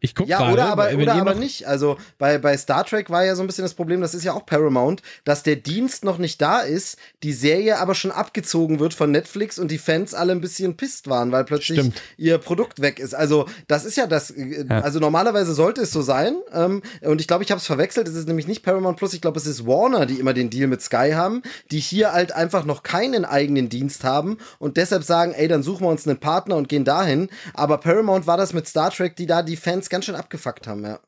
[0.00, 0.52] Ich gucke Ja, gerade.
[0.52, 1.66] oder aber, oder aber nicht.
[1.66, 4.32] Also bei, bei Star Trek war ja so ein bisschen das Problem, das ist ja
[4.32, 8.94] auch Paramount, dass der Dienst noch nicht da ist, die Serie aber schon abgezogen wird
[8.94, 12.00] von Netflix und die Fans alle ein bisschen pisst waren, weil plötzlich Stimmt.
[12.16, 13.14] ihr Produkt weg ist.
[13.14, 14.80] Also das ist ja das, äh, Ja.
[14.80, 16.36] also normalerweise sollte es so sein.
[16.52, 18.08] Ähm, und ich glaube, ich habe es verwechselt.
[18.08, 20.68] Es ist nämlich nicht Paramount Plus, ich glaube, es ist Warner, die immer den Deal
[20.68, 25.32] mit Sky haben, die hier halt einfach noch keinen eigenen Dienst haben und deshalb sagen,
[25.34, 27.28] ey, dann suchen wir uns einen Partner und gehen dahin.
[27.54, 30.84] Aber Paramount war das mit Star Trek, die da die Fans ganz schön abgefuckt haben,
[30.84, 31.00] ja.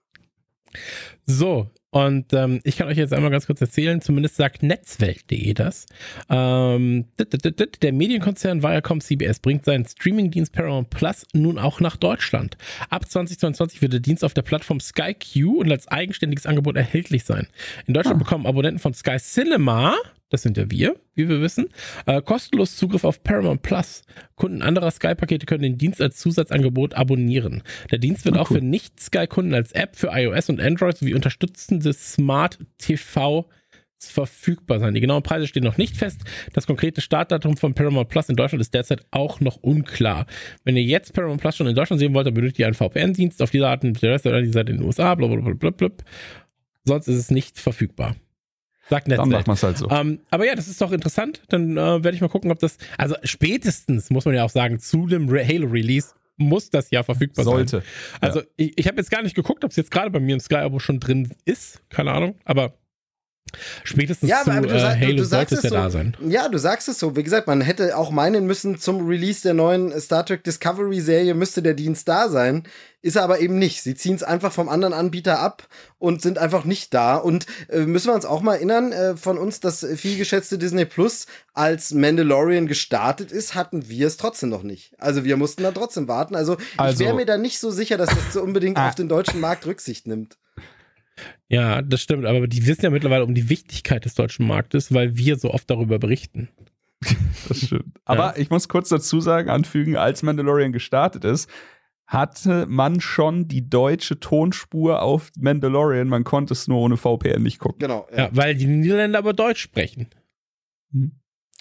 [1.27, 5.86] So, und ähm, ich kann euch jetzt einmal ganz kurz erzählen, zumindest sagt netzwelt.de das.
[6.28, 12.56] Ähm, der Medienkonzern Viacom CBS bringt seinen Streamingdienst Paramount Plus nun auch nach Deutschland.
[12.90, 17.24] Ab 2022 wird der Dienst auf der Plattform Sky Q und als eigenständiges Angebot erhältlich
[17.24, 17.48] sein.
[17.86, 19.97] In Deutschland bekommen Abonnenten von Sky Cinema,
[20.31, 21.69] das sind ja wir, wie wir wissen,
[22.07, 24.02] äh, kostenlos Zugriff auf Paramount Plus.
[24.36, 27.62] Kunden anderer Sky-Pakete können den Dienst als Zusatzangebot abonnieren.
[27.90, 32.59] Der Dienst wird auch für Nicht-Sky-Kunden als App für iOS und Android sowie unterstützende Smart
[32.78, 33.47] TV
[33.98, 34.94] verfügbar sein.
[34.94, 36.23] Die genauen Preise stehen noch nicht fest.
[36.55, 40.27] Das konkrete Startdatum von Paramount Plus in Deutschland ist derzeit auch noch unklar.
[40.65, 43.43] Wenn ihr jetzt Paramount Plus schon in Deutschland sehen wollt, dann benötigt ihr einen VPN-Dienst
[43.43, 45.90] auf dieser Art und der Rest der seid in den USA, blablabla.
[46.85, 48.16] Sonst ist es nicht verfügbar.
[48.91, 49.33] Sagt Dann Netzwelt.
[49.33, 49.89] macht man es halt so.
[49.89, 51.43] Ähm, aber ja, das ist doch interessant.
[51.49, 52.77] Dann äh, werde ich mal gucken, ob das.
[52.99, 57.45] Also spätestens, muss man ja auch sagen, zu dem Re Halo-Release muss das ja verfügbar
[57.45, 57.55] sein.
[57.69, 57.83] Sollte.
[58.21, 60.41] Also ich, ich habe jetzt gar nicht geguckt, ob es jetzt gerade bei mir im
[60.41, 61.83] Sky-Abo schon drin ist.
[61.91, 62.35] Keine Ahnung.
[62.45, 62.75] Aber
[63.85, 65.74] spätestens Ja, zu aber du, äh, sag, du, Halo du sollte es ja so.
[65.74, 66.16] da sein.
[66.27, 67.16] Ja, du sagst es so.
[67.16, 71.35] Wie gesagt, man hätte auch meinen müssen, zum Release der neuen Star Trek Discovery Serie
[71.35, 72.64] müsste der Dienst da sein.
[73.02, 73.82] Ist er aber eben nicht.
[73.82, 75.66] Sie ziehen es einfach vom anderen Anbieter ab
[75.98, 77.16] und sind einfach nicht da.
[77.16, 80.85] Und äh, müssen wir uns auch mal erinnern, äh, von uns, das viel geschätzte Disney
[80.85, 84.93] Plus, als Mandalorian gestartet ist, hatten wir es trotzdem noch nicht.
[84.98, 86.35] Also wir mussten da trotzdem warten.
[86.35, 88.89] Also, ich Also- wäre mir da nicht so sicher, dass das so unbedingt Ah.
[88.89, 90.36] auf den deutschen Markt Rücksicht nimmt.
[91.49, 92.27] Ja, das stimmt.
[92.27, 95.69] Aber die wissen ja mittlerweile um die Wichtigkeit des deutschen Marktes, weil wir so oft
[95.71, 96.49] darüber berichten.
[97.49, 97.99] Das stimmt.
[98.05, 101.49] Aber ich muss kurz dazu sagen, anfügen, als Mandalorian gestartet ist,
[102.07, 106.09] hatte man schon die deutsche Tonspur auf Mandalorian.
[106.09, 107.79] Man konnte es nur ohne VPN nicht gucken.
[107.79, 108.07] Genau.
[108.15, 110.09] Ja, weil die Niederländer aber Deutsch sprechen.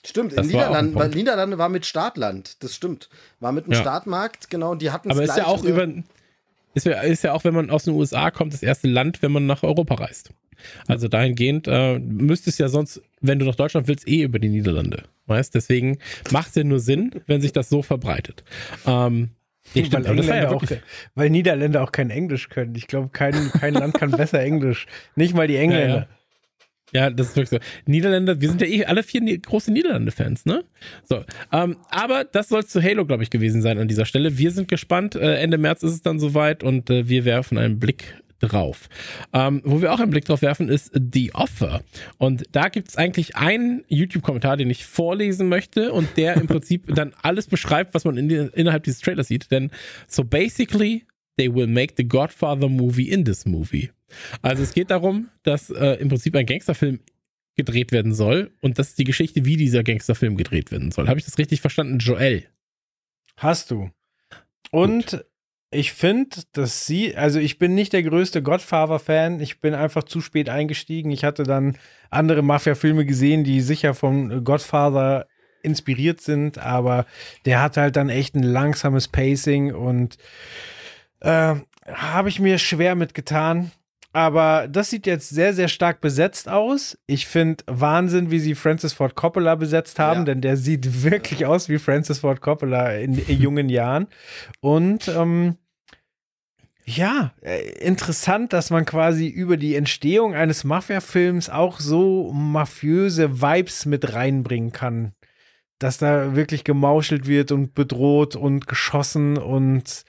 [0.06, 1.15] Stimmt, Das in war Niederlanden, weil Punkt.
[1.18, 3.10] Niederlande war mit Startland, das stimmt.
[3.40, 3.80] War mit einem Ja.
[3.81, 5.88] Startmarkt, genau, und die hatten Aber ist ja auch über.
[6.73, 9.31] Ist ja, ist ja auch, wenn man aus den USA kommt, das erste Land, wenn
[9.31, 10.31] man nach Europa reist.
[10.87, 14.49] Also dahingehend äh, müsste es ja sonst, wenn du nach Deutschland willst, eh über die
[14.49, 15.03] Niederlande.
[15.25, 15.55] Weißt?
[15.55, 15.99] Deswegen
[16.31, 18.43] macht es ja nur Sinn, wenn sich das so verbreitet.
[18.85, 19.29] Ähm,
[19.73, 20.63] nee, weil, stimmt, war ja auch,
[21.15, 22.75] weil Niederländer auch kein Englisch können.
[22.75, 24.87] Ich glaube, kein, kein Land kann besser Englisch.
[25.15, 25.95] Nicht mal die Engländer.
[25.95, 26.07] Ja,
[26.91, 27.59] das ist wirklich so.
[27.85, 30.63] Niederländer, wir sind ja eh alle vier große Niederlande-Fans, ne?
[31.03, 34.37] So, ähm, aber das soll zu Halo, glaube ich, gewesen sein an dieser Stelle.
[34.37, 35.15] Wir sind gespannt.
[35.15, 38.87] Äh, Ende März ist es dann soweit und äh, wir werfen einen Blick drauf.
[39.33, 41.81] Ähm, wo wir auch einen Blick drauf werfen, ist The Offer.
[42.17, 46.85] Und da gibt es eigentlich einen YouTube-Kommentar, den ich vorlesen möchte und der im Prinzip
[46.95, 49.51] dann alles beschreibt, was man in, die- innerhalb dieses Trailers sieht.
[49.51, 49.71] Denn
[50.07, 51.05] so basically,
[51.37, 53.89] they will make the Godfather movie in this movie.
[54.41, 56.99] Also es geht darum, dass äh, im Prinzip ein Gangsterfilm
[57.56, 61.07] gedreht werden soll und das ist die Geschichte, wie dieser Gangsterfilm gedreht werden soll.
[61.07, 62.45] Habe ich das richtig verstanden, Joel?
[63.38, 63.90] Hast du.
[64.72, 65.26] Und
[65.72, 69.40] ich finde, dass sie, also ich bin nicht der größte Godfather-Fan.
[69.40, 71.11] Ich bin einfach zu spät eingestiegen.
[71.11, 71.77] Ich hatte dann
[72.10, 75.27] andere Mafia-Filme gesehen, die sicher vom Godfather
[75.61, 77.06] inspiriert sind, aber
[77.45, 80.18] der hat halt dann echt ein langsames Pacing und
[81.19, 81.56] äh,
[81.86, 83.72] habe ich mir schwer mitgetan.
[84.11, 86.98] Aber das sieht jetzt sehr, sehr stark besetzt aus.
[87.06, 90.26] Ich finde Wahnsinn, wie sie Francis Ford Coppola besetzt haben, Ja.
[90.26, 94.07] denn der sieht wirklich aus wie Francis Ford Coppola in, in jungen Jahren.
[94.61, 95.57] Und ähm,
[96.86, 103.86] ja, äh, interessant, dass man quasi über die Entstehung eines Mafia-Films auch so mafiöse Vibes
[103.86, 105.14] mit reinbringen kann.
[105.77, 110.03] Dass da wirklich gemauschelt wird und bedroht und geschossen und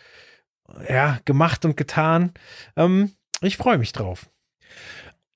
[0.88, 2.32] ja, gemacht und getan.
[2.76, 4.28] Ähm, ich freue mich drauf.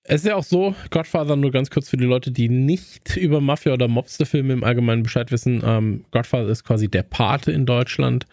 [0.07, 3.41] Es ist ja auch so, Godfather, nur ganz kurz für die Leute, die nicht über
[3.41, 5.63] Mafia- oder Mobster-Filme im Allgemeinen Bescheid wissen.
[5.65, 8.27] Ähm, Godfather ist quasi der Pate in Deutschland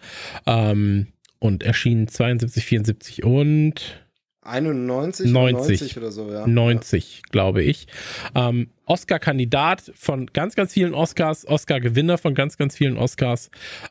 [0.46, 1.08] ähm,
[1.40, 4.02] und erschien 72, 74 und
[4.44, 6.46] 91, 90, 90 oder so, ja.
[6.46, 7.22] 90, ja.
[7.32, 7.88] glaube ich.
[8.36, 13.50] Ähm, Oscar-Kandidat von ganz, ganz vielen Oscars, Oscar-Gewinner von ganz, ganz vielen Oscars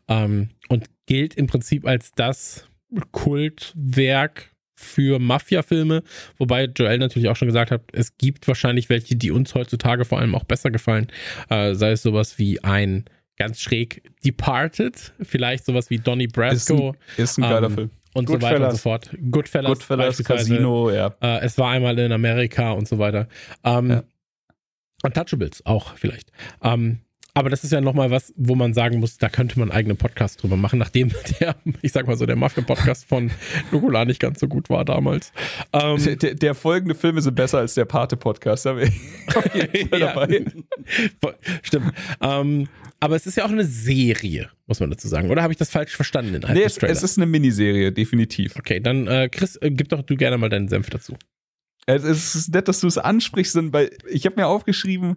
[0.09, 2.69] ähm, und gilt im Prinzip als das
[3.13, 4.50] Kultwerk
[4.81, 6.03] für Mafia-Filme,
[6.39, 10.19] wobei Joel natürlich auch schon gesagt hat, es gibt wahrscheinlich welche, die uns heutzutage vor
[10.19, 11.09] allem auch besser gefallen,
[11.51, 13.05] äh, sei es sowas wie ein
[13.37, 16.95] ganz schräg Departed, vielleicht sowas wie Donnie Brasco.
[17.17, 17.91] Ist ein, ist ein geiler ähm, Film.
[18.13, 18.73] Und Good so weiter Fellas.
[18.73, 19.11] und so fort.
[19.31, 21.15] Goodfellas, Goodfellas Casino, ja.
[21.21, 23.29] Äh, es war einmal in Amerika und so weiter.
[23.63, 24.03] Ähm, ja.
[25.03, 26.33] Untouchables auch vielleicht.
[26.63, 27.01] Ähm,
[27.35, 29.97] aber das ist ja nochmal was, wo man sagen muss, da könnte man einen eigenen
[29.97, 33.31] Podcast drüber machen, nachdem der, ich sag mal so, der Mafia-Podcast von
[33.71, 35.33] Nukular nicht ganz so gut war damals.
[35.73, 38.93] Ähm, der, der, folgende Filme sind besser als der Pate-Podcast, da bin
[39.73, 40.45] ich Fall dabei.
[41.63, 41.93] Stimmt.
[42.21, 42.69] Ähm,
[43.01, 45.31] aber es ist ja auch eine Serie, muss man dazu sagen.
[45.31, 48.57] Oder habe ich das falsch verstanden in einem nee, es, es, ist eine Miniserie, definitiv.
[48.57, 51.17] Okay, dann äh, Chris, äh, gib doch du gerne mal deinen Senf dazu.
[51.87, 55.17] Es ist nett, dass du es ansprichst, weil ich habe mir aufgeschrieben,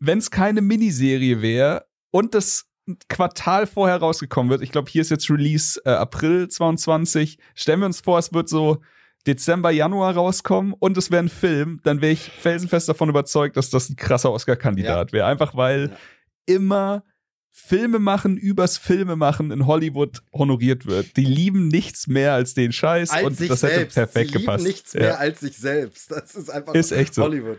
[0.00, 2.66] wenn es keine Miniserie wäre und das
[3.08, 7.86] Quartal vorher rausgekommen wird, ich glaube, hier ist jetzt Release äh, April 22, stellen wir
[7.86, 8.80] uns vor, es wird so
[9.26, 13.70] Dezember, Januar rauskommen und es wäre ein Film, dann wäre ich felsenfest davon überzeugt, dass
[13.70, 15.12] das ein krasser Oscar-Kandidat ja.
[15.12, 15.26] wäre.
[15.26, 16.54] Einfach weil ja.
[16.54, 17.04] immer
[17.50, 21.16] Filme machen übers Filme machen in Hollywood honoriert wird.
[21.16, 23.94] Die lieben nichts mehr als den Scheiß als und das hätte selbst.
[23.94, 24.64] perfekt Sie gepasst.
[24.64, 26.10] Lieben nichts mehr als sich selbst.
[26.10, 27.22] Das ist einfach ist echt so.
[27.22, 27.58] Hollywood.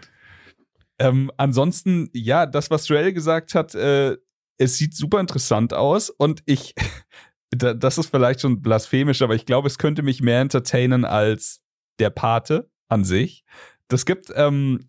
[1.02, 4.18] Ähm, ansonsten, ja, das, was Joel gesagt hat, äh,
[4.60, 6.76] es sieht super interessant aus und ich,
[7.50, 11.64] das ist vielleicht schon blasphemisch, aber ich glaube, es könnte mich mehr entertainen als
[11.98, 13.44] der Pate an sich.
[13.88, 14.86] Das gibt ähm,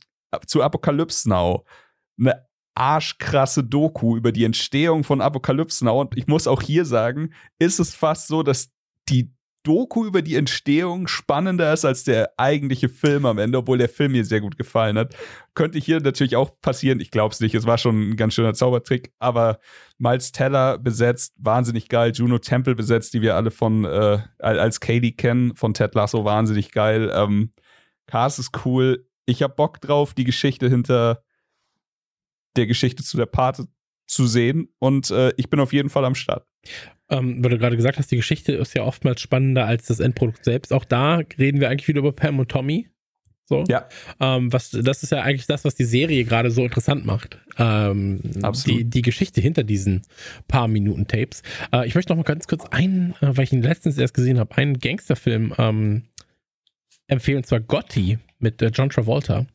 [0.46, 1.64] zu Apocalypse Now
[2.18, 7.32] eine arschkrasse Doku über die Entstehung von Apocalypse Now und ich muss auch hier sagen,
[7.58, 8.70] ist es fast so, dass
[9.08, 9.32] die
[9.62, 14.12] Doku über die Entstehung spannender ist als der eigentliche Film am Ende, obwohl der Film
[14.12, 15.14] mir sehr gut gefallen hat.
[15.54, 17.00] Könnte hier natürlich auch passieren.
[17.00, 17.54] Ich glaube es nicht.
[17.54, 19.12] Es war schon ein ganz schöner Zaubertrick.
[19.18, 19.58] Aber
[19.98, 22.12] Miles Teller besetzt, wahnsinnig geil.
[22.14, 26.72] Juno Temple besetzt, die wir alle von äh, als Katie kennen, von Ted Lasso, wahnsinnig
[26.72, 27.12] geil.
[27.14, 27.52] Ähm,
[28.06, 29.06] Cast ist cool.
[29.26, 31.22] Ich habe Bock drauf, die Geschichte hinter
[32.56, 33.66] der Geschichte zu der Pate
[34.06, 34.68] zu sehen.
[34.78, 36.46] Und äh, ich bin auf jeden Fall am Start.
[37.10, 40.44] Ähm, weil du gerade gesagt hast, die Geschichte ist ja oftmals spannender als das Endprodukt
[40.44, 40.72] selbst.
[40.72, 42.88] Auch da reden wir eigentlich wieder über Pam und Tommy.
[43.52, 43.64] So.
[43.68, 43.86] Ja.
[44.18, 47.38] Ähm, was, das ist ja eigentlich das, was die Serie gerade so interessant macht.
[47.58, 48.80] Ähm, Absolut.
[48.80, 50.02] Die, die Geschichte hinter diesen
[50.48, 51.42] paar Minuten Tapes.
[51.70, 54.38] Äh, ich möchte noch mal ganz kurz einen, äh, weil ich ihn letztens erst gesehen
[54.38, 56.04] habe, einen Gangsterfilm ähm,
[57.08, 59.46] empfehlen, und zwar Gotti mit äh, John Travolta.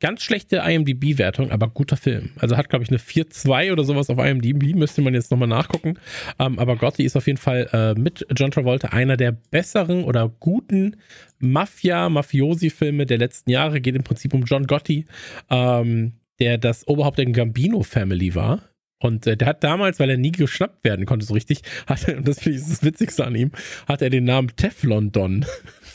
[0.00, 2.30] Ganz schlechte IMDb-Wertung, aber guter Film.
[2.38, 5.98] Also hat, glaube ich, eine 4-2 oder sowas auf IMDb, müsste man jetzt nochmal nachgucken.
[6.38, 10.30] Ähm, aber Gotti ist auf jeden Fall äh, mit John Travolta einer der besseren oder
[10.40, 10.96] guten
[11.38, 13.82] Mafia-Mafiosi-Filme der letzten Jahre.
[13.82, 15.04] Geht im Prinzip um John Gotti,
[15.50, 18.69] ähm, der das Oberhaupt der Gambino-Family war.
[19.00, 22.18] Und äh, der hat damals, weil er nie geschnappt werden konnte so richtig, hat er,
[22.18, 23.50] und das finde ich das Witzigste an ihm,
[23.88, 25.46] hat er den Namen Teflon Don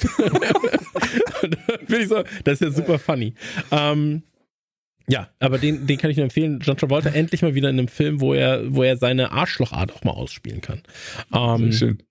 [1.87, 3.33] ich so, das ist ja super funny.
[3.71, 4.23] Ähm,
[5.07, 6.59] ja, aber den, den kann ich nur empfehlen.
[6.61, 10.03] John Travolta endlich mal wieder in einem Film, wo er, wo er seine Arschlochart auch
[10.03, 10.81] mal ausspielen kann.
[11.33, 12.03] Ähm, Sehr schön.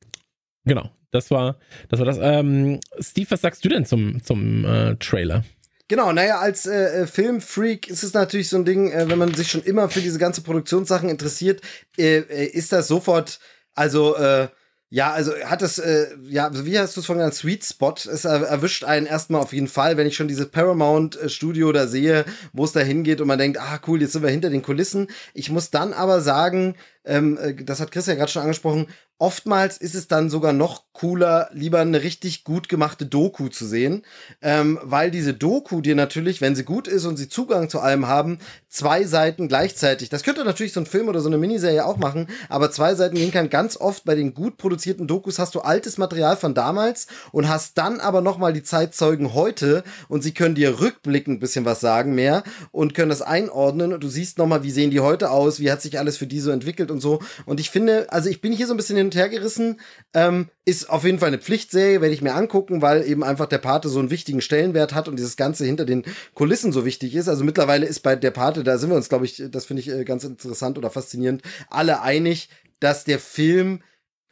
[0.64, 1.58] Genau, das war
[1.88, 1.98] das.
[1.98, 2.18] War das.
[2.20, 5.44] Ähm, Steve, was sagst du denn zum, zum äh, Trailer?
[5.88, 9.34] Genau, naja, als äh, äh, Filmfreak ist es natürlich so ein Ding, äh, wenn man
[9.34, 11.60] sich schon immer für diese ganze Produktionssachen interessiert,
[11.98, 13.38] äh, äh ist das sofort,
[13.74, 14.48] also äh,
[14.88, 15.82] ja, also hat es,
[16.28, 17.34] ja, wie hast du es von genannt?
[17.34, 17.94] Sweet Spot.
[17.94, 22.64] Es erwischt einen erstmal auf jeden Fall, wenn ich schon dieses Paramount-Studio da sehe, wo
[22.64, 25.08] es da hingeht und man denkt, ah cool, jetzt sind wir hinter den Kulissen.
[25.32, 28.86] Ich muss dann aber sagen, ähm, äh, das hat Chris ja gerade schon angesprochen,
[29.18, 34.02] oftmals ist es dann sogar noch cooler, lieber eine richtig gut gemachte Doku zu sehen,
[34.42, 38.08] ähm, weil diese Doku dir natürlich, wenn sie gut ist und sie Zugang zu allem
[38.08, 41.96] haben, zwei Seiten gleichzeitig, das könnte natürlich so ein Film oder so eine Miniserie auch
[41.96, 43.50] machen, aber zwei Seiten gehen kann.
[43.50, 47.78] Ganz oft bei den gut produzierten Dokus hast du altes Material von damals und hast
[47.78, 51.80] dann aber noch mal die Zeitzeugen heute und sie können dir rückblickend ein bisschen was
[51.80, 53.92] sagen mehr und können das einordnen.
[53.92, 56.26] Und du siehst noch mal, wie sehen die heute aus, wie hat sich alles für
[56.26, 57.20] die so entwickelt und so.
[57.44, 59.80] Und ich finde, also ich bin hier so ein bisschen hin und her gerissen.
[60.14, 63.58] Ähm, ist auf jeden Fall eine Pflichtserie, werde ich mir angucken, weil eben einfach der
[63.58, 67.28] Pate so einen wichtigen Stellenwert hat und dieses Ganze hinter den Kulissen so wichtig ist.
[67.28, 69.90] Also mittlerweile ist bei der Pate, da sind wir uns, glaube ich, das finde ich
[69.90, 72.48] äh, ganz interessant oder faszinierend, alle einig,
[72.80, 73.82] dass der Film,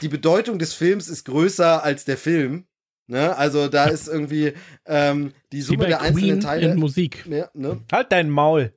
[0.01, 2.65] die Bedeutung des Films ist größer als der Film.
[3.07, 3.37] Ne?
[3.37, 4.55] Also da ist irgendwie
[4.87, 6.73] ähm, die Summe der einzelnen Teile.
[6.73, 7.27] In Musik.
[7.29, 7.81] Ja, ne?
[7.91, 8.73] Halt dein Maul.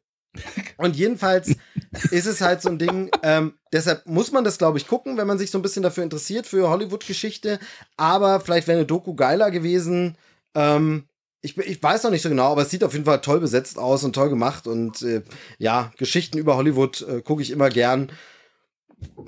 [0.77, 1.55] Und jedenfalls
[2.11, 5.27] ist es halt so ein Ding, ähm, deshalb muss man das, glaube ich, gucken, wenn
[5.27, 7.59] man sich so ein bisschen dafür interessiert, für Hollywood-Geschichte.
[7.97, 10.17] Aber vielleicht wäre eine Doku geiler gewesen.
[10.53, 11.05] Ähm,
[11.41, 13.77] ich, ich, weiß noch nicht so genau, aber es sieht auf jeden Fall toll besetzt
[13.77, 14.67] aus und toll gemacht.
[14.67, 15.21] Und äh,
[15.57, 18.11] ja, Geschichten über Hollywood äh, gucke ich immer gern.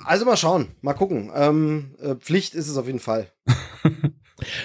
[0.04, 1.32] Also mal schauen, mal gucken.
[1.36, 3.32] Ähm, äh, Pflicht ist es auf jeden Fall.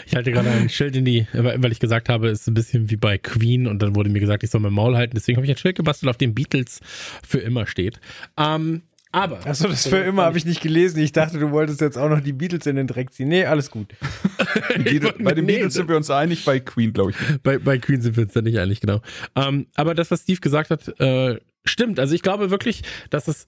[0.07, 2.91] Ich halte gerade ein Schild in die, weil ich gesagt habe, es ist ein bisschen
[2.91, 5.15] wie bei Queen und dann wurde mir gesagt, ich soll mein Maul halten.
[5.15, 6.81] Deswegen habe ich ein Schild gebastelt, auf dem Beatles
[7.27, 8.01] für immer steht.
[8.37, 8.83] Ähm,
[9.13, 9.47] aber.
[9.47, 10.99] Achso, das für immer habe ich nicht gelesen.
[11.01, 13.29] Ich dachte, du wolltest jetzt auch noch die Beatles in den Dreck ziehen.
[13.29, 13.89] Nee, alles gut.
[15.19, 17.17] bei den Beatles sind wir uns einig, bei Queen, glaube ich.
[17.43, 19.03] Bei, bei Queen sind wir uns da nicht einig, genau.
[19.37, 22.01] Ähm, aber das, was Steve gesagt hat, äh, stimmt.
[22.01, 23.47] Also ich glaube wirklich, dass es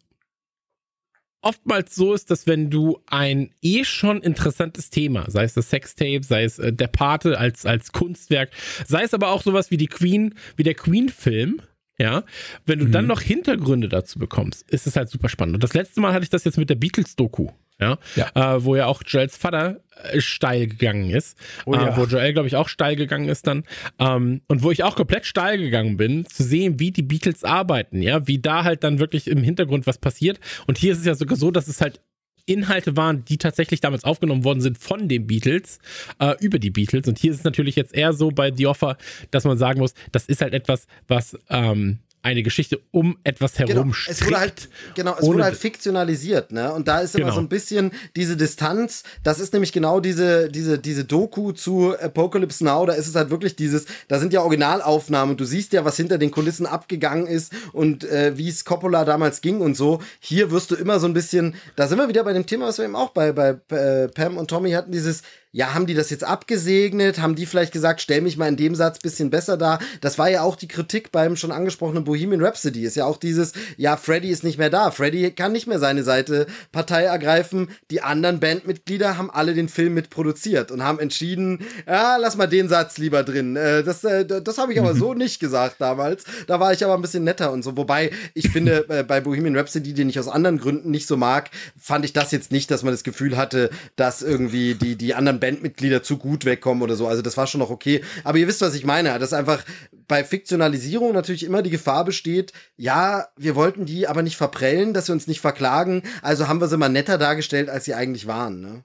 [1.44, 6.22] oftmals so ist, dass wenn du ein eh schon interessantes Thema, sei es das Sextape,
[6.22, 8.50] sei es äh, der Pate als, als Kunstwerk,
[8.86, 11.60] sei es aber auch sowas wie die Queen, wie der Queen-Film,
[11.98, 12.24] ja,
[12.66, 12.92] wenn du mhm.
[12.92, 15.54] dann noch Hintergründe dazu bekommst, ist es halt super spannend.
[15.54, 17.50] Und das letzte Mal hatte ich das jetzt mit der Beatles-Doku
[17.80, 18.56] ja, ja.
[18.56, 21.36] Äh, wo ja auch Joels Vater äh, steil gegangen ist,
[21.66, 21.88] oh, ja.
[21.88, 23.64] äh, wo Joel, glaube ich, auch steil gegangen ist dann
[23.98, 28.00] ähm, und wo ich auch komplett steil gegangen bin, zu sehen, wie die Beatles arbeiten,
[28.00, 31.14] ja, wie da halt dann wirklich im Hintergrund was passiert und hier ist es ja
[31.14, 32.00] sogar so, dass es halt
[32.46, 35.78] Inhalte waren, die tatsächlich damals aufgenommen worden sind von den Beatles,
[36.18, 37.08] äh, über die Beatles.
[37.08, 38.96] Und hier ist es natürlich jetzt eher so bei The Offer,
[39.30, 43.92] dass man sagen muss, das ist halt etwas, was ähm, eine Geschichte um etwas herum
[43.92, 46.72] genau, es wurde halt genau es wurde halt fiktionalisiert ne?
[46.72, 47.34] Und da ist immer genau.
[47.34, 49.02] so ein bisschen diese Distanz.
[49.22, 52.86] Das ist nämlich genau diese diese diese Doku zu Apocalypse Now.
[52.86, 56.16] Da ist es halt wirklich dieses da sind ja Originalaufnahmen du siehst ja was hinter
[56.16, 60.00] den Kulissen abgegangen ist und äh, wie es Coppola damals ging und so.
[60.18, 62.78] Hier wirst du immer so ein bisschen da sind wir wieder bei dem Thema was
[62.78, 65.22] wir eben auch bei bei äh, Pam und Tommy hatten dieses
[65.54, 67.20] ja, haben die das jetzt abgesegnet?
[67.20, 69.78] Haben die vielleicht gesagt, stell mich mal in dem Satz bisschen besser dar?
[70.00, 72.82] Das war ja auch die Kritik beim schon angesprochenen Bohemian Rhapsody.
[72.84, 74.90] Ist ja auch dieses, ja, Freddy ist nicht mehr da.
[74.90, 77.68] Freddy kann nicht mehr seine Seite Partei ergreifen.
[77.92, 82.68] Die anderen Bandmitglieder haben alle den Film mitproduziert und haben entschieden, ja, lass mal den
[82.68, 83.54] Satz lieber drin.
[83.54, 86.24] Äh, das äh, das habe ich aber so nicht gesagt damals.
[86.48, 87.76] Da war ich aber ein bisschen netter und so.
[87.76, 91.50] Wobei, ich finde, äh, bei Bohemian Rhapsody, den ich aus anderen Gründen nicht so mag,
[91.78, 95.43] fand ich das jetzt nicht, dass man das Gefühl hatte, dass irgendwie die, die anderen
[95.44, 97.06] Bandmitglieder zu gut wegkommen oder so.
[97.06, 98.02] Also das war schon noch okay.
[98.24, 99.18] Aber ihr wisst, was ich meine.
[99.18, 99.62] Dass einfach
[100.08, 105.08] bei Fiktionalisierung natürlich immer die Gefahr besteht, ja, wir wollten die aber nicht verprellen, dass
[105.08, 106.02] wir uns nicht verklagen.
[106.22, 108.62] Also haben wir sie mal netter dargestellt, als sie eigentlich waren.
[108.62, 108.84] Ne?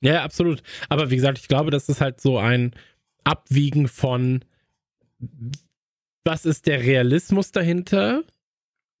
[0.00, 0.62] Ja, absolut.
[0.88, 2.72] Aber wie gesagt, ich glaube, das ist halt so ein
[3.24, 4.42] Abwiegen von,
[6.24, 8.24] was ist der Realismus dahinter?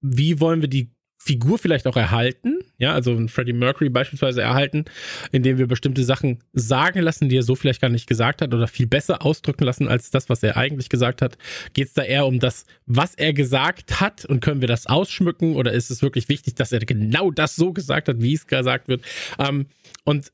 [0.02, 0.90] Wie wollen wir die
[1.22, 4.86] Figur vielleicht auch erhalten, ja, also Freddie Mercury beispielsweise erhalten,
[5.32, 8.66] indem wir bestimmte Sachen sagen lassen, die er so vielleicht gar nicht gesagt hat oder
[8.66, 11.36] viel besser ausdrücken lassen als das, was er eigentlich gesagt hat.
[11.74, 15.56] Geht es da eher um das, was er gesagt hat und können wir das ausschmücken
[15.56, 18.88] oder ist es wirklich wichtig, dass er genau das so gesagt hat, wie es gesagt
[18.88, 19.04] wird?
[19.38, 19.66] Ähm,
[20.04, 20.32] und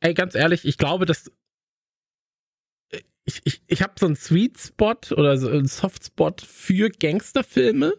[0.00, 1.32] ey, ganz ehrlich, ich glaube, dass
[3.24, 7.94] ich, ich, ich habe so einen Sweet Spot oder so einen Soft Spot für Gangsterfilme.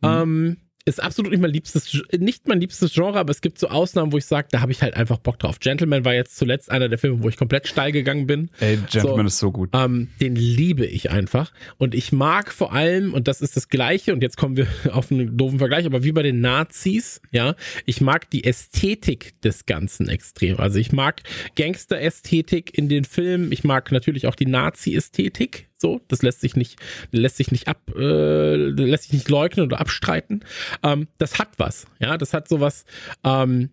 [0.00, 0.08] Mhm.
[0.08, 4.12] Ähm, ist absolut nicht mein liebstes, nicht mein liebstes Genre, aber es gibt so Ausnahmen,
[4.12, 5.60] wo ich sage, da habe ich halt einfach Bock drauf.
[5.60, 8.50] Gentleman war jetzt zuletzt einer der Filme, wo ich komplett steil gegangen bin.
[8.60, 9.70] Ey, Gentleman so, ist so gut.
[9.74, 11.52] Ähm, den liebe ich einfach.
[11.76, 15.10] Und ich mag vor allem, und das ist das Gleiche, und jetzt kommen wir auf
[15.10, 17.54] einen doofen Vergleich, aber wie bei den Nazis, ja,
[17.84, 20.58] ich mag die Ästhetik des Ganzen extrem.
[20.58, 21.22] Also ich mag
[21.56, 26.78] Gangster-Ästhetik in den Filmen, ich mag natürlich auch die Nazi-Ästhetik, so, das lässt sich nicht,
[27.10, 30.44] lässt sich nicht ab, äh, lässt sich nicht leugnen oder abstreiten.
[30.82, 32.84] Ähm, das hat was, ja, das hat sowas
[33.24, 33.70] ähm,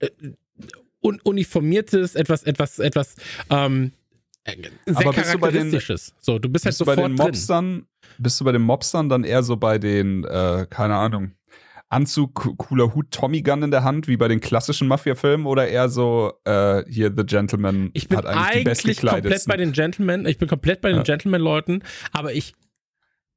[0.00, 0.10] äh,
[1.00, 3.14] un uniformiertes, etwas, etwas, etwas
[3.50, 3.92] ähm,
[4.44, 4.56] äh,
[4.86, 5.70] sehr Aber bist du bei den,
[6.20, 7.86] so, du bist, halt bist halt sofort bei den Mobstern,
[8.18, 11.32] bist du bei den Mobstern dann eher so bei den, äh, keine Ahnung,
[11.88, 15.88] Anzug, cooler Hut, Tommy Gun in der Hand, wie bei den klassischen Mafia-Filmen, oder eher
[15.88, 20.26] so, äh, hier The Gentleman ich bin hat eigentlich, eigentlich die komplett bei den Gentlemen,
[20.26, 21.02] ich bin komplett bei den ja.
[21.04, 21.82] Gentleman-Leuten,
[22.12, 22.54] aber ich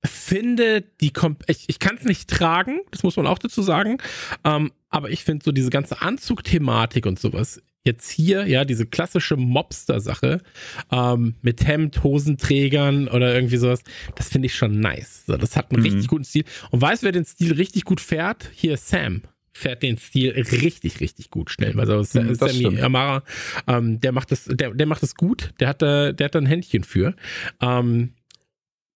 [0.03, 1.11] finde die,
[1.47, 3.97] ich, ich kann es nicht tragen, das muss man auch dazu sagen,
[4.43, 9.37] ähm, aber ich finde so diese ganze Anzugthematik und sowas jetzt hier, ja, diese klassische
[9.37, 10.41] Mobster-Sache
[10.91, 13.81] ähm, mit Hemd, Hosenträgern oder irgendwie sowas,
[14.15, 15.25] das finde ich schon nice.
[15.25, 15.89] So, das hat einen mhm.
[15.89, 16.43] richtig guten Stil.
[16.71, 18.49] Und weißt du, wer den Stil richtig gut fährt?
[18.53, 19.21] Hier Sam.
[19.51, 21.93] fährt den Stil richtig, richtig gut stellenweise.
[21.95, 22.81] Also Mhm, Sammy.
[22.81, 23.23] Amara,
[23.67, 25.53] ähm, der macht das, der, der macht das gut.
[25.59, 27.15] Der hat da, der hat da ein Händchen für.
[27.61, 28.13] Ähm,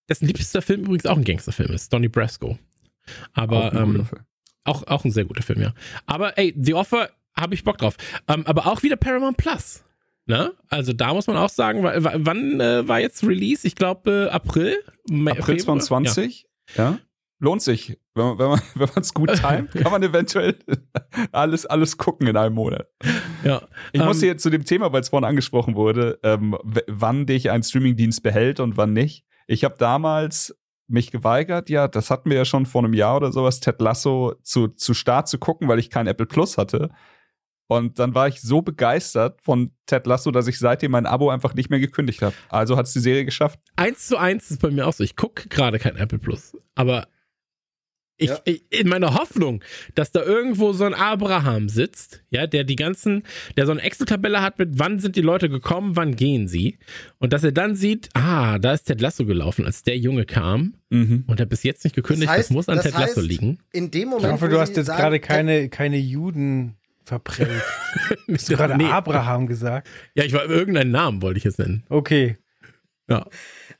[0.09, 2.59] dessen liebster Film übrigens auch ein Gangsterfilm ist, Donnie Brasco.
[3.33, 4.07] Aber Auch ein ähm,
[4.65, 5.73] auch, auch ein sehr guter Film, ja.
[6.05, 7.95] Aber ey, The Offer habe ich Bock drauf.
[8.27, 9.83] Ähm, aber auch wieder Paramount Plus.
[10.25, 10.53] Ne?
[10.69, 13.67] Also da muss man auch sagen, wa- wa- wann äh, war jetzt Release?
[13.67, 14.77] Ich glaube äh, April.
[15.09, 15.25] April
[15.59, 15.79] Februar?
[15.79, 16.45] 2020,
[16.77, 16.97] ja.
[17.39, 17.99] Lohnt sich.
[18.15, 18.47] Wenn man wenn
[18.87, 20.55] man es gut timet, kann man eventuell
[21.33, 22.87] alles, alles gucken in einem Monat.
[23.43, 23.49] Ja.
[23.51, 23.61] ja.
[23.91, 26.57] Ich Ähm, muss hier zu dem Thema, weil es vorhin angesprochen wurde, ähm,
[26.87, 29.25] wann dich ein Streamingdienst behält und wann nicht.
[29.47, 30.55] Ich habe damals
[30.87, 34.35] mich geweigert, ja, das hatten wir ja schon vor einem Jahr oder sowas, Ted Lasso
[34.43, 36.91] zu, zu Start zu gucken, weil ich kein Apple Plus hatte.
[37.67, 41.55] Und dann war ich so begeistert von Ted Lasso, dass ich seitdem mein Abo einfach
[41.55, 42.35] nicht mehr gekündigt habe.
[42.49, 43.59] Also hat es die Serie geschafft.
[43.75, 45.03] eins zu eins ist bei mir auch so.
[45.03, 47.07] Ich gucke gerade kein Apple Plus, aber
[48.17, 48.39] ich, Ja.
[48.45, 49.63] ich, in meiner Hoffnung,
[49.95, 53.23] dass da irgendwo so ein Abraham sitzt, ja, der die ganzen,
[53.57, 56.77] der so eine Excel-Tabelle hat mit, wann sind die Leute gekommen, wann gehen sie,
[57.17, 60.75] und dass er dann sieht, ah, da ist Ted Lasso gelaufen, als der Junge kam
[60.89, 61.23] Mhm.
[61.25, 63.27] und er bis jetzt nicht gekündigt, das, Das heißt- muss an das Ted Lasso heißt-
[63.27, 63.57] liegen.
[63.71, 64.33] In dem Ich Moment.
[64.33, 66.75] hoffe, wo du hast jetzt sagen, gerade keine, keine Juden
[67.05, 67.61] verprellt.
[68.31, 68.85] Hast du gerade Nee.
[68.85, 69.87] Abraham gesagt?
[70.15, 71.85] Ja, ich war irgendeinen Namen wollte ich jetzt nennen.
[71.89, 72.37] Okay.
[73.09, 73.27] Ja.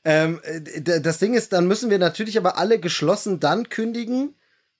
[0.04, 4.34] Ähm, äh, das Ding ist, dann müssen wir natürlich aber alle geschlossen dann kündigen,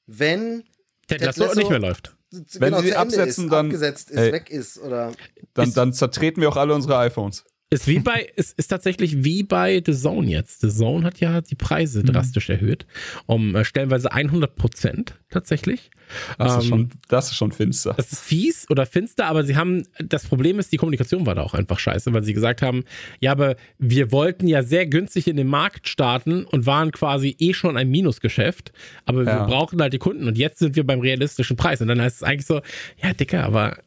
[0.07, 0.65] wenn
[1.09, 2.17] Ted, Ted Lasso, Lasso- nicht mehr läuft.
[2.31, 4.33] Wenn genau sie zu Ende absetzen, ist, dann- abgesetzt ist, ey.
[4.33, 5.13] weg ist oder
[5.55, 7.45] Dann, Ist- dann zertreten wir auch alle unsere iPhones.
[7.75, 10.61] Ist wie bei, ist, ist tatsächlich wie bei The Zone jetzt.
[10.63, 12.07] The Zone hat ja die Preise Mhm.
[12.07, 12.87] drastisch erhöht.
[13.27, 15.91] Um äh, stellenweise 100 Prozent tatsächlich.
[16.39, 17.95] Das, ist Ähm, schon, das ist schon finster.
[17.97, 21.43] Das ist fies oder finster, aber sie haben, das Problem ist, die Kommunikation war da
[21.43, 22.85] auch einfach scheiße, weil sie gesagt haben,
[23.21, 27.55] ja, aber wir wollten ja sehr günstig in den Markt starten und waren quasi eh
[27.55, 28.73] schon ein Minusgeschäft,
[29.07, 29.47] aber wir Ja.
[29.47, 31.81] brauchen halt die Kunden und jetzt sind wir beim realistischen Preis.
[31.81, 32.61] Und dann heißt es eigentlich so,
[33.03, 33.79] ja, Dicker, aber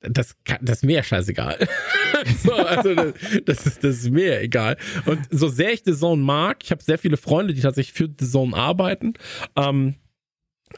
[0.00, 1.58] das, kann, das ist mir ja scheißegal.
[2.44, 3.14] so, also das,
[3.44, 4.76] das, ist, das ist mir egal.
[5.06, 8.08] Und so sehr ich The Zone mag, ich habe sehr viele Freunde, die tatsächlich für
[8.18, 9.14] The Zone arbeiten,
[9.56, 9.96] ähm,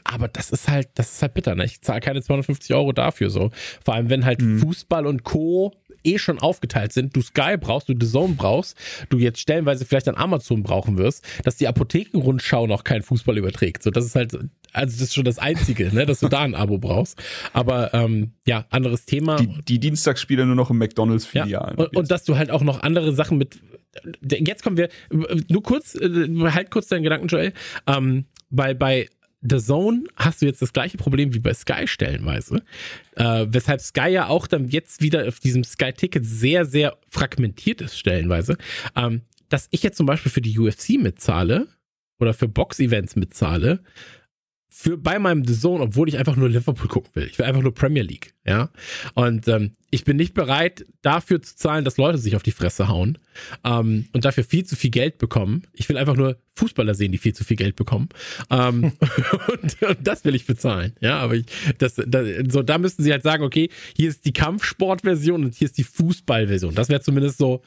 [0.03, 1.65] aber das ist halt, das ist halt bitter, ne?
[1.65, 3.51] Ich zahle keine 250 Euro dafür so.
[3.83, 4.59] Vor allem, wenn halt Mhm.
[4.59, 5.73] Fußball und Co.
[6.03, 8.77] eh schon aufgeteilt sind, du Sky brauchst, du The Zone brauchst,
[9.09, 13.83] du jetzt stellenweise vielleicht an Amazon brauchen wirst, dass die Apothekenrundschau noch keinen Fußball überträgt.
[13.83, 14.33] So, das ist halt,
[14.73, 17.21] also das ist schon das Einzige, ne, dass du da ein Abo brauchst.
[17.53, 19.37] Aber ähm, ja, anderes Thema.
[19.37, 21.77] Die, die Dienstagsspiele nur noch im Ja, McDonalds-Filialen.
[21.77, 23.59] und, und dass du halt auch noch andere Sachen mit.
[24.21, 24.89] Jetzt kommen wir.
[25.49, 27.53] Nur kurz, äh, halt kurz deinen Gedanken, Joel.
[27.87, 29.09] Ähm, bei, bei
[29.41, 32.61] The Zone hast du jetzt das gleiche Problem wie bei Sky stellenweise.
[33.15, 37.97] Äh, weshalb Sky ja auch dann jetzt wieder auf diesem Sky-Ticket sehr, sehr fragmentiert ist,
[37.97, 38.57] stellenweise.
[38.95, 41.67] Ähm, dass ich jetzt zum Beispiel für die UFC mitzahle
[42.19, 43.81] oder für Box-Events mitzahle,
[44.69, 47.27] für bei meinem The Zone, obwohl ich einfach nur Liverpool gucken will.
[47.29, 48.69] Ich will einfach nur Premier League, ja.
[49.15, 52.87] Und ähm, ich bin nicht bereit, dafür zu zahlen, dass Leute sich auf die Fresse
[52.87, 53.17] hauen
[53.63, 55.63] ähm, und dafür viel zu viel Geld bekommen.
[55.73, 58.09] Ich will einfach nur Fußballer sehen, die viel zu viel Geld bekommen.
[58.51, 58.93] Ähm,
[59.47, 61.17] und, und das will ich bezahlen, ja.
[61.17, 61.45] Aber ich,
[61.79, 65.65] das, das, so, da müssten sie halt sagen, okay, hier ist die Kampfsportversion und hier
[65.65, 66.75] ist die Fußballversion.
[66.75, 67.63] Das wäre zumindest so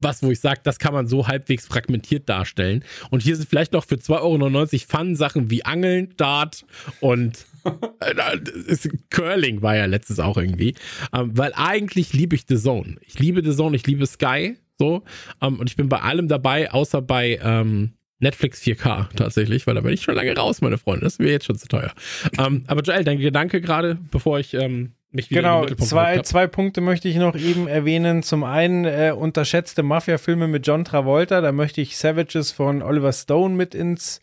[0.00, 2.84] was, wo ich sage, das kann man so halbwegs fragmentiert darstellen.
[3.10, 6.64] Und hier sind vielleicht noch für 2,99 Euro Fun-Sachen wie Angeln, Dart
[7.00, 7.46] und
[8.00, 10.74] äh, Curling war ja letztes auch irgendwie.
[11.12, 12.96] Ähm, weil eigentlich liebe ich The Zone.
[13.00, 14.56] Ich liebe The Zone, ich liebe Sky.
[14.78, 15.02] So.
[15.40, 19.80] Ähm, und ich bin bei allem dabei, außer bei ähm, Netflix 4K tatsächlich, weil da
[19.82, 21.04] bin ich schon lange raus, meine Freunde.
[21.04, 21.92] Das ist mir jetzt schon zu teuer.
[22.38, 25.90] ähm, aber Joel, dein Gedanke gerade, bevor ich ähm, mich wieder in Genau, den Mittelpunkt
[25.90, 28.22] zwei, zwei Punkte möchte ich noch eben erwähnen.
[28.22, 31.40] Zum einen äh, unterschätzte Mafia-Filme mit John Travolta.
[31.40, 34.20] Da möchte ich Savages von Oliver Stone mit ins,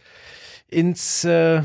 [0.69, 1.63] ins äh,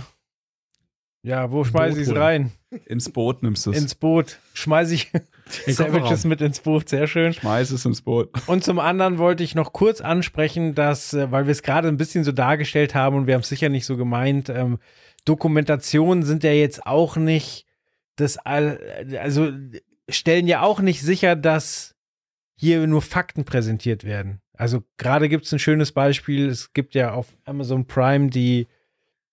[1.23, 2.53] ja, wo schmeiße ich es rein?
[2.87, 3.79] ins Boot nimmst du es.
[3.79, 4.39] Ins Boot.
[4.55, 5.11] Schmeiße ich
[5.67, 7.33] Savages mit ins Boot, sehr schön.
[7.33, 8.31] Schmeiß es ins Boot.
[8.47, 11.97] Und zum anderen wollte ich noch kurz ansprechen, dass, äh, weil wir es gerade ein
[11.97, 14.79] bisschen so dargestellt haben und wir haben es sicher nicht so gemeint, ähm,
[15.25, 17.67] Dokumentationen sind ja jetzt auch nicht
[18.21, 18.81] das all,
[19.21, 19.51] also
[20.09, 21.95] stellen ja auch nicht sicher, dass
[22.57, 24.41] hier nur Fakten präsentiert werden.
[24.55, 28.67] Also gerade gibt es ein schönes Beispiel, es gibt ja auf Amazon Prime die,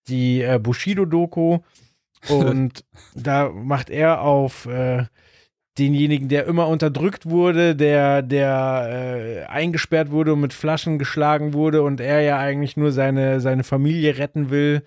[0.08, 1.60] die äh, Bushido-Doku
[2.30, 2.86] und
[3.16, 5.06] da macht er auf äh,
[5.80, 11.82] denjenigen, der immer unterdrückt wurde, der, der äh, eingesperrt wurde und mit Flaschen geschlagen wurde
[11.82, 14.84] und er ja eigentlich nur seine, seine Familie retten will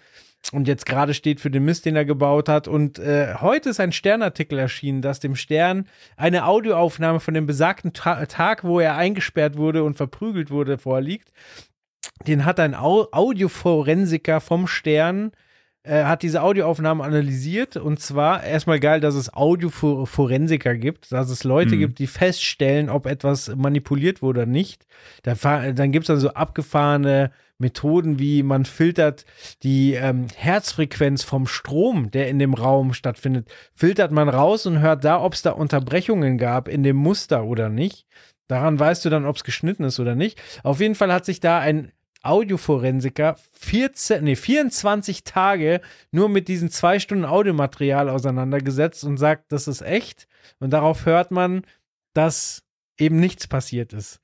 [0.52, 2.68] und jetzt gerade steht für den Mist, den er gebaut hat.
[2.68, 5.86] Und äh, heute ist ein Sternartikel erschienen, dass dem Stern
[6.16, 11.32] eine Audioaufnahme von dem besagten Ta Tag, wo er eingesperrt wurde und verprügelt wurde, vorliegt.
[12.26, 15.32] Den hat ein Au Audioforensiker vom Stern
[15.88, 21.44] äh, hat diese Audioaufnahmen analysiert und zwar erstmal geil, dass es Audioforensiker gibt, dass es
[21.44, 21.78] Leute mhm.
[21.80, 24.86] gibt, die feststellen, ob etwas manipuliert wurde oder nicht.
[25.22, 25.34] Da,
[25.72, 29.24] dann gibt es dann so abgefahrene Methoden, wie man filtert
[29.62, 35.04] die ähm, Herzfrequenz vom Strom, der in dem Raum stattfindet, filtert man raus und hört
[35.04, 38.06] da, ob es da Unterbrechungen gab in dem Muster oder nicht.
[38.46, 40.40] Daran weißt du dann, ob es geschnitten ist oder nicht.
[40.62, 45.80] Auf jeden Fall hat sich da ein Audioforensiker 14, nee, 24 Tage
[46.10, 50.26] nur mit diesem zwei Stunden Audiomaterial auseinandergesetzt und sagt, das ist echt.
[50.58, 51.62] Und darauf hört man,
[52.14, 52.64] dass
[52.98, 54.20] eben nichts passiert ist.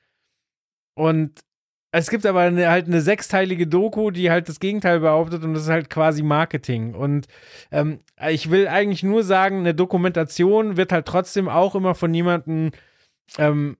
[0.94, 1.40] Und
[1.96, 5.62] es gibt aber eine, halt eine sechsteilige Doku, die halt das Gegenteil behauptet und das
[5.62, 6.92] ist halt quasi Marketing.
[6.92, 7.28] Und
[7.70, 12.72] ähm, ich will eigentlich nur sagen, eine Dokumentation wird halt trotzdem auch immer von jemandem
[13.38, 13.76] ähm,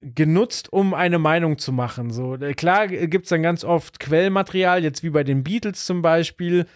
[0.00, 2.10] genutzt, um eine Meinung zu machen.
[2.10, 6.02] So, äh, klar gibt es dann ganz oft Quellmaterial, jetzt wie bei den Beatles zum
[6.02, 6.66] Beispiel,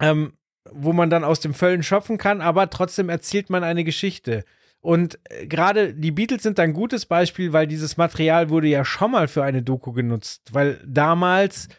[0.00, 0.32] ähm,
[0.68, 4.44] wo man dann aus dem Völlen schöpfen kann, aber trotzdem erzählt man eine Geschichte.
[4.84, 9.12] Und äh, gerade die Beatles sind ein gutes Beispiel, weil dieses Material wurde ja schon
[9.12, 11.70] mal für eine Doku genutzt, weil damals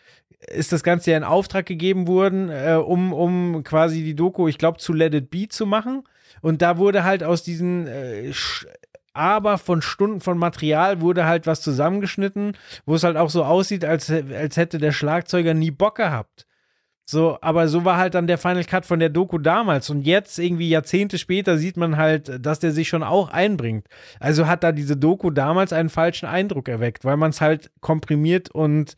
[0.48, 4.58] ist das Ganze ja in Auftrag gegeben worden, äh, um, um quasi die Doku, ich
[4.58, 6.02] glaube, zu Let It Be zu machen.
[6.42, 8.34] Und da wurde halt aus diesen äh,
[9.14, 12.58] aber von Stunden von Material wurde halt was zusammengeschnitten,
[12.88, 16.48] wo es halt auch so aussieht, als, als hätte der Schlagzeuger nie Bock gehabt.
[17.08, 19.92] So, aber so war halt dann der Final Cut von der Doku damals.
[19.92, 23.88] Und jetzt, irgendwie Jahrzehnte später, sieht man halt, dass der sich schon auch einbringt.
[24.20, 28.50] Also hat da diese Doku damals einen falschen Eindruck erweckt, weil man es halt komprimiert
[28.50, 28.96] und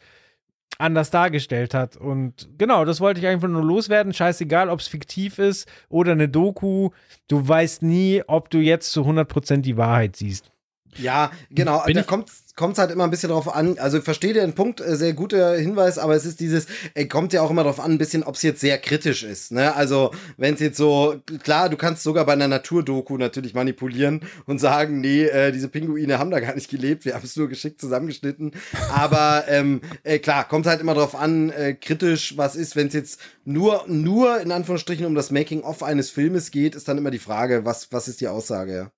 [0.78, 1.98] anders dargestellt hat.
[1.98, 4.14] Und genau, das wollte ich einfach nur loswerden.
[4.14, 6.92] Scheißegal, ob es fiktiv ist oder eine Doku.
[7.28, 10.52] Du weißt nie, ob du jetzt zu 100% die Wahrheit siehst.
[10.98, 11.84] Ja, genau.
[11.86, 12.04] Bin da
[12.58, 13.78] kommt es halt immer ein bisschen drauf an.
[13.78, 16.66] Also ich verstehe den Punkt, äh, sehr guter Hinweis, aber es ist dieses,
[16.96, 19.52] äh, kommt ja auch immer drauf an, ein bisschen, ob es jetzt sehr kritisch ist.
[19.52, 19.74] Ne?
[19.76, 24.60] Also wenn es jetzt so, klar, du kannst sogar bei einer Naturdoku natürlich manipulieren und
[24.60, 27.80] sagen, nee, äh, diese Pinguine haben da gar nicht gelebt, wir haben es nur geschickt
[27.80, 28.52] zusammengeschnitten.
[28.90, 32.94] Aber ähm, äh, klar, kommt halt immer drauf an, äh, kritisch, was ist, wenn es
[32.94, 37.20] jetzt nur, nur in Anführungsstrichen um das Making-of eines Filmes geht, ist dann immer die
[37.20, 38.92] Frage, was, was ist die Aussage, ja.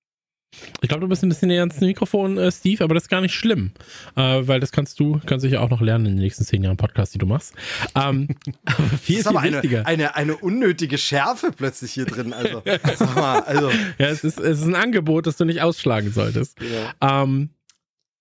[0.82, 3.20] Ich glaube, du bist ein bisschen näher ans Mikrofon, äh, Steve, aber das ist gar
[3.20, 3.72] nicht schlimm,
[4.16, 6.62] äh, weil das kannst du, kannst du ja auch noch lernen in den nächsten zehn
[6.62, 7.54] Jahren Podcast, die du machst.
[7.94, 8.28] Ähm,
[8.64, 12.32] aber viel, das ist aber eine, eine, eine, unnötige Schärfe plötzlich hier drin.
[12.32, 12.62] Also,
[12.96, 13.70] sag mal, also.
[13.98, 16.58] Ja, es ist, es ist ein Angebot, das du nicht ausschlagen solltest.
[16.60, 17.22] Ja.
[17.22, 17.50] Ähm,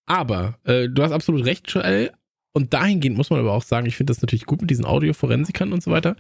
[0.06, 2.12] aber äh, du hast absolut recht, Joel.
[2.54, 5.72] Und dahingehend muss man aber auch sagen, ich finde das natürlich gut mit diesen Audioforensikern
[5.72, 6.16] und so weiter.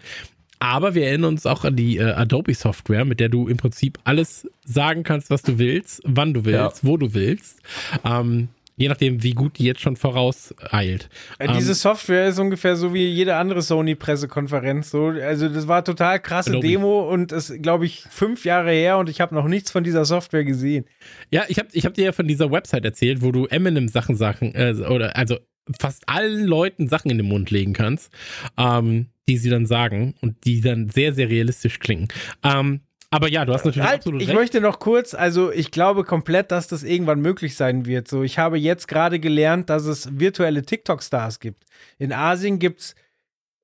[0.60, 4.48] Aber wir erinnern uns auch an die äh, Adobe-Software, mit der du im Prinzip alles
[4.65, 6.90] sagen kannst, was du willst, wann du willst, ja.
[6.90, 7.61] wo du willst.
[8.03, 8.49] Ähm,
[8.80, 11.10] je nachdem, wie gut die jetzt schon vorauseilt.
[11.40, 14.90] Ja, diese ähm, Software ist ungefähr so wie jede andere Sony-Pressekonferenz.
[14.90, 15.07] So.
[15.07, 16.68] Also das war total krasse Adobe.
[16.68, 20.06] Demo und es glaube ich fünf Jahre her und ich habe noch nichts von dieser
[20.06, 20.86] Software gesehen.
[21.30, 24.15] Ja, ich habe ich hab dir ja von dieser Website erzählt, wo du Eminem Sachen
[24.15, 25.38] Sachen äh, oder also
[25.77, 28.11] fast allen Leuten Sachen in den Mund legen kannst.
[28.57, 32.07] Ähm, die sie dann sagen und die dann sehr, sehr realistisch klingen.
[32.43, 32.81] Ähm,
[33.11, 34.34] aber ja, du hast natürlich halt, absolut ich recht.
[34.34, 38.07] Ich möchte noch kurz, also ich glaube komplett, dass das irgendwann möglich sein wird.
[38.07, 41.64] So, ich habe jetzt gerade gelernt, dass es virtuelle TikTok-Stars gibt.
[41.97, 42.95] In Asien gibt es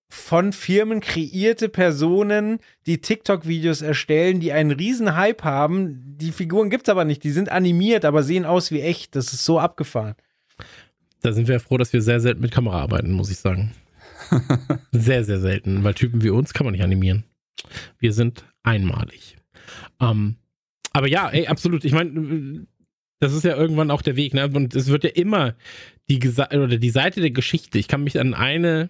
[0.07, 6.17] von Firmen kreierte Personen, die TikTok-Videos erstellen, die einen riesen Hype haben.
[6.17, 7.23] Die Figuren gibt es aber nicht.
[7.23, 9.15] Die sind animiert, aber sehen aus wie echt.
[9.15, 10.15] Das ist so abgefahren.
[11.21, 13.73] Da sind wir froh, dass wir sehr selten mit Kamera arbeiten, muss ich sagen.
[14.91, 17.23] sehr, sehr selten, weil Typen wie uns kann man nicht animieren.
[17.99, 19.37] Wir sind einmalig.
[19.99, 20.37] Ähm,
[20.91, 21.85] aber ja, ey, absolut.
[21.85, 22.65] Ich meine,
[23.19, 24.47] das ist ja irgendwann auch der Weg, ne?
[24.47, 25.55] Und es wird ja immer
[26.09, 27.77] die oder die Seite der Geschichte.
[27.79, 28.89] Ich kann mich an eine.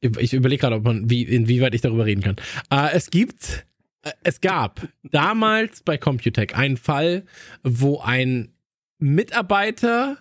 [0.00, 2.36] Ich überlege gerade, ob man, wie, inwieweit ich darüber reden kann.
[2.70, 3.66] Äh, es gibt,
[4.02, 7.24] äh, es gab damals bei Computec einen Fall,
[7.62, 8.54] wo ein
[8.98, 10.18] Mitarbeiter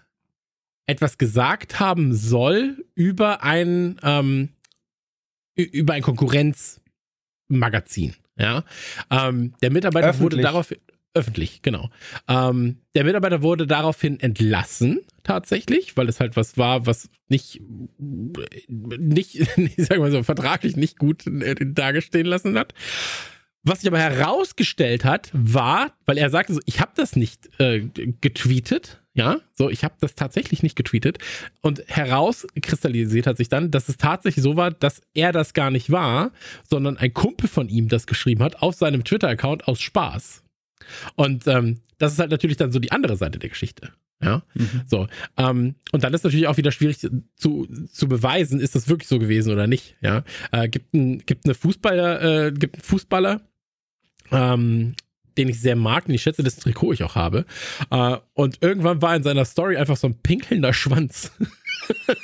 [0.89, 4.49] etwas gesagt haben soll über ein, ähm,
[5.55, 8.15] über ein Konkurrenzmagazin.
[8.37, 8.65] Ja,
[9.09, 10.23] ähm, der Mitarbeiter öffentlich.
[10.23, 10.73] wurde darauf
[11.13, 11.89] öffentlich, genau.
[12.27, 17.61] Ähm, der Mitarbeiter wurde daraufhin entlassen, tatsächlich, weil es halt was war, was nicht,
[17.97, 22.73] nicht, ich sag mal so, vertraglich nicht gut äh, dagestehen lassen hat.
[23.63, 27.81] Was sich aber herausgestellt hat, war, weil er sagte so, ich habe das nicht äh,
[28.21, 31.17] getweetet, ja, so, ich habe das tatsächlich nicht getweetet.
[31.61, 35.91] Und herauskristallisiert hat sich dann, dass es tatsächlich so war, dass er das gar nicht
[35.91, 36.31] war,
[36.69, 40.43] sondern ein Kumpel von ihm das geschrieben hat auf seinem Twitter-Account aus Spaß.
[41.15, 43.91] Und ähm, das ist halt natürlich dann so die andere Seite der Geschichte.
[44.21, 44.81] Ja, mhm.
[44.85, 45.07] so.
[45.37, 46.99] Ähm, und dann ist natürlich auch wieder schwierig
[47.35, 49.95] zu, zu beweisen, ist das wirklich so gewesen oder nicht.
[50.01, 53.41] Ja, äh, gibt ein, gibt eine Fußballer, äh, gibt einen Fußballer,
[54.31, 54.95] ähm,
[55.39, 57.45] den ich sehr mag und ich schätze, das Trikot ich auch habe.
[57.89, 61.31] Äh, und irgendwann war in seiner Story einfach so ein pinkelnder Schwanz.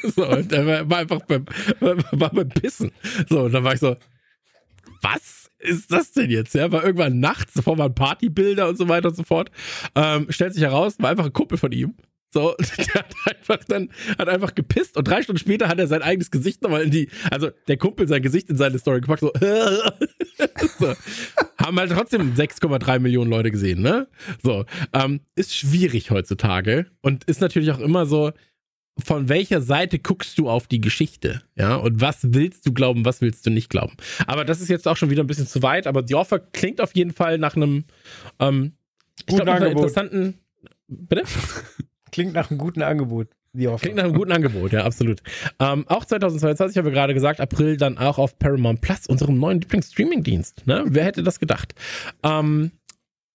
[0.16, 1.46] so, und er war, einfach beim,
[1.80, 2.92] war beim Pissen.
[3.30, 3.96] So, und dann war ich so,
[5.02, 6.54] was ist das denn jetzt?
[6.54, 9.50] Ja, war irgendwann nachts, davor waren Partybilder und so weiter und so fort.
[9.96, 11.96] Ähm, stellt sich heraus, war einfach ein Kumpel von ihm.
[12.36, 13.90] So, der hat einfach dann,
[14.20, 17.08] hat einfach gepisst und drei Stunden später hat er sein eigenes Gesicht nochmal in die,
[17.32, 19.32] also der Kumpel sein Gesicht in seine Story gepackt, so,
[20.80, 20.94] so.
[21.58, 24.10] haben halt trotzdem 6,3 Millionen Leute gesehen, ne?
[24.44, 28.34] So, ähm, ist schwierig heutzutage und ist natürlich auch immer so,
[29.02, 31.42] von welcher Seite guckst du auf die Geschichte?
[31.56, 33.96] Ja, und was willst du glauben, was willst du nicht glauben?
[34.28, 36.82] Aber das ist jetzt auch schon wieder ein bisschen zu weit, aber The Offer klingt
[36.82, 37.86] auf jeden Fall nach einem,
[38.42, 38.74] ähm,
[39.20, 40.34] ich glaube, nach einem interessanten,
[40.90, 41.24] bitte?
[42.12, 43.28] Klingt nach einem guten Angebot.
[43.78, 45.22] Klingt nach einem guten Angebot, ja, absolut.
[45.60, 49.62] Ähm, auch 2022 haben wir gerade gesagt, April dann auch auf Paramount Plus, unserem neuen
[49.62, 50.68] Lieblings-Streaming-Dienst.
[50.68, 50.84] Ne?
[50.88, 51.74] Wer hätte das gedacht?
[52.24, 52.72] Ähm,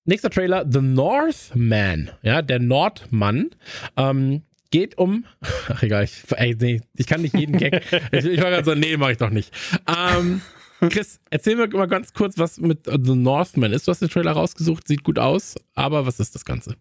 [0.05, 3.51] nächster Trailer, The Northman, ja, der Nordmann.
[3.97, 5.25] Ähm, geht um.
[5.69, 7.83] Ach egal, ich, ey, nee, ich kann nicht jeden Gag.
[8.13, 9.53] ich, ich war gerade so, nee, mach ich doch nicht.
[9.89, 10.43] Ähm,
[10.81, 13.87] Chris, erzähl mir mal ganz kurz, was mit The Northman ist.
[13.87, 16.77] Du hast den Trailer rausgesucht, sieht gut aus, aber was ist das Ganze?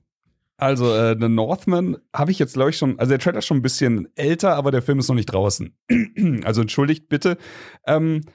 [0.59, 3.57] Also, äh, The Northman habe ich jetzt, glaube ich, schon, also der Trailer ist schon
[3.57, 5.75] ein bisschen älter, aber der Film ist noch nicht draußen.
[6.43, 7.37] also entschuldigt bitte.
[7.85, 8.25] Ähm,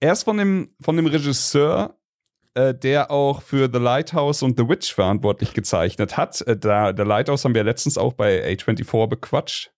[0.00, 2.00] er ist von dem, von dem Regisseur
[2.54, 6.40] äh, der auch für The Lighthouse und The Witch verantwortlich gezeichnet hat.
[6.42, 9.72] Äh, da, The Lighthouse haben wir letztens auch bei A24 bequatscht.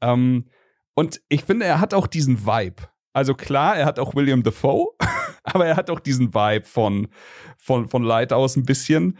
[0.00, 0.44] Ähm,
[0.94, 2.82] und ich finde, er hat auch diesen Vibe.
[3.12, 4.88] Also klar, er hat auch William Defoe,
[5.44, 7.08] aber er hat auch diesen Vibe von,
[7.56, 9.18] von, von Lighthouse ein bisschen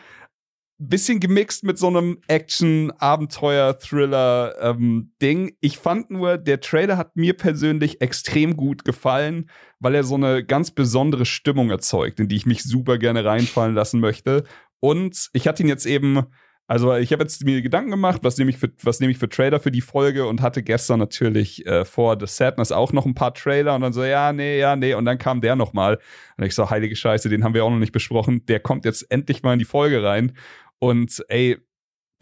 [0.89, 5.55] bisschen gemixt mit so einem Action, Abenteuer, Thriller ähm, Ding.
[5.61, 10.43] Ich fand nur, der Trailer hat mir persönlich extrem gut gefallen, weil er so eine
[10.45, 14.45] ganz besondere Stimmung erzeugt, in die ich mich super gerne reinfallen lassen möchte.
[14.81, 16.25] Und ich hatte ihn jetzt eben,
[16.67, 19.71] also ich habe jetzt mir Gedanken gemacht, was nehme ich für, ich für Trailer für
[19.71, 23.75] die Folge und hatte gestern natürlich äh, vor The Sadness auch noch ein paar Trailer
[23.75, 25.99] und dann so, ja, nee, ja, nee, und dann kam der nochmal.
[26.39, 28.47] Und ich so, heilige Scheiße, den haben wir auch noch nicht besprochen.
[28.47, 30.33] Der kommt jetzt endlich mal in die Folge rein.
[30.81, 31.59] Und ey,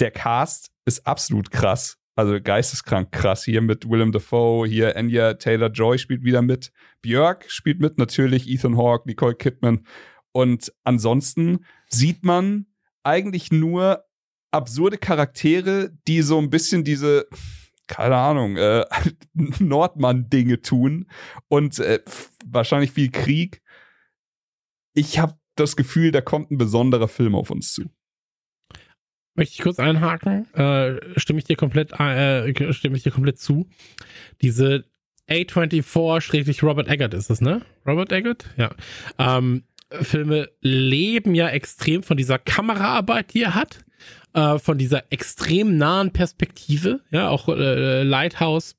[0.00, 1.96] der Cast ist absolut krass.
[2.14, 3.44] Also geisteskrank krass.
[3.44, 6.72] Hier mit Willem Dafoe, hier Anya Taylor Joy spielt wieder mit.
[7.00, 9.86] Björk spielt mit, natürlich Ethan Hawke, Nicole Kidman.
[10.32, 12.66] Und ansonsten sieht man
[13.04, 14.04] eigentlich nur
[14.50, 17.28] absurde Charaktere, die so ein bisschen diese,
[17.86, 18.84] keine Ahnung, äh,
[19.60, 21.08] Nordmann-Dinge tun
[21.46, 22.00] und äh,
[22.44, 23.62] wahrscheinlich viel Krieg.
[24.94, 27.84] Ich habe das Gefühl, da kommt ein besonderer Film auf uns zu.
[29.38, 30.52] Möchte ich kurz einhaken?
[30.54, 33.68] Äh, stimme ich dir komplett, äh, stimme ich dir komplett zu.
[34.42, 34.84] Diese
[35.30, 37.62] A24 Robert Eggert ist es, ne?
[37.86, 38.46] Robert Eggert?
[38.56, 38.70] Ja.
[39.16, 43.84] Ähm, Filme leben ja extrem von dieser Kameraarbeit, die er hat,
[44.34, 47.00] äh, von dieser extrem nahen Perspektive.
[47.10, 48.74] Ja, auch äh, Lighthouse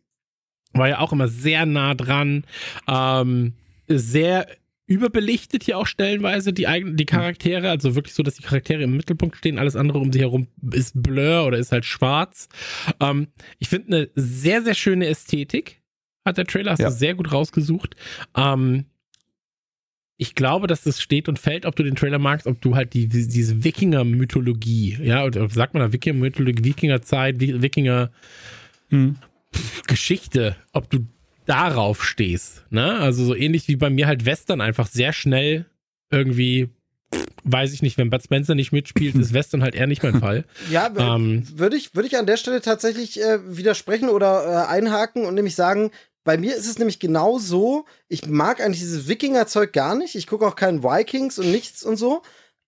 [0.73, 2.44] war ja auch immer sehr nah dran,
[2.88, 3.53] ähm,
[3.88, 4.48] sehr
[4.90, 8.98] überbelichtet hier auch stellenweise die eigenen die Charaktere, also wirklich so, dass die Charaktere im
[8.98, 12.49] Mittelpunkt stehen, alles andere um sie herum ist blur oder ist halt schwarz.
[12.99, 13.28] Ähm,
[13.60, 15.80] ich finde eine sehr sehr schöne Ästhetik
[16.26, 16.90] hat der Trailer hast ja.
[16.90, 17.95] du sehr gut rausgesucht.
[18.36, 18.86] Ähm,
[20.18, 22.94] ich glaube, dass das steht und fällt, ob du den Trailer magst, ob du halt
[22.94, 28.11] die, diese Wikinger-Mythologie, ja, oder sagt man da Wikinger-Mythologie, Wikinger-Zeit, Wikinger
[28.90, 29.16] hm.
[29.88, 31.07] Geschichte, ob du
[31.49, 32.63] darauf stehst.
[32.69, 32.99] Ne?
[32.99, 35.65] Also so ähnlich wie bei mir halt Western einfach sehr schnell
[36.11, 36.69] irgendwie
[37.43, 40.45] weiß ich nicht, wenn Bud Spencer nicht mitspielt, ist Western halt eher nicht mein Fall.
[40.69, 45.26] Ja, ähm, würde ich, würde ich an der Stelle tatsächlich äh, widersprechen oder äh, einhaken
[45.26, 45.91] und nämlich sagen,
[46.23, 50.15] bei mir ist es nämlich genau so, ich mag eigentlich dieses Wikinger-Zeug gar nicht.
[50.15, 52.21] Ich gucke auch keinen Vikings und nichts und so,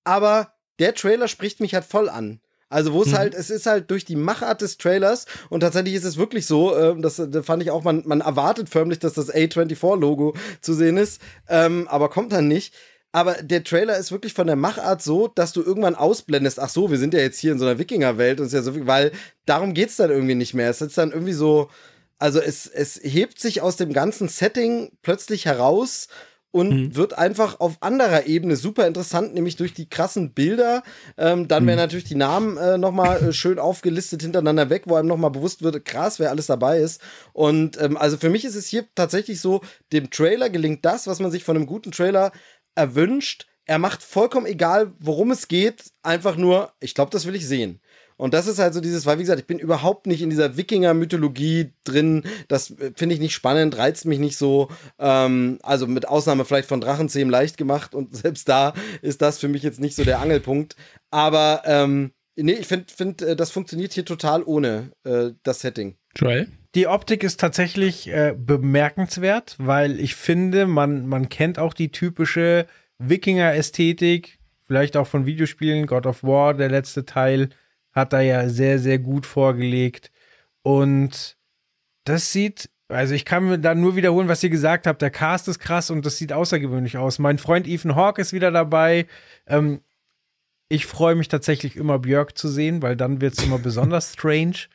[0.03, 2.39] aber der Trailer spricht mich halt voll an.
[2.71, 3.17] Also wo es mhm.
[3.17, 6.73] halt, es ist halt durch die Machart des Trailers und tatsächlich ist es wirklich so,
[6.73, 10.95] äh, das, das fand ich auch, man, man erwartet förmlich, dass das A24-Logo zu sehen
[10.95, 12.73] ist, ähm, aber kommt dann nicht.
[13.11, 16.89] Aber der Trailer ist wirklich von der Machart so, dass du irgendwann ausblendest, ach so,
[16.89, 19.11] wir sind ja jetzt hier in so einer Wikingerwelt und ist ja so, weil
[19.45, 20.69] darum geht's dann irgendwie nicht mehr.
[20.69, 21.69] Es ist dann irgendwie so,
[22.19, 26.07] also es, es hebt sich aus dem ganzen Setting plötzlich heraus
[26.51, 26.95] und mhm.
[26.95, 30.83] wird einfach auf anderer Ebene super interessant, nämlich durch die krassen Bilder.
[31.17, 31.67] Ähm, dann mhm.
[31.67, 35.63] werden natürlich die Namen äh, nochmal äh, schön aufgelistet hintereinander weg, wo einem nochmal bewusst
[35.63, 37.01] wird, krass, wer alles dabei ist.
[37.33, 39.61] Und ähm, also für mich ist es hier tatsächlich so,
[39.93, 42.31] dem Trailer gelingt das, was man sich von einem guten Trailer
[42.75, 47.47] erwünscht, er macht vollkommen egal, worum es geht, einfach nur, ich glaube, das will ich
[47.47, 47.79] sehen.
[48.17, 50.57] Und das ist halt so dieses, weil wie gesagt, ich bin überhaupt nicht in dieser
[50.57, 52.23] Wikinger-Mythologie drin.
[52.47, 54.69] Das äh, finde ich nicht spannend, reizt mich nicht so.
[54.99, 59.47] Ähm, also mit Ausnahme vielleicht von Drachenzähmen leicht gemacht und selbst da ist das für
[59.47, 60.75] mich jetzt nicht so der Angelpunkt.
[61.09, 65.95] Aber ähm, nee, ich finde, find, äh, das funktioniert hier total ohne äh, das Setting.
[66.15, 66.47] Joel?
[66.75, 72.65] Die Optik ist tatsächlich äh, bemerkenswert, weil ich finde, man, man kennt auch die typische
[72.97, 77.49] Wikinger-Ästhetik, vielleicht auch von Videospielen, God of War, der letzte Teil
[77.91, 80.11] hat er ja sehr, sehr gut vorgelegt.
[80.63, 81.37] Und
[82.03, 85.01] das sieht, also ich kann mir da nur wiederholen, was ihr gesagt habt.
[85.01, 87.19] Der Cast ist krass und das sieht außergewöhnlich aus.
[87.19, 89.07] Mein Freund Ethan Hawke ist wieder dabei.
[89.47, 89.81] Ähm,
[90.69, 94.67] ich freue mich tatsächlich immer, Björk zu sehen, weil dann wird es immer besonders strange.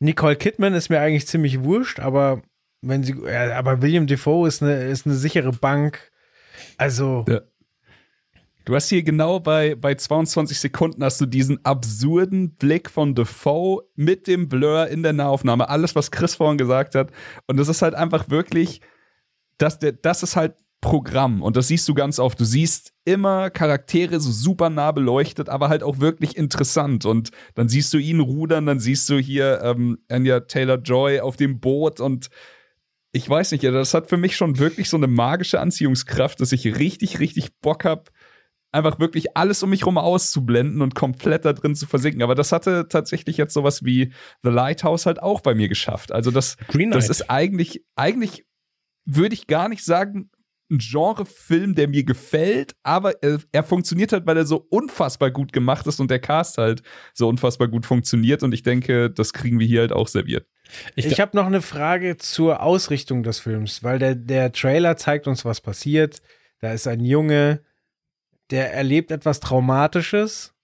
[0.00, 2.42] Nicole Kidman ist mir eigentlich ziemlich wurscht, aber
[2.82, 6.12] wenn sie, aber William Defoe ist eine, ist eine sichere Bank.
[6.76, 7.40] Also, ja.
[8.68, 13.84] Du hast hier genau bei, bei 22 Sekunden hast du diesen absurden Blick von Defoe
[13.94, 15.70] mit dem Blur in der Nahaufnahme.
[15.70, 17.10] Alles, was Chris vorhin gesagt hat.
[17.46, 18.82] Und das ist halt einfach wirklich,
[19.56, 21.40] das, das ist halt Programm.
[21.40, 22.38] Und das siehst du ganz oft.
[22.38, 27.06] Du siehst immer Charaktere so super nah beleuchtet, aber halt auch wirklich interessant.
[27.06, 31.58] Und dann siehst du ihn rudern, dann siehst du hier ähm, Anya Taylor-Joy auf dem
[31.58, 32.28] Boot und
[33.12, 36.78] ich weiß nicht, das hat für mich schon wirklich so eine magische Anziehungskraft, dass ich
[36.78, 38.04] richtig, richtig Bock habe,
[38.72, 42.22] einfach wirklich alles um mich rum auszublenden und komplett da drin zu versinken.
[42.22, 44.12] Aber das hatte tatsächlich jetzt sowas wie
[44.42, 46.12] The Lighthouse halt auch bei mir geschafft.
[46.12, 46.56] Also das,
[46.90, 48.46] das ist eigentlich, eigentlich
[49.04, 50.30] würde ich gar nicht sagen,
[50.70, 55.52] ein Genrefilm, der mir gefällt, aber er, er, funktioniert halt, weil er so unfassbar gut
[55.52, 56.82] gemacht ist und der Cast halt
[57.14, 60.46] so unfassbar gut funktioniert und ich denke, das kriegen wir hier halt auch serviert.
[60.94, 65.26] Ich, ich habe noch eine Frage zur Ausrichtung des Films, weil der, der Trailer zeigt
[65.26, 66.20] uns, was passiert.
[66.60, 67.62] Da ist ein Junge,
[68.50, 70.54] der erlebt etwas Traumatisches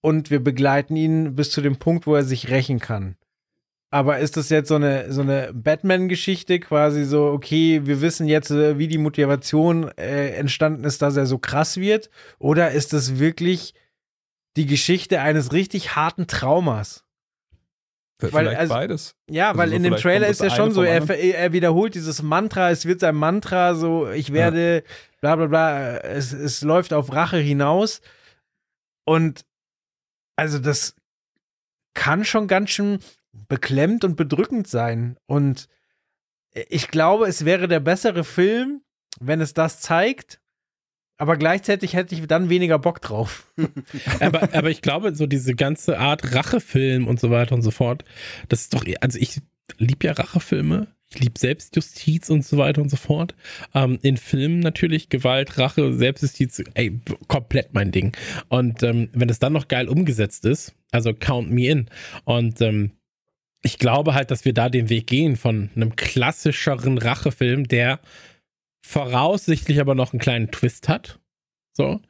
[0.00, 3.16] und wir begleiten ihn bis zu dem Punkt, wo er sich rächen kann.
[3.90, 8.50] Aber ist das jetzt so eine, so eine Batman-Geschichte, quasi so, okay, wir wissen jetzt,
[8.50, 12.10] äh, wie die Motivation äh, entstanden ist, dass er so krass wird?
[12.38, 13.72] Oder ist das wirklich
[14.58, 17.04] die Geschichte eines richtig harten Traumas?
[18.20, 19.14] Vielleicht weil, also, beides.
[19.30, 22.20] Ja, also weil so in dem Trailer ist ja schon so, er, er, wiederholt dieses
[22.20, 24.92] Mantra, es wird sein Mantra, so, ich werde, ja.
[25.20, 28.00] Bla bla bla, es, es läuft auf Rache hinaus.
[29.04, 29.44] Und
[30.36, 30.94] also das
[31.94, 33.00] kann schon ganz schön
[33.48, 35.16] beklemmt und bedrückend sein.
[35.26, 35.68] Und
[36.68, 38.82] ich glaube, es wäre der bessere Film,
[39.20, 40.40] wenn es das zeigt,
[41.18, 43.52] aber gleichzeitig hätte ich dann weniger Bock drauf.
[44.20, 48.04] aber, aber ich glaube, so diese ganze Art Rachefilm und so weiter und so fort,
[48.48, 49.40] das ist doch, also ich
[49.78, 50.86] liebe ja Rachefilme.
[51.10, 53.34] Ich liebe Selbstjustiz und so weiter und so fort.
[53.74, 58.14] Ähm, in Filmen natürlich Gewalt, Rache, Selbstjustiz, ey, komplett mein Ding.
[58.48, 61.90] Und ähm, wenn es dann noch geil umgesetzt ist, also count me in.
[62.24, 62.92] Und ähm,
[63.62, 68.00] ich glaube halt, dass wir da den Weg gehen von einem klassischeren Rachefilm, der
[68.82, 71.18] voraussichtlich aber noch einen kleinen Twist hat.
[71.72, 72.00] So.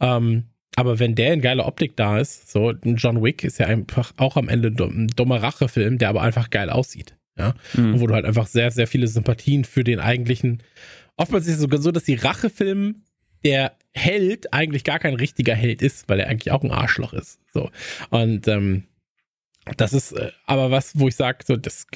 [0.00, 0.44] Ähm,
[0.76, 4.36] aber wenn der in geiler Optik da ist, so, John Wick ist ja einfach auch
[4.36, 7.16] am Ende ein dummer Rachefilm, der aber einfach geil aussieht.
[7.38, 7.54] Ja.
[7.74, 8.00] Mhm.
[8.00, 10.62] wo du halt einfach sehr, sehr viele Sympathien für den eigentlichen.
[11.16, 13.02] Oftmals ist es sogar so, dass die Rachefilm
[13.44, 17.38] der Held eigentlich gar kein richtiger Held ist, weil er eigentlich auch ein Arschloch ist.
[17.52, 17.70] So.
[18.10, 18.84] Und ähm,
[19.76, 21.86] das ist äh, aber was, wo ich sage, so, das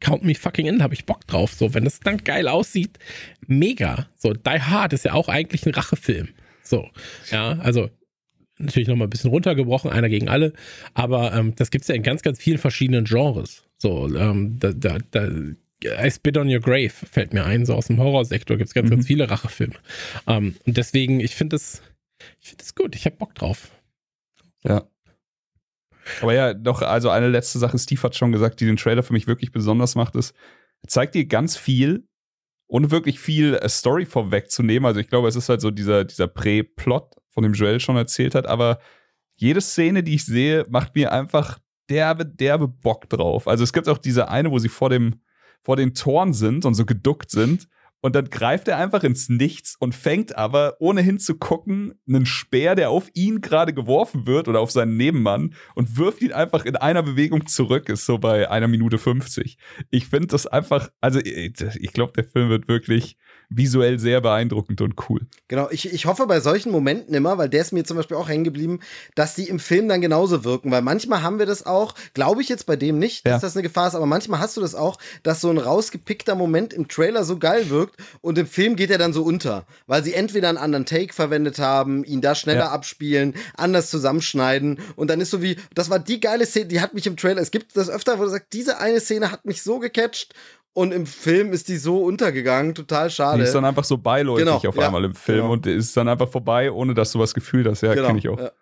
[0.00, 1.52] count me fucking in, habe ich Bock drauf.
[1.52, 2.98] So, wenn das dann geil aussieht,
[3.46, 4.08] mega.
[4.16, 6.28] So, Die Hard ist ja auch eigentlich ein Rachefilm.
[6.62, 6.88] So,
[7.30, 7.90] ja, also
[8.58, 10.52] natürlich nochmal ein bisschen runtergebrochen, einer gegen alle,
[10.94, 13.64] aber ähm, das gibt's ja in ganz, ganz vielen verschiedenen Genres.
[13.78, 15.28] So, ähm, da, da, da
[15.84, 18.94] I Spit on Your Grave fällt mir ein, so aus dem Horrorsektor gibt's ganz, mhm.
[18.94, 19.74] ganz viele Rachefilme.
[20.26, 21.82] Ähm, und deswegen, ich finde das,
[22.40, 23.70] ich finde das gut, ich habe Bock drauf.
[24.64, 24.88] Ja.
[26.22, 29.12] Aber ja, doch, also eine letzte Sache, Steve hat schon gesagt, die den Trailer für
[29.12, 30.34] mich wirklich besonders macht, ist,
[30.86, 32.06] zeigt dir ganz viel,
[32.68, 34.86] ohne wirklich viel äh, Story vorwegzunehmen.
[34.86, 38.34] Also ich glaube, es ist halt so dieser, dieser Prä-Plot, von dem Joel schon erzählt
[38.34, 38.78] hat, aber
[39.34, 41.58] jede Szene, die ich sehe, macht mir einfach
[41.90, 43.46] derbe, derbe Bock drauf.
[43.46, 45.20] Also es gibt auch diese eine, wo sie vor dem,
[45.62, 47.68] vor den Toren sind und so geduckt sind
[48.06, 52.90] und dann greift er einfach ins Nichts und fängt aber, ohne hinzugucken, einen Speer, der
[52.90, 57.02] auf ihn gerade geworfen wird oder auf seinen Nebenmann und wirft ihn einfach in einer
[57.02, 59.58] Bewegung zurück, ist so bei einer Minute 50.
[59.90, 63.16] Ich finde das einfach, also ich glaube, der Film wird wirklich
[63.48, 65.20] visuell sehr beeindruckend und cool.
[65.48, 68.28] Genau, ich, ich hoffe bei solchen Momenten immer, weil der ist mir zum Beispiel auch
[68.28, 68.80] hängen geblieben,
[69.14, 72.48] dass die im Film dann genauso wirken, weil manchmal haben wir das auch, glaube ich
[72.48, 73.46] jetzt bei dem nicht, dass ja.
[73.46, 76.72] das eine Gefahr ist, aber manchmal hast du das auch, dass so ein rausgepickter Moment
[76.72, 80.14] im Trailer so geil wirkt und im Film geht er dann so unter, weil sie
[80.14, 82.70] entweder einen anderen Take verwendet haben, ihn da schneller Ja.
[82.70, 86.94] abspielen, anders zusammenschneiden und dann ist so wie, das war die geile Szene, die hat
[86.94, 89.62] mich im Trailer, es gibt das öfter, wo du sagst, diese eine Szene hat mich
[89.62, 90.34] so gecatcht
[90.76, 93.42] und im Film ist die so untergegangen, total Die schade.
[93.42, 95.52] ist dann einfach so beiläufig Genau, auf ja, einmal im Film genau.
[95.54, 97.80] und ist dann einfach vorbei, ohne dass du was Gefühl hast.
[97.80, 98.08] Ja, genau.
[98.08, 98.38] kenne ich auch.
[98.38, 98.52] Ja.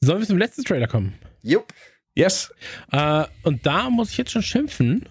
[0.00, 1.14] Sollen wir zum letzten Trailer kommen?
[1.42, 1.72] Jupp.
[2.16, 2.52] Yes.
[2.90, 5.08] Äh, und da muss ich jetzt schon schimpfen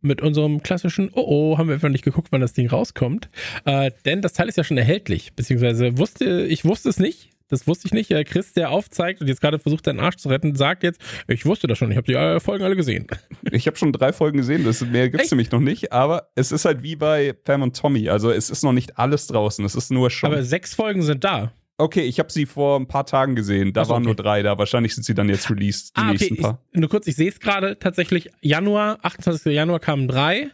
[0.00, 3.28] mit unserem klassischen, oh oh, haben wir einfach nicht geguckt, wann das Ding rauskommt.
[3.66, 7.28] Äh, denn das Teil ist ja schon erhältlich, beziehungsweise wusste, ich wusste es nicht.
[7.52, 8.08] Das wusste ich nicht.
[8.30, 10.98] Chris, der aufzeigt und jetzt gerade versucht, seinen Arsch zu retten, sagt jetzt,
[11.28, 13.06] ich wusste das schon, ich habe die äh, Folgen alle gesehen.
[13.50, 15.32] Ich habe schon drei Folgen gesehen, das mehr gibt's Echt?
[15.32, 18.08] nämlich noch nicht, aber es ist halt wie bei Pam und Tommy.
[18.08, 20.32] Also es ist noch nicht alles draußen, es ist nur schon.
[20.32, 21.52] Aber sechs Folgen sind da.
[21.76, 23.74] okay, ich habe sie vor ein paar Tagen gesehen.
[23.74, 24.06] Da Ach so, waren okay.
[24.06, 24.56] nur drei da.
[24.56, 26.62] Wahrscheinlich sind sie dann jetzt released, die ah, okay, nächsten ich, paar.
[26.72, 29.52] nur kurz, ich sehe es gerade tatsächlich, Januar, 28.
[29.52, 30.50] Januar kamen drei.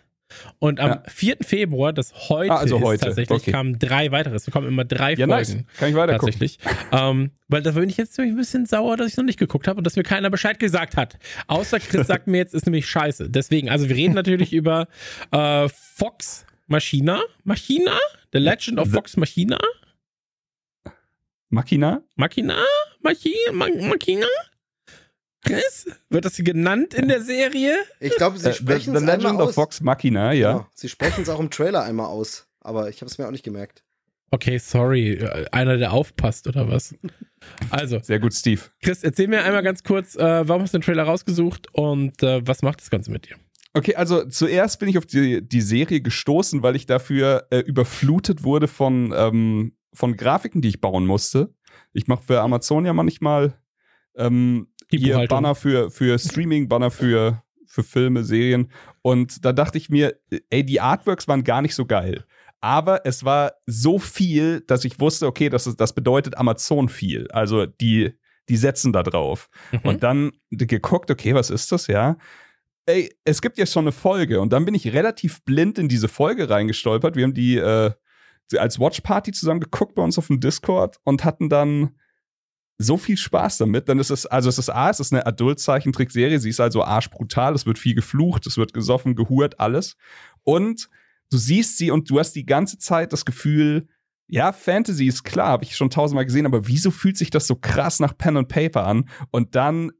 [0.58, 1.02] Und am Ja.
[1.08, 1.36] 4.
[1.40, 3.50] Februar, das heute, Ah, also ist heute, tatsächlich, okay.
[3.52, 4.34] kamen drei weitere.
[4.34, 5.50] Es kommen immer drei Ja, nice.
[5.52, 5.66] Folgen.
[5.78, 6.12] Kann ich weiter.
[6.12, 6.58] Tatsächlich.
[6.92, 9.66] ähm, weil da bin ich jetzt nämlich ein bisschen sauer, dass ich noch nicht geguckt
[9.68, 11.18] habe und dass mir keiner Bescheid gesagt hat.
[11.46, 13.30] Außer Chris sagt mir jetzt, ist nämlich scheiße.
[13.30, 14.88] Deswegen, also wir reden natürlich über
[15.30, 17.20] äh, Fox Machina.
[17.44, 17.96] Machina?
[18.32, 19.58] The Legend of Fox Machina?
[21.50, 22.02] Machina?
[22.16, 22.56] Machina?
[23.00, 23.52] Machina?
[23.52, 24.26] Ma Machina?
[25.44, 25.86] Chris?
[26.10, 27.74] Wird das hier genannt in der Serie?
[28.00, 29.54] Ich glaube, sie Äh, sprechen es The Legend einmal of aus.
[29.54, 30.52] Fox Machina, ja.
[30.52, 30.66] Genau.
[30.74, 32.46] Sie sprechen es auch im Trailer einmal aus.
[32.60, 33.84] Aber ich habe es mir auch nicht gemerkt.
[34.30, 35.12] Okay, sorry.
[35.14, 36.94] Äh, Einer, der aufpasst oder was?
[37.70, 38.60] Also, Sehr gut, Steve.
[38.82, 42.46] Chris, erzähl mir einmal ganz kurz, äh, warum hast du den Trailer rausgesucht und äh,
[42.46, 43.36] was macht das Ganze mit dir?
[43.74, 48.42] Okay, also zuerst bin ich auf die, die Serie gestoßen, weil ich dafür äh, überflutet
[48.42, 51.54] wurde von, ähm, von Grafiken, die ich bauen musste.
[51.92, 53.54] Ich mache für Amazon ja manchmal
[54.16, 55.36] ähm, Buchhaltung.
[55.36, 58.70] Banner für, für Streaming, Banner für, für Filme, Serien.
[59.02, 60.18] Und da dachte ich mir,
[60.50, 62.24] ey, die Artworks waren gar nicht so geil.
[62.60, 67.28] Aber es war so viel, dass ich wusste, okay, das, ist, das bedeutet Amazon viel.
[67.30, 68.12] Also die,
[68.48, 69.48] die setzen da drauf.
[69.70, 69.80] Mhm.
[69.84, 72.16] Und dann geguckt, okay, was ist das, ja?
[72.86, 76.08] Ey, es gibt jetzt schon eine Folge und dann bin ich relativ blind in diese
[76.08, 77.16] Folge reingestolpert.
[77.16, 77.92] Wir haben die äh,
[78.56, 81.96] als Watchparty zusammen geguckt bei uns auf dem Discord und hatten dann
[82.78, 83.88] so viel Spaß damit.
[83.88, 87.54] Dann ist es, also es ist A, es ist eine Adult-Zeichentrickserie, sie ist also arschbrutal,
[87.54, 89.96] es wird viel geflucht, es wird gesoffen, gehurt, alles.
[90.44, 90.88] Und
[91.30, 93.88] du siehst sie und du hast die ganze Zeit das Gefühl,
[94.28, 97.56] ja, Fantasy ist klar, habe ich schon tausendmal gesehen, aber wieso fühlt sich das so
[97.56, 99.08] krass nach Pen and Paper an?
[99.30, 99.90] Und dann,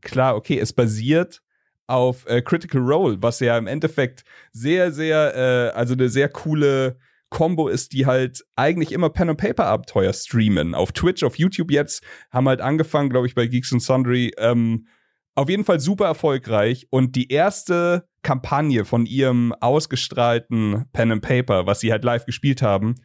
[0.00, 1.42] klar, okay, es basiert
[1.88, 6.98] auf äh, Critical Role, was ja im Endeffekt sehr, sehr, äh, also eine sehr coole
[7.30, 10.74] Combo ist, die halt eigentlich immer Pen and Paper Abenteuer streamen.
[10.74, 14.32] Auf Twitch, auf YouTube jetzt, haben halt angefangen, glaube ich, bei Geeks and Sundry.
[14.38, 14.86] Ähm,
[15.34, 16.86] auf jeden Fall super erfolgreich.
[16.90, 22.62] Und die erste Kampagne von ihrem ausgestrahlten Pen and Paper, was sie halt live gespielt
[22.62, 22.96] haben,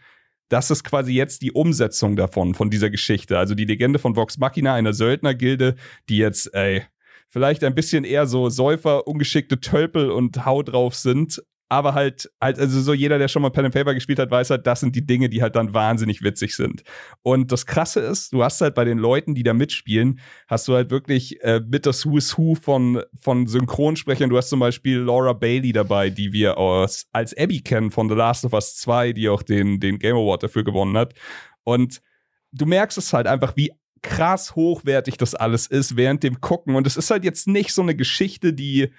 [0.50, 3.38] das ist quasi jetzt die Umsetzung davon, von dieser Geschichte.
[3.38, 5.76] Also die Legende von Vox Machina, einer Söldnergilde,
[6.10, 6.84] die jetzt, ey,
[7.30, 11.42] vielleicht ein bisschen eher so Säufer, ungeschickte Tölpel und Hau drauf sind.
[11.74, 14.52] Aber halt, halt, also so jeder, der schon mal Pen and Paper gespielt hat, weiß
[14.52, 16.84] halt, das sind die Dinge, die halt dann wahnsinnig witzig sind.
[17.24, 20.76] Und das Krasse ist, du hast halt bei den Leuten, die da mitspielen, hast du
[20.76, 24.30] halt wirklich äh, mit das Who is Who von, von Synchronsprechern.
[24.30, 28.14] Du hast zum Beispiel Laura Bailey dabei, die wir aus, als Abby kennen von The
[28.14, 31.16] Last of Us 2, die auch den, den Game Award dafür gewonnen hat.
[31.64, 32.04] Und
[32.52, 33.72] du merkst es halt einfach, wie
[34.04, 36.76] krass hochwertig das alles ist während dem Gucken.
[36.76, 38.92] Und es ist halt jetzt nicht so eine Geschichte, die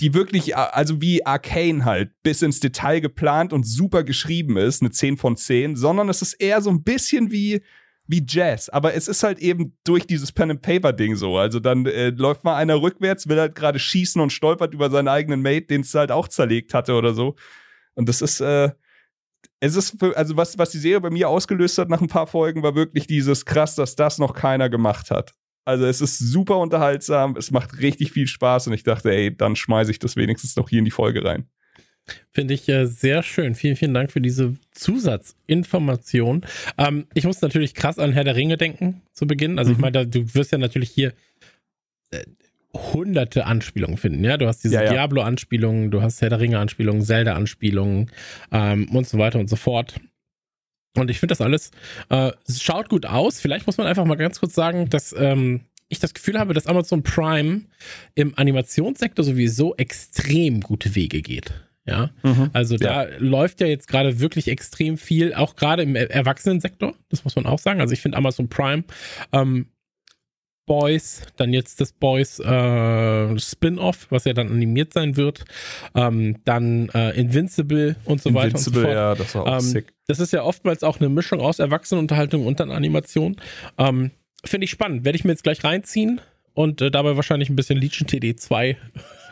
[0.00, 4.90] die wirklich, also wie Arcane halt, bis ins Detail geplant und super geschrieben ist, eine
[4.90, 7.62] 10 von 10, sondern es ist eher so ein bisschen wie,
[8.06, 8.70] wie Jazz.
[8.70, 11.36] Aber es ist halt eben durch dieses Pen-and-Paper-Ding so.
[11.36, 15.08] Also dann äh, läuft mal einer rückwärts, will halt gerade schießen und stolpert über seinen
[15.08, 17.36] eigenen Mate, den es halt auch zerlegt hatte oder so.
[17.94, 18.70] Und das ist, äh,
[19.60, 22.26] es ist, für, also was, was die Serie bei mir ausgelöst hat nach ein paar
[22.26, 25.34] Folgen, war wirklich dieses krass, dass das noch keiner gemacht hat.
[25.64, 29.56] Also es ist super unterhaltsam, es macht richtig viel Spaß und ich dachte, ey, dann
[29.56, 31.46] schmeiße ich das wenigstens noch hier in die Folge rein.
[32.32, 33.54] Finde ich äh, sehr schön.
[33.54, 36.44] Vielen, vielen Dank für diese Zusatzinformation.
[36.78, 39.58] Ähm, ich muss natürlich krass an Herr der Ringe denken zu Beginn.
[39.58, 39.82] Also ich Mhm.
[39.82, 41.12] meine, da- du wirst ja natürlich hier
[42.10, 42.24] äh,
[42.74, 44.24] hunderte Anspielungen finden.
[44.24, 44.90] Ja, du hast diese Ja, ja.
[44.92, 48.10] Diablo-Anspielungen, du hast Herr der Ringe-Anspielungen, Zelda-Anspielungen
[48.50, 50.00] ähm, und so weiter und so fort.
[50.96, 51.70] Und ich finde das alles
[52.08, 53.40] äh, schaut gut aus.
[53.40, 56.66] Vielleicht muss man einfach mal ganz kurz sagen, dass ähm, ich das Gefühl habe, dass
[56.66, 57.62] Amazon Prime
[58.14, 61.52] im Animationssektor sowieso extrem gute Wege geht.
[61.86, 62.10] Ja,
[62.52, 67.24] also da läuft ja jetzt gerade wirklich extrem viel, auch gerade im Er- Erwachsenensektor, das
[67.24, 67.80] muss man auch sagen.
[67.80, 68.84] Also ich finde Amazon Prime
[69.32, 69.66] ähm,
[70.70, 75.44] Boys, dann jetzt das Boys äh, Spin-off, was ja dann animiert sein wird,
[75.96, 78.92] ähm, dann äh, Invincible und so weiter und so fort.
[78.92, 79.92] ja, das war auch Ähm, sick.
[80.06, 83.34] Das ist ja oftmals auch eine Mischung aus Erwachsenenunterhaltung und dann Animation.
[83.78, 84.12] Ähm,
[84.44, 85.04] Finde ich spannend.
[85.04, 86.20] Werde ich mir jetzt gleich reinziehen
[86.54, 88.76] und äh, dabei wahrscheinlich ein bisschen Legion TD 2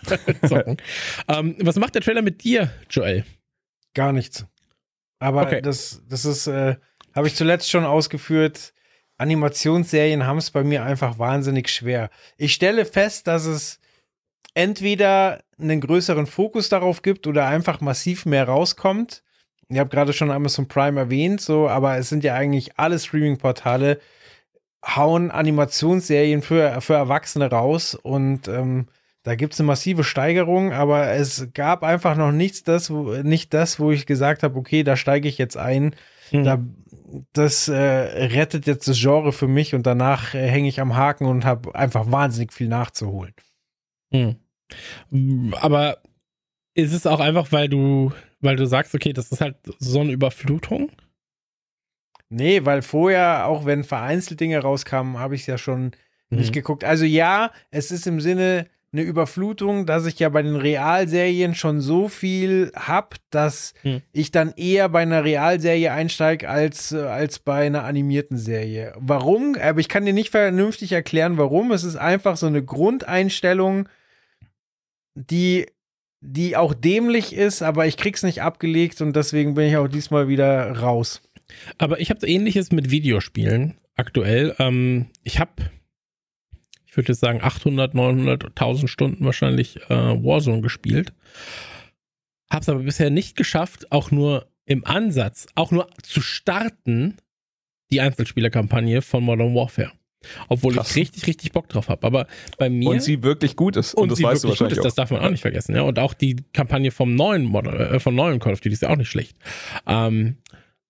[0.48, 0.76] zocken.
[1.28, 3.24] ähm, was macht der Trailer mit dir, Joel?
[3.94, 4.44] Gar nichts.
[5.20, 5.62] Aber Okay.
[5.62, 6.74] das, das ist, äh,
[7.14, 8.74] habe ich zuletzt schon ausgeführt.
[9.18, 12.08] Animationsserien haben es bei mir einfach wahnsinnig schwer.
[12.36, 13.80] Ich stelle fest, dass es
[14.54, 19.22] entweder einen größeren Fokus darauf gibt oder einfach massiv mehr rauskommt.
[19.68, 24.00] Ich habe gerade schon Amazon Prime erwähnt, so, aber es sind ja eigentlich alle Streaming-Portale
[24.86, 28.86] hauen Animationsserien für, für Erwachsene raus und ähm,
[29.24, 33.52] da gibt es eine massive Steigerung, aber es gab einfach noch nichts, das, wo, nicht
[33.52, 35.94] das, wo ich gesagt habe, okay, da steige ich jetzt ein.
[36.32, 36.44] Mhm.
[36.44, 36.58] Da,
[37.32, 41.26] das äh, rettet jetzt das Genre für mich und danach äh, hänge ich am Haken
[41.26, 43.34] und habe einfach wahnsinnig viel nachzuholen.
[44.10, 45.54] Hm.
[45.60, 46.02] Aber
[46.74, 50.12] ist es auch einfach, weil du, weil du sagst, okay, das ist halt so eine
[50.12, 50.90] Überflutung?
[52.28, 55.92] Nee, weil vorher, auch wenn vereinzelt Dinge rauskamen, habe ich es ja schon
[56.30, 56.52] nicht Mhm.
[56.54, 56.84] geguckt.
[56.84, 61.80] Also ja, es ist im Sinne eine Überflutung, dass ich ja bei den Realserien schon
[61.80, 64.00] so viel hab, dass Hm.
[64.12, 68.94] ich dann eher bei einer Realserie einsteige als, äh, als bei einer animierten Serie.
[68.98, 69.56] Warum?
[69.60, 71.70] Aber ich kann dir nicht vernünftig erklären, warum.
[71.70, 73.88] Es ist einfach so eine Grundeinstellung,
[75.14, 75.66] die,
[76.20, 80.28] die auch dämlich ist, aber ich krieg's nicht abgelegt und deswegen bin ich auch diesmal
[80.28, 81.20] wieder raus.
[81.76, 84.54] Aber ich habe ähnliches mit Videospielen aktuell.
[84.58, 85.52] Ähm, ich habe,
[86.88, 91.12] ich würde jetzt sagen, 800, 900, 1000 Stunden wahrscheinlich äh, Warzone gespielt.
[92.50, 97.16] Habe es aber bisher nicht geschafft, auch nur im Ansatz, auch nur zu starten,
[97.90, 99.92] die Einzelspielerkampagne von Modern Warfare.
[100.48, 100.90] Obwohl Krass.
[100.90, 102.06] ich richtig, richtig Bock drauf habe.
[102.06, 102.26] Aber
[102.58, 102.88] bei mir.
[102.88, 103.94] Und sie wirklich gut ist.
[103.94, 105.42] Und, und das sie weißt du wirklich gut wahrscheinlich ist, das darf man auch nicht
[105.42, 105.76] vergessen.
[105.76, 105.82] Ja?
[105.82, 108.88] Und auch die Kampagne vom neuen Modern, äh, vom neuen Call of Duty ist ja
[108.88, 109.36] auch nicht schlecht.
[109.86, 110.38] Ähm,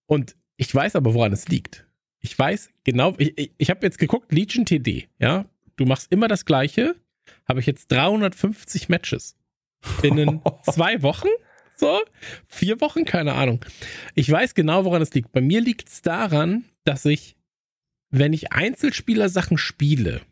[0.07, 1.87] und ich weiß aber, woran es liegt.
[2.21, 5.45] Ich weiß genau, ich, ich, ich habe jetzt geguckt, Legion TD, ja,
[5.79, 6.95] du machst immer das Gleiche,
[7.49, 9.37] habe ich jetzt 350 Matches.
[10.03, 11.29] Binnen zwei Wochen,
[11.77, 12.01] so,
[12.49, 13.65] vier Wochen, keine Ahnung.
[14.15, 15.33] Ich weiß genau, woran es liegt.
[15.33, 17.37] Bei mir liegt es daran, dass ich,
[18.11, 20.23] wenn ich Einzelspieler-Sachen spiele,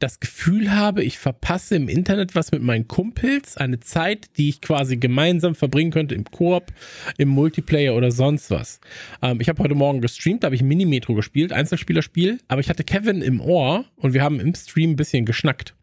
[0.00, 4.60] das Gefühl habe, ich verpasse im Internet was mit meinen Kumpels, eine Zeit, die ich
[4.60, 6.72] quasi gemeinsam verbringen könnte im Koop,
[7.18, 8.80] im Multiplayer oder sonst was.
[9.22, 12.82] Ähm, ich habe heute Morgen gestreamt, da habe ich Mini-Metro gespielt, Einzelspielerspiel, aber ich hatte
[12.82, 15.74] Kevin im Ohr und wir haben im Stream ein bisschen geschnackt.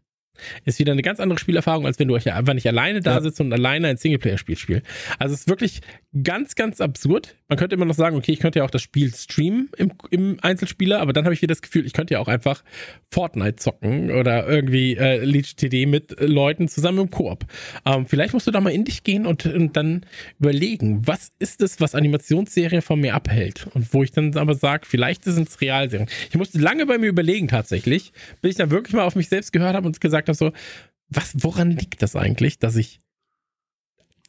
[0.64, 3.20] Ist wieder eine ganz andere Spielerfahrung, als wenn du euch einfach nicht alleine da Ja.
[3.20, 4.86] sitzt und alleine ein Singleplayer-Spiel spielst.
[5.18, 5.80] Also es ist wirklich
[6.22, 7.36] ganz, ganz absurd.
[7.48, 10.38] Man könnte immer noch sagen, okay, ich könnte ja auch das Spiel streamen im, im
[10.42, 12.62] Einzelspieler, aber dann habe ich wieder das Gefühl, ich könnte ja auch einfach
[13.10, 17.44] Fortnite zocken oder irgendwie äh, Leech TD mit Leuten zusammen im Koop.
[17.84, 20.04] Ähm, vielleicht musst du da mal in dich gehen und, und dann
[20.38, 23.66] überlegen, was ist es, was Animationsserien von mir abhält?
[23.74, 26.08] Und wo ich dann aber sage, vielleicht sind es Realserien.
[26.30, 28.12] Ich musste lange bei mir überlegen tatsächlich,
[28.42, 30.52] bis ich dann wirklich mal auf mich selbst gehört habe und gesagt habe so,
[31.08, 33.00] was, woran liegt das eigentlich, dass ich,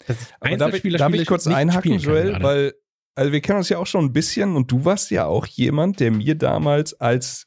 [0.07, 2.41] dass ich Aber darf ich, darf ich kurz einhaken, Joel?
[2.41, 2.73] Weil,
[3.15, 5.99] also wir kennen uns ja auch schon ein bisschen und du warst ja auch jemand,
[5.99, 7.45] der mir damals, als,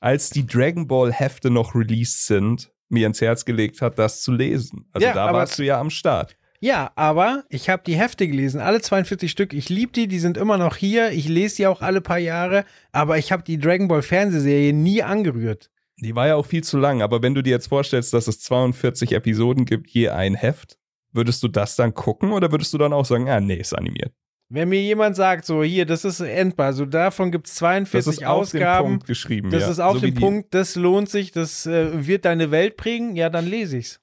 [0.00, 4.32] als die Dragon Ball Hefte noch released sind, mir ins Herz gelegt hat, das zu
[4.32, 4.86] lesen.
[4.92, 6.36] Also Ja, da warst du ja am Start.
[6.60, 9.52] Ja, aber ich habe die Hefte gelesen, alle 42 Stück.
[9.52, 11.12] Ich liebe die, die sind immer noch hier.
[11.12, 15.02] Ich lese die auch alle paar Jahre, aber ich habe die Dragon Ball Fernsehserie nie
[15.02, 15.70] angerührt.
[16.00, 18.40] Die war ja auch viel zu lang, aber wenn du dir jetzt vorstellst, dass es
[18.40, 20.78] 42 Episoden gibt, je ein Heft,
[21.12, 24.12] würdest du das dann gucken oder würdest du dann auch sagen, ah, nee, ist animiert?
[24.50, 28.06] Wenn mir jemand sagt, so hier, das ist endbar, so davon gibt es 42 Das
[28.06, 29.50] ist auf den Ausgaben, Punkt geschrieben.
[29.50, 29.70] das ja.
[29.70, 33.28] ist auf So den Punkt, das lohnt sich, das äh, wird deine Welt prägen, ja,
[33.28, 34.00] dann lese ich's.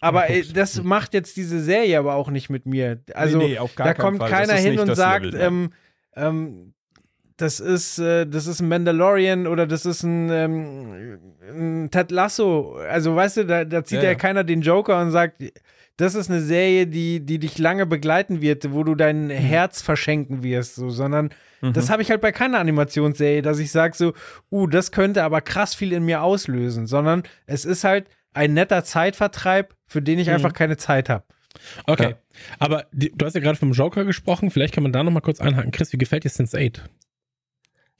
[0.00, 3.02] Aber äh, das macht jetzt diese Serie aber auch nicht mit mir.
[3.14, 5.72] Also nee, nee, auf gar da kommt keiner hin und sagt, ähm,
[6.14, 6.74] ähm,
[7.38, 11.18] das ist, äh, das ist ein Mandalorian oder das ist ein, ähm,
[11.50, 12.74] ein Ted Lasso.
[12.90, 15.42] Also weißt du, da, da zieht Ja, ja, keiner den Joker und sagt,
[15.96, 19.30] das ist eine Serie, die, die dich lange begleiten wird, wo du dein Mhm.
[19.30, 23.96] Herz verschenken wirst, so, sondern das habe ich halt bei keiner Animationsserie, dass ich sage
[23.96, 24.12] so,
[24.52, 28.84] uh, das könnte aber krass viel in mir auslösen, sondern es ist halt ein netter
[28.84, 30.34] Zeitvertreib, für den ich Mhm.
[30.34, 31.24] einfach keine Zeit habe.
[31.86, 32.10] Okay.
[32.10, 32.16] Ja.
[32.60, 34.52] Aber die, du hast ja gerade vom Joker gesprochen.
[34.52, 35.72] Vielleicht kann man da nochmal kurz einhaken.
[35.72, 36.88] Chris, wie gefällt dir Sense 8?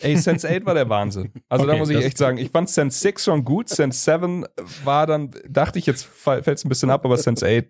[0.00, 1.32] Ey, Sense 8 war der Wahnsinn.
[1.48, 4.44] Also da Okay, muss ich echt sagen, ich fand Sense 6 schon gut, Sense 7
[4.84, 7.64] war dann, dachte ich, jetzt fällt es ein bisschen ab, aber Sense 8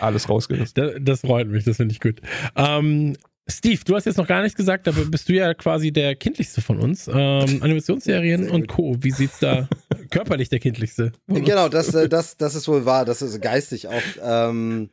[0.00, 0.74] alles rausgerissen.
[0.74, 2.20] Das, das freut mich, das finde ich gut.
[2.56, 3.16] Ähm,
[3.46, 6.62] Steve, du hast jetzt noch gar nichts gesagt, aber bist du ja quasi der kindlichste
[6.62, 7.08] von uns.
[7.08, 7.14] Ähm,
[7.62, 8.96] Animationsserien und Co.
[9.00, 9.68] Wie sieht's da
[10.10, 11.12] körperlich der kindlichste?
[11.26, 13.04] Genau, das, äh, das, das ist wohl wahr.
[13.04, 14.02] Das ist geistig auch.
[14.22, 14.88] Ähm,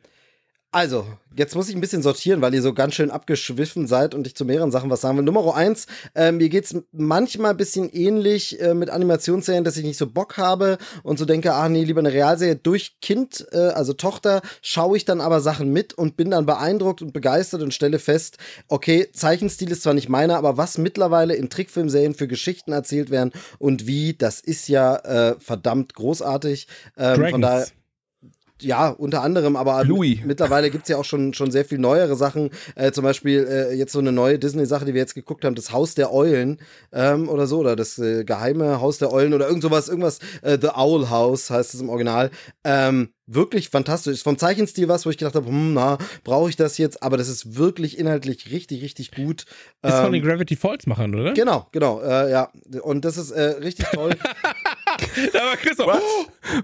[0.74, 4.26] also, jetzt muss ich ein bisschen sortieren, weil ihr so ganz schön abgeschwiffen seid und
[4.26, 5.24] ich zu mehreren Sachen was sagen will.
[5.24, 9.98] Nummer eins, äh, mir geht's manchmal ein bisschen ähnlich äh, mit Animationsserien, dass ich nicht
[9.98, 12.56] so Bock habe und so denke, ah nee, lieber eine Realserie.
[12.56, 17.02] Durch Kind, äh, also Tochter, schaue ich dann aber Sachen mit und bin dann beeindruckt
[17.02, 18.38] und begeistert und stelle fest,
[18.68, 23.32] okay, Zeichenstil ist zwar nicht meiner, aber was mittlerweile in Trickfilmserien für Geschichten erzählt werden
[23.58, 26.66] und wie, das ist ja äh, verdammt großartig.
[26.96, 27.66] Ähm, von daher
[28.64, 30.18] ja, unter anderem, aber Louis.
[30.24, 32.50] mittlerweile gibt's ja auch schon, schon sehr viel neuere Sachen.
[32.74, 35.72] Äh, zum Beispiel äh, jetzt so eine neue Disney-Sache, die wir jetzt geguckt haben, das
[35.72, 36.58] Haus der Eulen
[36.92, 40.58] ähm, oder so, oder das äh, geheime Haus der Eulen oder irgend sowas, irgendwas, äh,
[40.60, 42.30] The Owl House heißt es im Original.
[42.64, 44.22] Ähm, wirklich fantastisch.
[44.22, 47.02] Vom Zeichenstil was, wo ich gedacht habe, hm, na, brauche ich das jetzt?
[47.02, 49.42] Aber das ist wirklich inhaltlich richtig, richtig gut.
[49.82, 51.32] Ist ähm, von den Gravity Falls machen, oder?
[51.32, 52.50] Genau, genau, äh, ja.
[52.82, 54.12] Und das ist äh, richtig toll.
[55.32, 55.86] da war Christoph.
[55.86, 56.02] Was?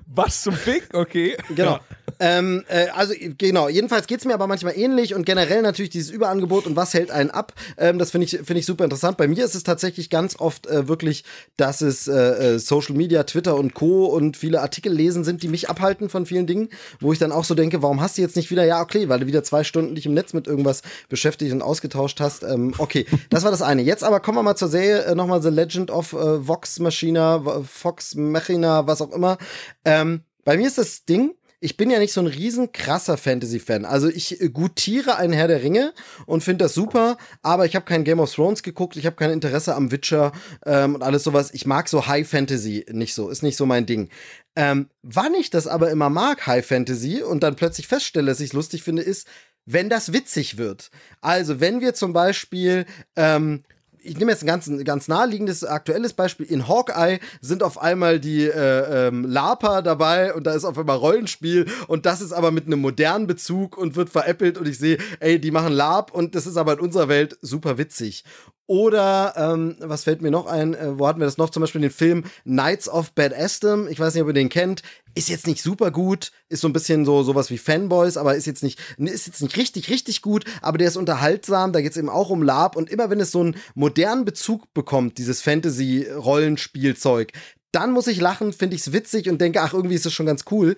[0.06, 0.92] Was zum Fick?
[0.94, 1.36] Okay.
[1.50, 1.80] Genau.
[2.20, 6.66] Ähm, äh, also genau, jedenfalls geht's mir aber manchmal ähnlich und generell natürlich dieses Überangebot
[6.66, 9.16] und was hält einen ab, ähm, das finde ich, finde ich super interessant.
[9.16, 11.24] Bei mir ist es tatsächlich ganz oft äh, wirklich,
[11.56, 14.06] dass es äh, äh, Social Media, Twitter und Co.
[14.06, 16.68] und viele Artikel lesen sind, die mich abhalten von vielen Dingen,
[17.00, 19.20] wo ich dann auch so denke, warum hast du jetzt nicht wieder, ja okay, weil
[19.20, 22.42] du wieder zwei Stunden dich im Netz mit irgendwas beschäftigt und ausgetauscht hast.
[22.42, 23.82] Ähm, okay, das war das eine.
[23.82, 27.62] Jetzt aber kommen wir mal zur Serie, äh, nochmal The Legend of äh, Vox Machina,
[27.62, 29.38] Fox Machina, was auch immer.
[29.84, 33.84] Ähm, bei mir ist das Ding, ich bin ja nicht so ein riesen krasser Fantasy-Fan.
[33.84, 35.92] Also ich äh, gutiere einen Herr der Ringe
[36.26, 39.30] und finde das super, aber ich habe kein Game of Thrones geguckt, ich habe kein
[39.30, 40.32] Interesse am Witcher
[40.64, 41.50] ähm, und alles sowas.
[41.52, 44.08] Ich mag so High Fantasy nicht so, ist nicht so mein Ding.
[44.56, 48.48] Ähm, wann ich das aber immer mag, High Fantasy, und dann plötzlich feststelle, dass ich
[48.48, 49.26] es lustig finde, ist,
[49.66, 50.90] wenn das witzig wird.
[51.20, 52.86] Also wenn wir zum Beispiel
[53.16, 53.62] ähm,
[54.02, 56.46] ich nehme jetzt ein ganz, ganz naheliegendes aktuelles Beispiel.
[56.46, 60.96] In Hawkeye sind auf einmal die äh, ähm, Lapa dabei und da ist auf einmal
[60.96, 64.98] Rollenspiel und das ist aber mit einem modernen Bezug und wird veräppelt und ich sehe,
[65.20, 68.24] ey, die machen Lab und das ist aber in unserer Welt super witzig.
[68.68, 70.74] Oder, ähm, was fällt mir noch ein?
[70.74, 71.48] Äh, wo hatten wir das noch?
[71.48, 73.88] Zum Beispiel den Film Knights of Bad Aston.
[73.90, 74.82] Ich weiß nicht, ob ihr den kennt.
[75.14, 76.32] Ist jetzt nicht super gut.
[76.50, 79.56] Ist so ein bisschen so sowas wie Fanboys, aber ist jetzt nicht, ist jetzt nicht
[79.56, 80.44] richtig, richtig gut.
[80.60, 81.72] Aber der ist unterhaltsam.
[81.72, 82.76] Da geht es eben auch um Lab.
[82.76, 87.32] Und immer wenn es so einen modernen Bezug bekommt, dieses Fantasy-Rollenspielzeug,
[87.72, 90.26] dann muss ich lachen, finde ich es witzig und denke, ach, irgendwie ist es schon
[90.26, 90.76] ganz cool.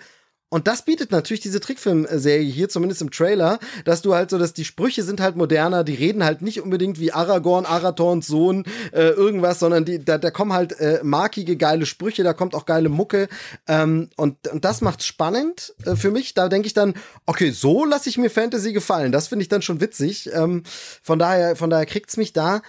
[0.50, 4.52] Und das bietet natürlich diese Trickfilmserie hier, zumindest im Trailer, dass du halt so, dass
[4.52, 9.10] die Sprüche sind halt moderner, die reden halt nicht unbedingt wie Aragorn, Arathorns Sohn, äh,
[9.10, 12.88] irgendwas, sondern die, da, da kommen halt äh, markige, geile Sprüche, da kommt auch geile
[12.88, 13.28] Mucke.
[13.68, 16.34] Ähm, und, und das macht's spannend äh, für mich.
[16.34, 16.94] Da denke ich dann,
[17.26, 19.12] okay, so lasse ich mir Fantasy gefallen.
[19.12, 20.30] Das finde ich dann schon witzig.
[20.34, 20.64] Ähm,
[21.02, 22.60] von daher, von daher kriegt's mich da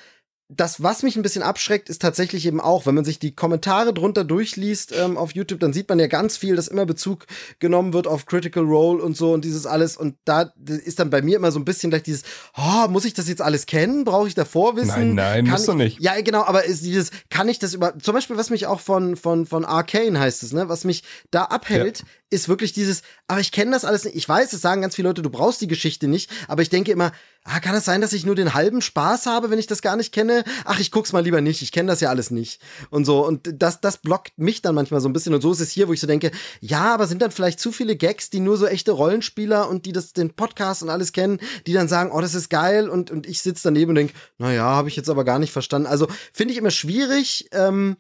[0.54, 3.94] das, was mich ein bisschen abschreckt, ist tatsächlich eben auch, wenn man sich die Kommentare
[3.94, 7.26] drunter durchliest ähm, auf YouTube, dann sieht man ja ganz viel, dass immer Bezug
[7.60, 9.96] genommen wird auf Critical Role und so und dieses alles.
[9.96, 12.24] Und da ist dann bei mir immer so ein bisschen gleich dieses,
[12.58, 14.04] oh, muss ich das jetzt alles kennen?
[14.04, 14.88] Brauche ich davor wissen?
[14.88, 16.02] Nein, nein, kann musst du nicht.
[16.02, 19.16] Ja, genau, aber ist dieses, kann ich das über, zum Beispiel, was mich auch von,
[19.16, 22.06] von, von Arcane heißt es, ne, was mich da abhält, ja.
[22.30, 24.18] ist wirklich dieses, aber ich kenne das alles nicht.
[24.18, 26.92] Ich weiß, es sagen ganz viele Leute, du brauchst die Geschichte nicht, aber ich denke
[26.92, 29.82] immer, ah, kann es sein, dass ich nur den halben Spaß habe, wenn ich das
[29.82, 30.44] gar nicht kenne?
[30.66, 32.62] Ach, ich guck's mal lieber nicht, ich kenne das ja alles nicht.
[32.90, 35.34] Und so, und das, das blockt mich dann manchmal so ein bisschen.
[35.34, 37.72] Und so ist es hier, wo ich so denke, ja, aber sind dann vielleicht zu
[37.72, 41.40] viele Gags, die nur so echte Rollenspieler und die das, den Podcast und alles kennen,
[41.68, 44.64] die dann sagen, oh, das ist geil, und, und ich sitze daneben und denke, naja,
[44.64, 45.88] habe ich jetzt aber gar nicht verstanden.
[45.88, 47.98] Also finde ich immer schwierig, ähm,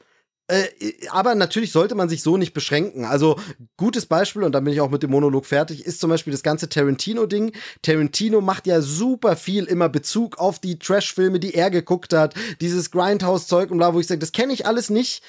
[0.51, 3.05] äh, aber natürlich sollte man sich so nicht beschränken.
[3.05, 3.39] Also,
[3.77, 6.43] gutes Beispiel, und dann bin ich auch mit dem Monolog fertig, ist zum Beispiel das
[6.43, 7.53] ganze Tarantino-Ding.
[7.81, 12.91] Tarantino macht ja super viel immer Bezug auf die Trash-Filme, die er geguckt hat, dieses
[12.91, 15.23] Grindhouse-Zeug und bla, wo ich sage, das kenne ich alles nicht.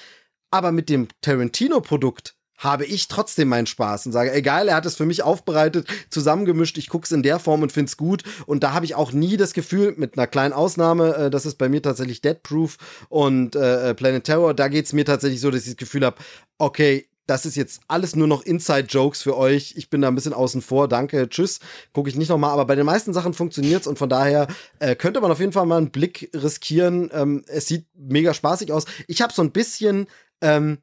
[0.50, 4.96] Aber mit dem Tarantino-Produkt habe ich trotzdem meinen Spaß und sage, egal, er hat es
[4.96, 8.22] für mich aufbereitet, zusammengemischt, ich gucke es in der Form und finde es gut.
[8.46, 11.56] Und da habe ich auch nie das Gefühl, mit einer kleinen Ausnahme, äh, das ist
[11.56, 12.76] bei mir tatsächlich Dead Proof
[13.08, 16.04] und äh, äh Planet Terror, da geht es mir tatsächlich so, dass ich das Gefühl
[16.04, 16.16] habe,
[16.58, 19.74] okay, das ist jetzt alles nur noch Inside-Jokes für euch.
[19.76, 20.88] Ich bin da ein bisschen außen vor.
[20.88, 21.60] Danke, tschüss.
[21.92, 22.50] Gucke ich nicht nochmal.
[22.50, 24.48] Aber bei den meisten Sachen funktioniert's und von daher
[24.80, 27.10] äh, könnte man auf jeden Fall mal einen Blick riskieren.
[27.12, 28.86] Ähm, es sieht mega spaßig aus.
[29.06, 30.06] Ich habe so ein bisschen
[30.40, 30.78] ähm,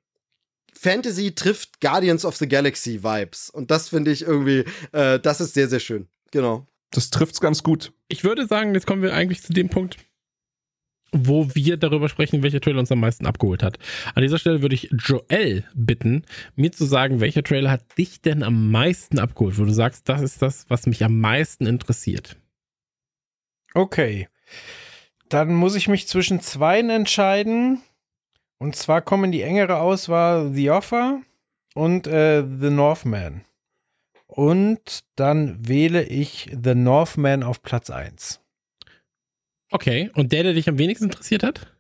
[0.81, 3.49] Fantasy trifft Guardians of the Galaxy Vibes.
[3.49, 6.07] Und das finde ich irgendwie, äh, das ist sehr, sehr schön.
[6.31, 6.67] Genau.
[6.91, 7.91] Das trifft's ganz gut.
[8.07, 9.97] Ich würde sagen, jetzt kommen wir eigentlich zu dem Punkt,
[11.11, 13.77] wo wir darüber sprechen, welcher Trailer uns am meisten abgeholt hat.
[14.15, 16.23] An dieser Stelle würde ich Joel bitten,
[16.55, 20.21] mir zu sagen, welcher Trailer hat dich denn am meisten abgeholt, wo du sagst, das
[20.21, 22.37] ist das, was mich am meisten interessiert.
[23.73, 24.29] Okay.
[25.27, 27.81] Dann muss ich mich zwischen zweien entscheiden.
[28.59, 31.21] Und zwar kommen die engere Auswahl The Offer
[31.75, 33.45] und äh, The Northman.
[34.27, 38.41] Und dann wähle ich The Northman auf Platz 1.
[39.71, 41.73] Okay, und der, der dich am wenigsten interessiert hat?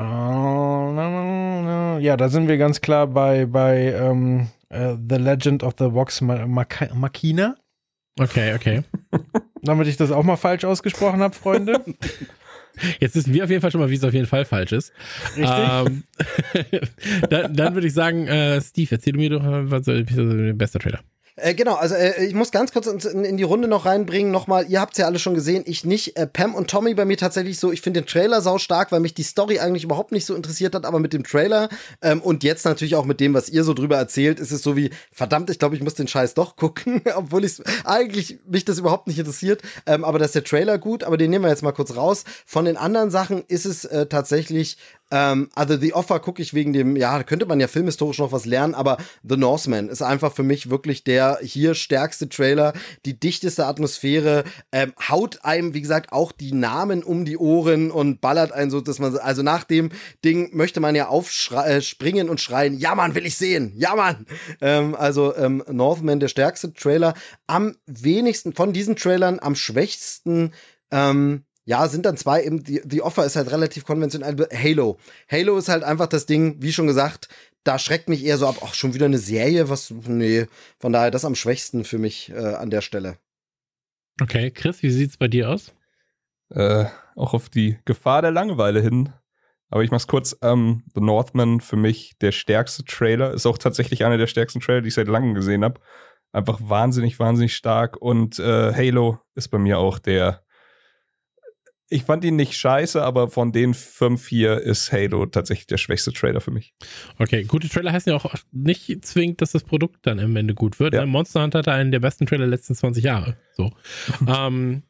[0.00, 5.92] Uh, ja, da sind wir ganz klar bei, bei um, uh, The Legend of the
[5.92, 7.56] Vox Machina.
[8.18, 8.82] Okay, okay.
[9.62, 11.84] Damit ich das auch mal falsch ausgesprochen habe, Freunde.
[13.00, 14.92] Jetzt wissen wir auf jeden Fall schon mal, wie es auf jeden Fall falsch ist.
[15.36, 15.46] Richtig.
[15.46, 16.02] Ähm,
[17.30, 21.00] dann, dann würde ich sagen, äh, Steve, erzähl mir doch, was ist der beste Trailer?
[21.42, 24.30] Äh, genau, also äh, ich muss ganz kurz in, in die Runde noch reinbringen.
[24.30, 26.16] Nochmal, ihr habt es ja alle schon gesehen, ich nicht.
[26.16, 27.72] Äh, Pam und Tommy bei mir tatsächlich so.
[27.72, 30.74] Ich finde den Trailer sau stark, weil mich die Story eigentlich überhaupt nicht so interessiert
[30.76, 31.68] hat, aber mit dem Trailer
[32.00, 34.76] ähm, und jetzt natürlich auch mit dem, was ihr so drüber erzählt, ist es so
[34.76, 38.78] wie, verdammt, ich glaube, ich muss den Scheiß doch gucken, obwohl ich eigentlich mich das
[38.78, 39.62] überhaupt nicht interessiert.
[39.86, 42.22] Ähm, aber das ist der Trailer gut, aber den nehmen wir jetzt mal kurz raus.
[42.46, 44.76] Von den anderen Sachen ist es äh, tatsächlich
[45.12, 48.46] ähm, also The Offer gucke ich wegen dem, ja, könnte man ja filmhistorisch noch was
[48.46, 52.72] lernen, aber The Northman ist einfach für mich wirklich der hier stärkste Trailer,
[53.04, 58.22] die dichteste Atmosphäre, ähm, haut einem, wie gesagt, auch die Namen um die Ohren und
[58.22, 59.90] ballert einen so, dass man, also nach dem
[60.24, 64.26] Ding möchte man ja aufspringen äh, und schreien, ja Mann, will ich sehen, ja Mann.
[64.62, 67.12] Ähm, also ähm, Northman, der stärkste Trailer,
[67.46, 70.52] am wenigsten von diesen Trailern, am schwächsten,
[70.90, 74.48] ähm, ja, sind dann zwei eben, die, die Offer ist halt relativ konventionell.
[74.52, 74.98] Halo.
[75.30, 77.28] Halo ist halt einfach das Ding, wie schon gesagt,
[77.64, 80.46] da schreckt mich eher so ab, ach, schon wieder eine Serie, was, nee,
[80.78, 83.18] von daher das am schwächsten für mich äh, an der Stelle.
[84.20, 85.72] Okay, Chris, wie sieht's bei dir aus?
[86.50, 89.12] Äh, auch auf die Gefahr der Langeweile hin.
[89.70, 94.04] Aber ich mach's kurz, ähm, The Northman für mich der stärkste Trailer, ist auch tatsächlich
[94.04, 95.80] einer der stärksten Trailer, die ich seit langem gesehen habe.
[96.32, 97.96] Einfach wahnsinnig, wahnsinnig stark.
[97.96, 100.44] Und äh, Halo ist bei mir auch der
[101.92, 106.12] ich fand ihn nicht scheiße, aber von den fünf hier ist Halo tatsächlich der schwächste
[106.12, 106.74] Trailer für mich.
[107.18, 110.80] Okay, gute Trailer heißen ja auch nicht zwingend, dass das Produkt dann am Ende gut
[110.80, 110.94] wird.
[110.94, 111.02] Ja.
[111.02, 111.06] Ne?
[111.06, 113.36] Monster Hunter hatte einen der besten Trailer der letzten 20 Jahre.
[113.54, 113.72] So.
[114.26, 114.82] ähm,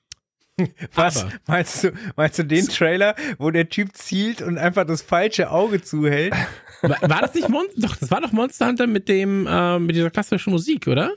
[0.95, 1.25] was?
[1.25, 1.33] Aber.
[1.47, 5.83] Meinst du, meinst du den Trailer, wo der Typ zielt und einfach das falsche Auge
[5.83, 6.35] zuhält?
[6.83, 7.81] War, war das nicht Monster?
[7.81, 11.13] Doch, das war doch Monster Hunter mit dem, äh, mit dieser klassischen Musik, oder?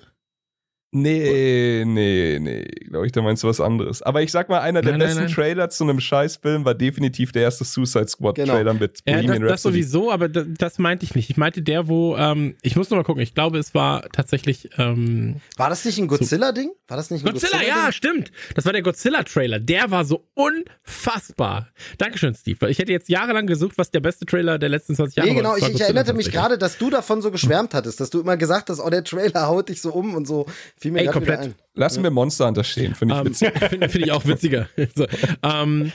[0.97, 2.63] Nee, nee, nee.
[2.87, 4.01] Glaube ich, da meinst du was anderes.
[4.01, 5.35] Aber ich sag mal, einer der nein, besten nein, nein.
[5.35, 8.53] Trailer zu einem Scheißfilm war definitiv der erste Suicide Squad genau.
[8.53, 11.29] Trailer mit ja, Bohemian das, das sowieso, aber das, das, meinte ich nicht.
[11.29, 14.69] Ich meinte der, wo, ähm, ich muss noch mal gucken, ich glaube, es war tatsächlich.
[14.77, 16.71] Ähm, war das nicht ein Godzilla-Ding?
[16.87, 17.57] War das nicht ein Godzilla?
[17.57, 18.31] Godzilla ja, stimmt.
[18.55, 19.59] Das war der Godzilla-Trailer.
[19.59, 21.67] Der war so unfassbar.
[21.97, 22.61] Dankeschön, Steve.
[22.61, 25.35] Weil ich hätte jetzt jahrelang gesucht, was der beste Trailer der letzten 20 Jahre nee,
[25.35, 25.57] genau, war.
[25.57, 28.69] Ich, ich erinnerte mich gerade, dass du davon so geschwärmt hattest, dass du immer gesagt
[28.69, 30.45] hast, oh, der Trailer haut dich so um und so.
[30.85, 31.39] Fiel mir Ey, komplett.
[31.39, 31.55] Ein.
[31.73, 33.57] Lassen wir Monster Hunter stehen, finde ich um, ähm, witzig.
[33.69, 34.69] Finde find ich auch witziger.
[34.93, 35.07] so,
[35.41, 35.91] ähm,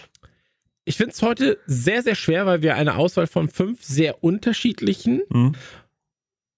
[0.84, 5.22] ich finde es heute sehr, sehr schwer, weil wir eine Auswahl von fünf sehr unterschiedlichen
[5.28, 5.54] mhm.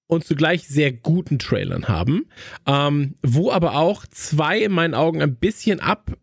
[0.07, 2.25] und zugleich sehr guten Trailern haben,
[2.67, 6.17] ähm, wo aber auch zwei in meinen Augen ein bisschen ab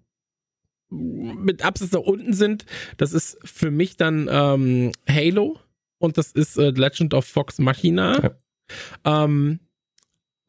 [0.90, 2.66] mit Absatz nach unten sind.
[2.98, 5.60] Das ist für mich dann ähm, Halo
[6.00, 8.20] und das ist äh, Legend of Fox Machina.
[9.04, 9.26] Ja.
[9.26, 9.60] Ähm,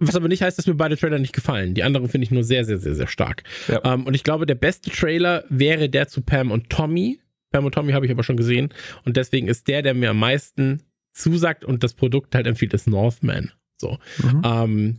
[0.01, 1.75] was aber nicht heißt, dass mir beide Trailer nicht gefallen.
[1.75, 3.45] Die anderen finde ich nur sehr, sehr, sehr, sehr stark.
[3.69, 3.81] Ja.
[3.85, 7.21] Ähm, und ich glaube, der beste Trailer wäre der zu Pam und Tommy.
[7.53, 8.73] Pam und Tommy habe ich aber schon gesehen.
[9.05, 10.83] Und deswegen ist der, der mir am meisten
[11.13, 13.53] zusagt und das Produkt halt empfiehlt, ist Northman.
[13.77, 13.99] So.
[14.23, 14.43] Mhm.
[14.45, 14.97] Ähm,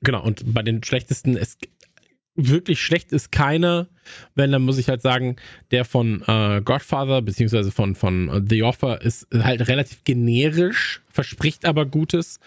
[0.00, 0.24] genau.
[0.24, 1.58] Und bei den schlechtesten, es
[2.36, 3.88] wirklich schlecht ist keiner.
[4.34, 5.36] Wenn, dann muss ich halt sagen,
[5.70, 11.86] der von äh, Godfather, beziehungsweise von, von The Offer, ist halt relativ generisch, verspricht aber
[11.86, 12.38] Gutes.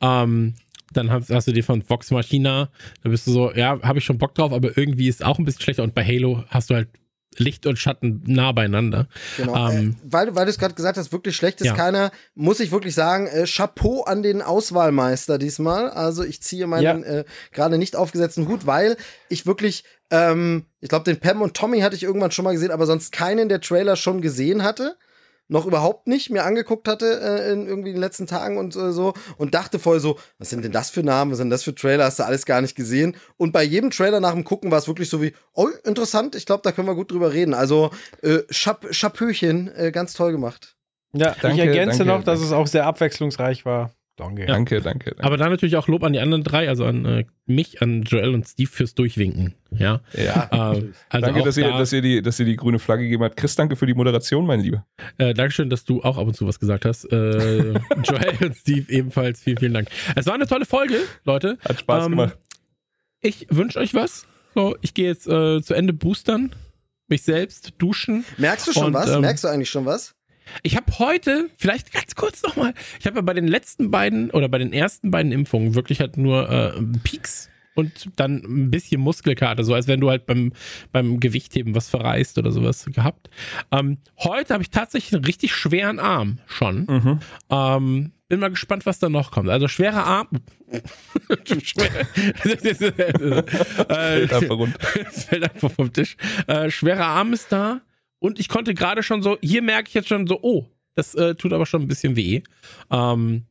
[0.00, 0.54] Ähm,
[0.98, 2.68] dann hast, hast, du die von Vox Machina,
[3.02, 5.44] da bist du so, ja, habe ich schon Bock drauf, aber irgendwie ist auch ein
[5.44, 6.88] bisschen schlechter und bei Halo hast du halt
[7.36, 9.08] Licht und Schatten nah beieinander.
[9.36, 9.70] Genau.
[9.70, 11.74] Ähm, äh, weil, weil du es gerade gesagt hast, wirklich schlecht ist ja.
[11.74, 15.90] keiner, muss ich wirklich sagen, äh, Chapeau an den Auswahlmeister diesmal.
[15.90, 17.18] Also ich ziehe meinen ja.
[17.18, 18.96] äh, gerade nicht aufgesetzten Hut, weil
[19.28, 22.70] ich wirklich, ähm, ich glaube, den Pam und Tommy hatte ich irgendwann schon mal gesehen,
[22.70, 24.96] aber sonst keinen der Trailer schon gesehen hatte
[25.48, 29.14] noch überhaupt nicht mir angeguckt hatte äh, in irgendwie den letzten Tagen und äh, so
[29.36, 32.04] und dachte voll so, was sind denn das für Namen, was sind das für Trailer,
[32.04, 34.88] hast du alles gar nicht gesehen und bei jedem Trailer nach dem Gucken war es
[34.88, 37.54] wirklich so wie, oh, interessant, ich glaube, da können wir gut drüber reden.
[37.54, 37.90] Also
[38.22, 40.76] äh, Chap Chapöchen, äh, ganz toll gemacht.
[41.12, 42.46] Ja, danke, ich ergänze danke, noch, dass danke.
[42.46, 43.92] es auch sehr abwechslungsreich war.
[44.18, 44.42] Danke.
[44.42, 44.48] Ja.
[44.48, 45.24] Danke, danke, danke.
[45.24, 48.34] Aber dann natürlich auch Lob an die anderen drei, also an äh, mich, an Joel
[48.34, 49.54] und Steve fürs Durchwinken.
[49.70, 50.00] Ja.
[50.12, 53.04] ja äh, also danke, dass, da, ihr, dass, ihr die, dass ihr die grüne Flagge
[53.04, 53.36] gegeben habt.
[53.36, 54.84] Chris, danke für die Moderation, mein Lieber.
[55.18, 57.04] Äh, Dankeschön, dass du auch ab und zu was gesagt hast.
[57.04, 59.40] Äh, Joel und Steve ebenfalls.
[59.40, 59.88] Vielen, vielen Dank.
[60.16, 61.56] Es war eine tolle Folge, Leute.
[61.64, 62.36] Hat Spaß ähm, gemacht.
[63.20, 64.26] Ich wünsche euch was.
[64.56, 66.52] So, ich gehe jetzt äh, zu Ende boostern,
[67.06, 68.24] mich selbst duschen.
[68.36, 69.10] Merkst du schon Und, was?
[69.10, 70.16] ähm, Merkst du eigentlich schon was?
[70.62, 74.48] Ich habe heute, vielleicht ganz kurz nochmal, ich habe ja bei den letzten beiden oder
[74.48, 77.48] bei den ersten beiden Impfungen wirklich halt nur äh, Peaks
[77.78, 80.52] und dann ein bisschen Muskelkater, so als wenn du halt beim,
[80.90, 83.30] beim Gewichtheben was verreißt oder sowas gehabt.
[83.70, 86.86] Ähm, heute habe ich tatsächlich einen richtig schweren Arm schon.
[86.88, 87.20] Mhm.
[87.50, 89.48] Ähm, bin mal gespannt, was da noch kommt.
[89.48, 90.28] Also schwerer Arm.
[91.62, 92.06] Schwer,
[93.88, 94.28] äh,
[95.10, 96.16] fällt einfach vom Tisch.
[96.46, 97.80] Äh, schwerer Arm ist da.
[98.20, 101.34] Und ich konnte gerade schon so, hier merke ich jetzt schon so, oh, das äh,
[101.34, 102.42] tut aber schon ein bisschen weh.
[102.90, 103.44] Ähm,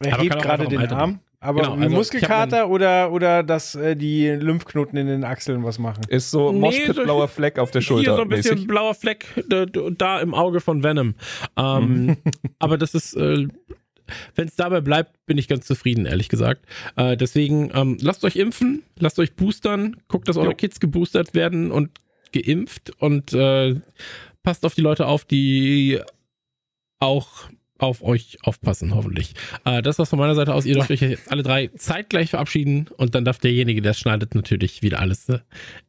[0.00, 1.20] Er hebt gerade den Alter Arm.
[1.40, 6.02] Aber Genau, also Muskelkater oder, oder dass äh, die Lymphknoten in den Achseln was machen?
[6.08, 8.10] Ist so Nee, Moshpit so- blauer Fleck auf der Schulter.
[8.10, 8.66] hier so ein bisschen mäßig.
[8.66, 11.14] blauer Fleck da, da im Auge von Venom.
[11.56, 12.16] Ähm,
[12.58, 13.46] aber das ist, äh,
[14.34, 16.64] wenn es dabei bleibt, bin ich ganz zufrieden, ehrlich gesagt.
[16.96, 20.54] Äh, deswegen ähm, lasst euch impfen, lasst euch boostern, guckt, dass eure Jo.
[20.56, 21.90] Kids geboostert werden und
[22.32, 23.76] geimpft und äh,
[24.42, 26.00] passt auf die Leute auf, die
[27.00, 27.48] auch
[27.78, 29.34] auf euch aufpassen, hoffentlich.
[29.64, 30.66] Äh, das war's von meiner Seite aus.
[30.66, 34.82] Ihr dürft euch jetzt alle drei zeitgleich verabschieden und dann darf derjenige, der schneidet, natürlich
[34.82, 35.38] wieder alles äh,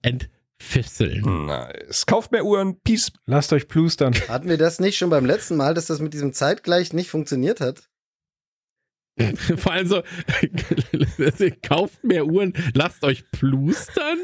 [0.01, 1.45] entfisseln.
[1.47, 2.05] Nice.
[2.05, 2.79] Kauft mehr Uhren.
[2.81, 3.11] Peace.
[3.25, 4.13] Lasst euch plustern.
[4.27, 7.59] Hatten wir das nicht schon beim letzten Mal, dass das mit diesem Zeitgleich nicht funktioniert
[7.59, 7.89] hat?
[9.57, 10.01] Vor allem so,
[11.61, 14.19] kauft mehr Uhren, lasst euch plustern.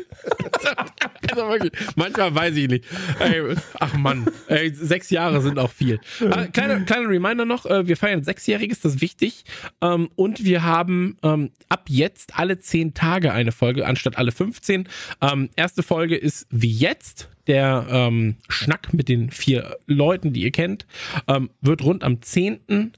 [1.31, 2.85] also wirklich, manchmal weiß ich nicht.
[3.19, 5.99] Ey, ach Mann, ey, sechs Jahre sind auch viel.
[6.19, 9.45] Äh, kleiner, kleiner Reminder noch, äh, wir feiern Sechsjähriges, das ist wichtig.
[9.81, 14.87] Ähm, und wir haben ähm, ab jetzt alle zehn Tage eine Folge, anstatt alle 15.
[15.21, 17.29] Ähm, erste Folge ist wie jetzt.
[17.47, 20.87] Der ähm, Schnack mit den vier Leuten, die ihr kennt,
[21.27, 22.93] ähm, wird rund am 10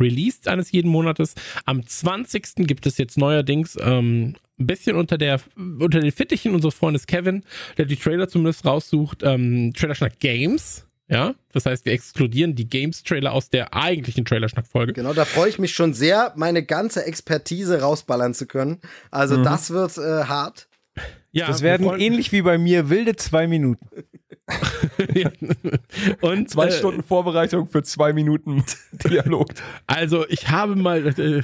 [0.00, 1.34] released eines jeden Monates.
[1.64, 2.66] Am 20.
[2.66, 7.44] gibt es jetzt neuerdings ähm, ein bisschen unter der unter den Fittichen unseres Freundes Kevin,
[7.78, 10.86] der die Trailer zumindest raussucht, ähm, Trailerschnack Games.
[11.08, 14.92] Ja, das heißt, wir exkludieren die Games-Trailer aus der eigentlichen Trailerschnack-Folge.
[14.92, 18.78] Genau, da freue ich mich schon sehr, meine ganze Expertise rausballern zu können.
[19.10, 20.68] Also das wird äh, hart.
[21.32, 23.86] Ja, Das werden ähnlich wie bei mir wilde zwei Minuten.
[26.20, 29.48] und Zwei äh, Stunden Vorbereitung für zwei Minuten Dialog.
[29.86, 31.42] Also ich habe mal, äh,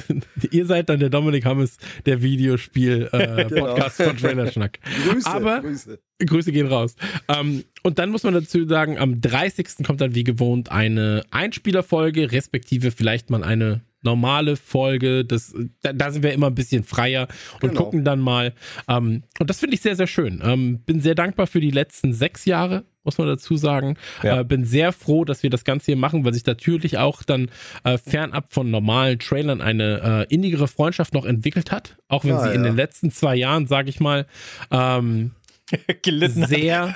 [0.51, 3.67] ihr seid dann der Dominik Hammes der Videospiel äh, Genau.
[3.67, 4.79] Podcast von Trailerschnack.
[5.09, 6.01] Grüße, Aber Grüße.
[6.25, 6.97] Grüße gehen raus.
[7.29, 9.85] Ähm, und dann muss man dazu sagen, am 30.
[9.85, 15.25] kommt dann wie gewohnt eine Einspielerfolge, respektive vielleicht mal eine normale Folge.
[15.25, 17.29] Das, da, da sind wir immer ein bisschen freier
[17.61, 17.85] und Genau.
[17.85, 18.53] gucken dann mal.
[18.89, 20.41] Ähm, und das finde ich sehr, sehr schön.
[20.45, 23.97] Ähm, bin sehr dankbar für die letzten sechs Jahre, muss man dazu sagen.
[24.23, 24.41] Ja.
[24.41, 27.51] Äh, bin sehr froh, dass wir das Ganze hier machen, weil sich natürlich auch dann
[27.85, 31.97] äh, fernab von normalen Trailern eine äh, innigere Freundschaft noch entwickelt hat.
[32.09, 32.71] Auch wenn Ja, sie in ja.
[32.71, 34.27] den letzten zwei Jahren, sage ich mal,
[34.71, 35.33] ähm,
[36.03, 36.47] Gelitten.
[36.47, 36.93] sehr,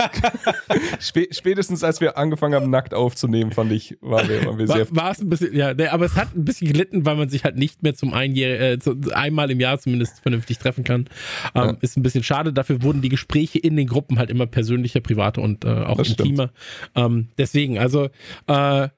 [1.01, 4.90] Spä spätestens als wir angefangen haben, nackt aufzunehmen, fand ich, waren wir, waren wir sehr.
[4.90, 7.28] war, war es ein bisschen, ja, ne, aber es hat ein bisschen gelitten, weil man
[7.28, 11.09] sich halt nicht mehr zum Einjähr, äh, zu, einmal im Jahr zumindest vernünftig treffen kann.
[11.55, 11.76] Ähm, Ja.
[11.80, 12.52] Ist ein bisschen schade.
[12.52, 16.09] Dafür wurden die Gespräche in den Gruppen halt immer persönlicher, privater und äh, auch Das
[16.09, 16.28] stimmt.
[16.30, 16.51] intimer.
[16.94, 18.09] Ähm, deswegen, also
[18.47, 18.88] äh,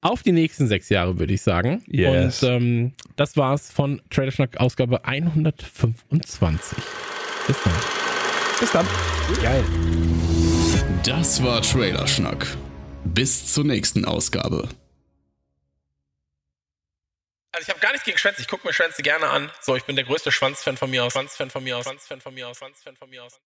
[0.00, 1.82] auf die nächsten sechs Jahre, würde ich sagen.
[1.86, 2.42] Yes.
[2.42, 6.78] Und ähm, das war's von Trailerschnack Ausgabe 125.
[7.46, 7.72] Bis dann.
[8.62, 8.86] Bis dann.
[9.42, 9.64] Geil.
[11.04, 12.46] Das war Trailerschnack.
[13.02, 14.68] Bis zur nächsten Ausgabe.
[17.50, 18.40] Also ich habe gar nichts gegen Schwänze.
[18.40, 19.50] Ich gucke mir Schwänze gerne an.
[19.60, 21.12] So, ich bin der größte Schwanzfan von mir aus.
[21.12, 21.86] Schwanzfan von mir aus.
[21.86, 22.58] Schwanzfan von mir aus.
[22.58, 23.40] Schwanzfan von mir aus.